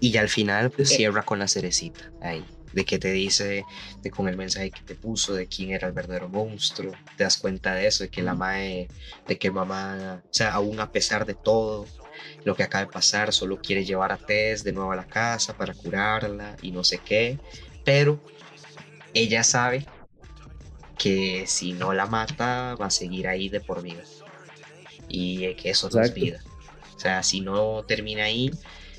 [0.00, 0.96] y ya al final, pues, eh.
[0.96, 3.64] cierra con la cerecita ahí de que te dice,
[4.02, 7.38] de con el mensaje que te puso, de quién era el verdadero monstruo, te das
[7.38, 8.88] cuenta de eso, de que la mae,
[9.26, 11.86] de que mamá, o sea, aún a pesar de todo,
[12.44, 15.56] lo que acaba de pasar, solo quiere llevar a Tess de nuevo a la casa
[15.56, 17.38] para curarla y no sé qué,
[17.84, 18.20] pero
[19.14, 19.86] ella sabe
[20.96, 24.02] que si no la mata va a seguir ahí de por vida.
[25.08, 26.40] Y que eso no es vida.
[26.96, 28.50] O sea, si no termina ahí,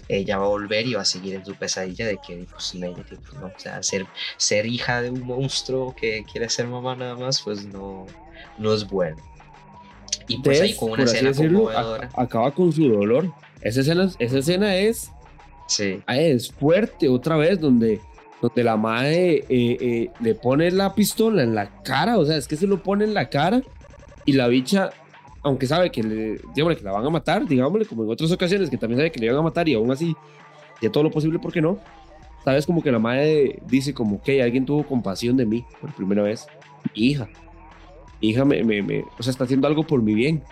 [0.10, 2.90] ella va a volver y va a seguir en su pesadilla de que, pues, no,
[2.90, 4.07] o sea, ser,
[4.38, 8.07] ser hija de un monstruo que quiere ser mamá nada más, pues no,
[8.57, 9.18] no es bueno.
[10.27, 11.31] Y pues ahí con una escena
[12.15, 13.31] acaba con su dolor.
[13.61, 15.11] Esa escena, esa escena es,
[15.68, 16.02] sí.
[16.07, 18.02] es fuerte otra vez, donde,
[18.41, 22.48] donde la madre eh, eh, le pone la pistola en la cara, o sea, es
[22.48, 23.61] que se lo pone en la cara
[24.26, 24.90] y la bicha
[25.41, 28.77] aunque sabe que, le, que la van a matar, digámosle, como en otras ocasiones, que
[28.77, 30.15] también sabe que le van a matar y aún así,
[30.81, 31.79] de todo lo posible, ¿por qué no?
[32.43, 36.23] Sabes como que la madre dice como que alguien tuvo compasión de mí por primera
[36.23, 36.47] vez.
[36.93, 37.27] Hija.
[38.21, 40.43] Hija me, me, o sea, está haciendo algo por mi bien.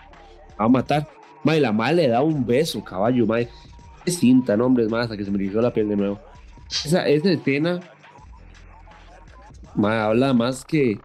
[0.60, 1.08] Va a matar.
[1.44, 3.48] Madre, la madre le da un beso, caballo, madre.
[4.04, 6.20] Es cinta, no, hombre, hasta que se me rizó la piel de nuevo.
[6.70, 7.80] Esa, esa escena,
[9.74, 10.98] madre, habla más que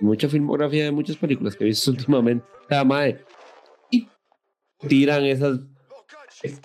[0.00, 2.53] mucha filmografía de muchas películas que he visto últimamente.
[2.84, 3.24] Madre.
[3.90, 4.08] Y
[4.88, 5.60] tiran esas.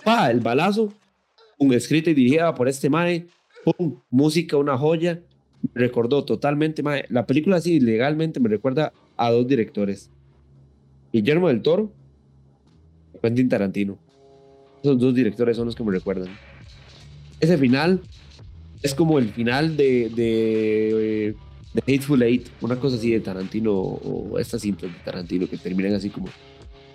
[0.04, 0.92] Pa, el balazo.
[1.58, 3.26] Un escrito y dirigida por este mae.
[3.64, 5.20] Pum, música, una joya.
[5.74, 7.04] Me recordó totalmente, mae.
[7.08, 10.10] La película así legalmente me recuerda a dos directores.
[11.12, 11.92] Guillermo del Toro
[13.14, 13.98] y Quentin Tarantino.
[14.82, 16.28] Esos dos directores son los que me recuerdan.
[17.40, 18.00] Ese final
[18.82, 21.34] es como el final de, de eh,
[21.74, 25.94] The Hateful Eight, una cosa así de Tarantino o estas cintas de Tarantino que terminan
[25.94, 26.28] así como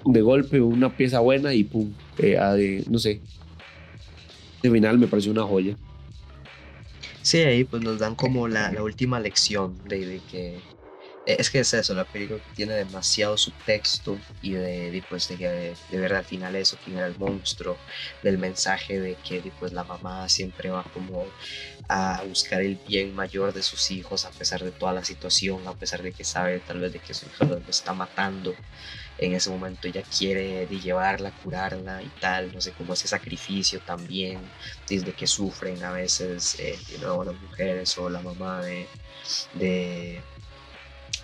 [0.06, 3.22] de golpe una pieza buena y pum, eh, no sé.
[4.62, 5.76] De final me pareció una joya.
[7.22, 10.60] Sí, ahí pues nos dan como la, última lección de, que
[11.26, 16.14] es que es eso, la película tiene demasiado subtexto y de, pues, de, de, ver
[16.14, 17.78] al final eso, quién era el monstruo,
[18.22, 21.26] del mensaje de que pues, la mamá siempre va como
[21.88, 25.74] a buscar el bien mayor de sus hijos a pesar de toda la situación, a
[25.74, 28.54] pesar de que sabe tal vez de que su hijo lo está matando.
[29.18, 33.80] En ese momento ella quiere de llevarla, curarla y tal, no sé, como ese sacrificio
[33.80, 34.40] también,
[34.90, 38.88] desde que sufren a veces eh, las mujeres o la mamá de,
[39.54, 40.22] de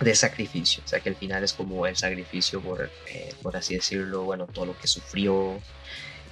[0.02, 3.76] de sacrificio, o sea que al final es como el sacrificio por, eh, por así
[3.76, 5.61] decirlo, bueno, todo lo que sufrió.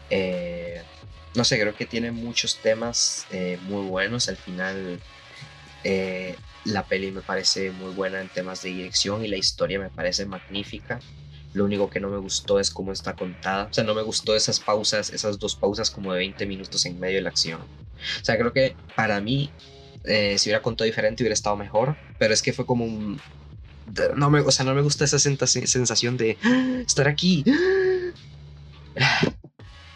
[0.09, 0.81] Eh,
[1.35, 4.27] no sé, creo que tiene muchos temas eh, muy buenos.
[4.27, 4.99] Al final
[6.65, 10.25] la peli me parece muy buena en temas de dirección y la historia me parece
[10.25, 10.99] magnífica.
[11.53, 13.65] Lo único que no me gustó es cómo está contada.
[13.65, 16.99] O sea, no me gustó esas pausas, esas dos pausas como de 20 minutos en
[16.99, 17.61] medio de la acción.
[17.61, 19.51] O sea, creo que para mí,
[20.03, 21.95] si hubiera contado diferente, hubiera estado mejor.
[22.17, 23.19] Pero es que fue como un,
[24.15, 27.43] no me, o sea, no me gusta esa sensación de ah, estar aquí.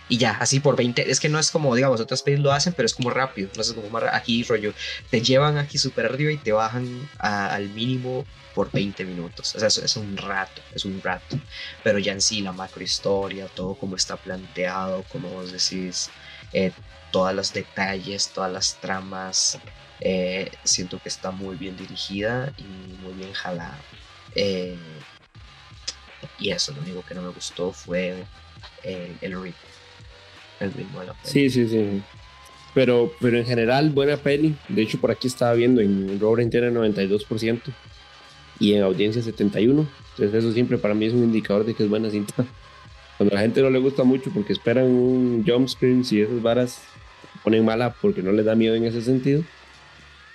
[0.09, 1.09] Y ya, así por 20.
[1.09, 3.49] Es que no es como, digamos, otras pelis lo hacen, pero es como rápido.
[3.55, 4.73] No es como más aquí, rollo.
[5.09, 9.55] Te llevan aquí súper arriba y te bajan al mínimo por 20 minutos.
[9.55, 11.39] O sea, es, un rato, es un rato.
[11.83, 16.09] Pero ya en sí, la macro historia, todo como está planteado, como vos decís,
[16.51, 16.71] eh,
[17.11, 19.59] todos los detalles, todas las tramas,
[19.99, 22.53] eh, siento que está muy bien dirigida
[23.13, 23.79] bien jalada.
[24.35, 24.77] Eh,
[26.39, 28.23] y eso, lo único que no me gustó fue
[28.83, 29.59] el, el ritmo.
[30.59, 31.01] El ritmo.
[31.23, 32.01] Sí, sí, sí.
[32.73, 34.55] Pero, pero en general, buena peli.
[34.67, 37.61] De hecho, por aquí estaba viendo en Roaring tiene 92%
[38.59, 39.87] y en audiencia 71%.
[40.15, 42.33] Entonces, eso siempre para mí es un indicador de que es buena cinta.
[43.17, 46.41] Cuando a la gente no le gusta mucho porque esperan un jump screen y esas
[46.41, 46.81] varas
[47.43, 49.43] ponen mala porque no les da miedo en ese sentido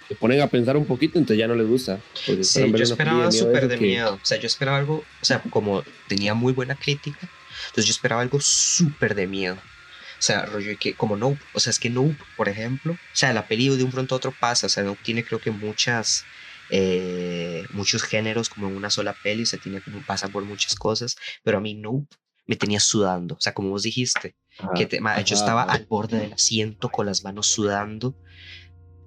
[0.08, 2.00] se ponen a pensar un poquito, entonces ya no les gusta.
[2.14, 4.14] Sí, yo esperaba súper de, miedo.
[4.14, 7.28] O sea, yo esperaba algo, o sea, como tenía muy buena crítica,
[7.66, 9.56] entonces yo esperaba algo súper de miedo.
[9.56, 13.32] O sea, rollo que como no, o sea, es que no, por ejemplo, o sea,
[13.34, 16.24] la peli de un pronto a otro pasa, o sea, no tiene creo que muchas,
[16.70, 20.74] eh, muchos géneros como en una sola peli, o sea, tiene como pasa por muchas
[20.74, 22.06] cosas, pero a mí no
[22.46, 24.34] me tenía sudando, o sea, como vos dijiste,
[24.74, 24.88] que
[25.24, 28.16] yo estaba al borde del asiento con las manos sudando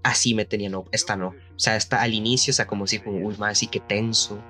[0.04, 1.30] así me tenía, no, esta no.
[1.30, 4.42] O sea, esta al inicio, o sea, como si, como, uy, más así que tenso,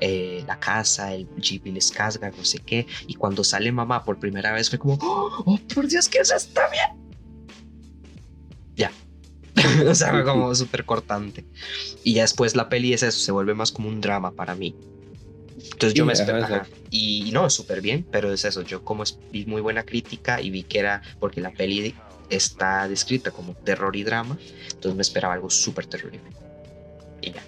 [0.00, 2.86] eh, la casa, el jeep y les casga, no sé qué.
[3.06, 6.34] Y cuando sale mamá por primera vez fue como, oh, oh por Dios, que eso
[6.34, 7.06] está bien.
[8.74, 8.92] Ya.
[9.88, 11.44] o sea, fue como súper cortante.
[12.02, 14.74] Y ya después la peli es eso, se vuelve más como un drama para mí.
[15.72, 16.66] Entonces yo me esperaba.
[16.90, 18.62] Y no, súper bien, pero es eso.
[18.62, 21.94] Yo como vi muy buena crítica y vi que era porque la peli
[22.30, 26.20] está descrita como terror y drama, entonces me esperaba algo súper terrible.
[27.22, 27.44] Y ya.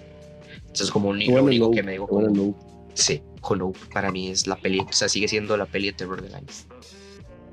[0.61, 2.55] Entonces, como un, lo único que me digo, como,
[2.93, 6.21] sí, Hollow para mí es la peli, o sea, sigue siendo la peli de terror
[6.21, 6.47] de año.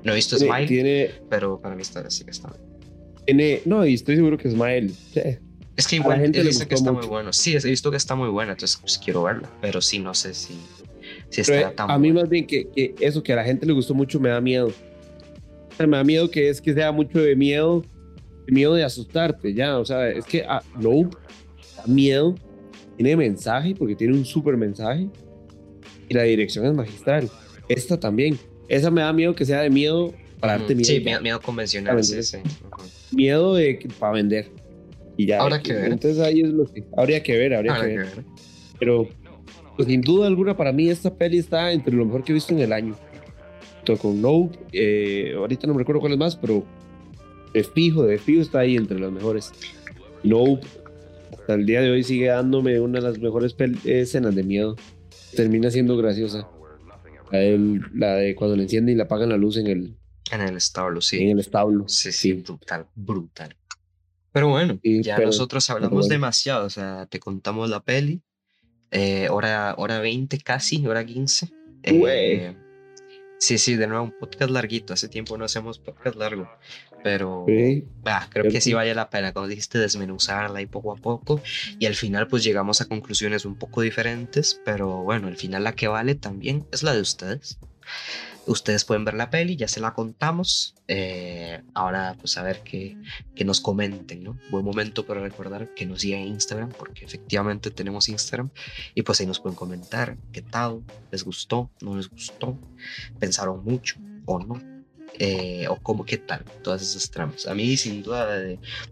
[0.03, 2.57] No he visto Smile, pero para mí está, sigue estando.
[3.25, 4.91] Tiene, no, y estoy seguro que Smile,
[5.75, 7.07] Es que igual gente le dice que está mucho.
[7.07, 7.33] muy bueno.
[7.33, 9.49] Sí, he visto que está muy buena, entonces pues, quiero verla.
[9.61, 10.57] Pero sí, no sé si,
[11.29, 12.21] si estará eh, tan a mí buena.
[12.21, 14.71] más bien que, que eso que a la gente le gustó mucho me da miedo.
[15.79, 17.83] Me da miedo que es que sea mucho de miedo,
[18.47, 19.77] de miedo de asustarte, ya.
[19.77, 21.15] O sea, es que ah, Nope
[21.77, 22.35] da miedo,
[22.95, 25.07] tiene mensaje porque tiene un súper mensaje
[26.09, 27.29] y la dirección es magistral.
[27.69, 28.37] Esta también.
[28.69, 30.87] Esa me da miedo que sea de miedo para darte miedo.
[30.87, 32.37] Sí, miedo, miedo convencional, sí, sí.
[32.37, 32.83] Ujú.
[33.15, 34.47] Miedo de que- para vender.
[35.15, 35.41] Y ya.
[35.41, 35.91] Habrá que ver.
[35.91, 38.05] Entonces ahí es lo que habría que ver, habría que que ver.
[38.15, 38.25] ver.
[38.79, 39.07] Pero
[39.75, 42.53] pues, sin duda alguna para mí esta peli está entre lo mejor que he visto
[42.53, 42.95] en el año.
[43.95, 46.65] Con Nope, eh, ahorita no me recuerdo cuál es más, pero
[47.53, 49.51] de fijo, de fijo está ahí entre las mejores.
[50.23, 50.65] Nope,
[51.31, 53.55] hasta el día de hoy sigue dándome una de las mejores
[53.85, 54.75] escenas de miedo.
[55.35, 56.47] Termina siendo graciosa.
[57.31, 59.95] La, del- la de cuando le encienden y le apagan la luz en el,
[60.31, 61.29] En el establo, en sí.
[61.29, 61.85] el establo.
[61.87, 62.33] Sí, sí, Sí.
[62.33, 63.55] brutal, brutal.
[64.31, 66.07] Pero bueno, Sí, ya pero- nosotros hablamos bueno.
[66.09, 68.21] demasiado, o sea, te contamos la peli,
[68.91, 71.49] eh, hora, hora 20 casi, hora 15.
[71.83, 72.55] eh.
[73.39, 76.49] Sí, sí, de nuevo, un podcast larguito, hace tiempo no hacemos podcast largo,
[77.03, 77.85] pero Sí.
[78.03, 81.41] bah, creo que sí vale la pena, como dijiste, desmenuzarla y poco a poco,
[81.79, 85.73] y al final pues llegamos a conclusiones un poco diferentes, pero bueno, al final la
[85.73, 87.57] que vale también es la de ustedes.
[88.47, 90.73] Ustedes pueden ver la peli, ya se la contamos.
[90.87, 92.97] eh, ahora, pues a ver qué,
[93.35, 94.39] que nos comenten, ¿no?
[94.49, 98.49] Buen momento para recordar que nos sigan en Instagram, porque efectivamente tenemos Instagram.
[98.95, 102.57] Y pues ahí nos pueden comentar qué tal, les gustó, no les gustó,
[103.19, 104.61] pensaron mucho o no.
[105.19, 107.47] eh, o cómo, qué tal, todas esas tramas.
[107.47, 108.27] A mí, sin duda,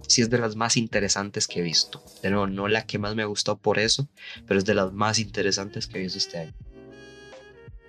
[0.08, 2.04] sí es de las más interesantes que he visto.
[2.22, 4.10] De nuevo, no la que más me ha gustado por eso,
[4.48, 6.54] pero es de las más interesantes que he visto este año.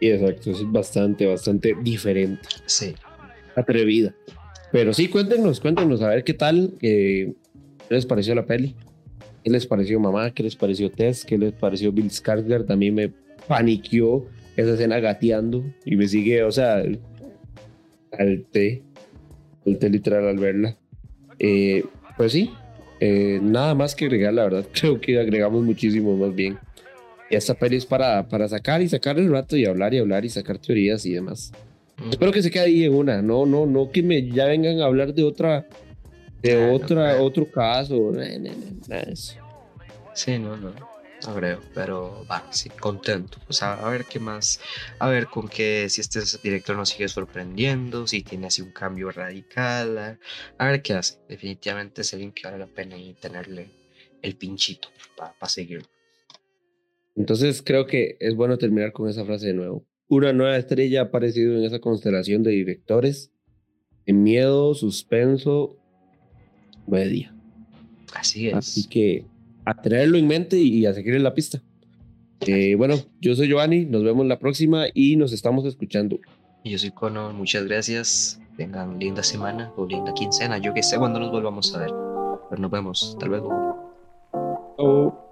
[0.01, 2.49] Sí, exacto, es bastante, bastante diferente.
[2.67, 2.95] Sí.
[3.55, 4.15] atrevida.
[4.73, 7.33] Pero sí, cuéntenos, cuéntenos a ver qué tal, eh,
[7.89, 8.75] qué les pareció la peli,
[9.43, 12.67] qué les pareció mamá, qué les pareció Tess, qué les pareció Bill Skarsgård.
[12.67, 13.13] También me
[13.47, 16.83] paniqueó esa escena gateando y me sigue, o sea,
[18.13, 18.83] al té,
[19.65, 20.77] al té literal al verla.
[21.39, 21.85] Eh,
[22.17, 22.51] pues sí,
[23.01, 26.59] eh, nada más que agregar, la verdad, creo que agregamos muchísimo más bien.
[27.31, 30.25] Y esta peli es para, para sacar y sacar el rato y hablar y hablar
[30.25, 31.53] y sacar teorías y demás.
[32.11, 33.23] Espero que se quede ahí en una.
[33.23, 35.67] No, no, no que me ya vengan a hablar de otra,
[36.43, 37.25] de Ah, no otra, creo.
[37.25, 37.95] otro caso.
[38.13, 38.51] No, no, no,
[38.87, 39.35] nada de eso.
[40.15, 43.39] Sí, no, no, no creo, pero va, sí, contento.
[43.49, 44.61] O sea, a ver qué más,
[44.99, 49.11] a ver con qué, si este director nos sigue sorprendiendo, si tiene así un cambio
[49.11, 50.19] radical, a,
[50.59, 51.19] a ver qué hace.
[51.29, 53.71] Definitivamente es alguien que vale la pena y tenerle
[54.23, 55.89] el pinchito para seguirlo.
[57.17, 59.85] Entonces creo que es bueno terminar con esa frase de nuevo.
[60.09, 63.33] Una nueva estrella ha aparecido en esa constelación de directores.
[64.05, 65.77] En miedo, suspenso,
[66.87, 67.35] media.
[68.15, 68.55] Así es.
[68.55, 69.25] Así que
[69.65, 71.61] a tenerlo en mente y a seguir en la pista.
[72.41, 76.21] Eh, bueno, yo soy Giovanni, nos vemos la próxima y nos estamos escuchando.
[76.63, 78.41] Y Yo soy Cono, muchas gracias.
[78.57, 80.59] Tengan linda semana o linda quincena.
[80.59, 81.91] Yo que sé cuándo nos volvamos a ver.
[82.51, 83.11] Pero nos vemos.
[83.11, 83.49] Hasta luego.
[84.77, 85.26] Chao.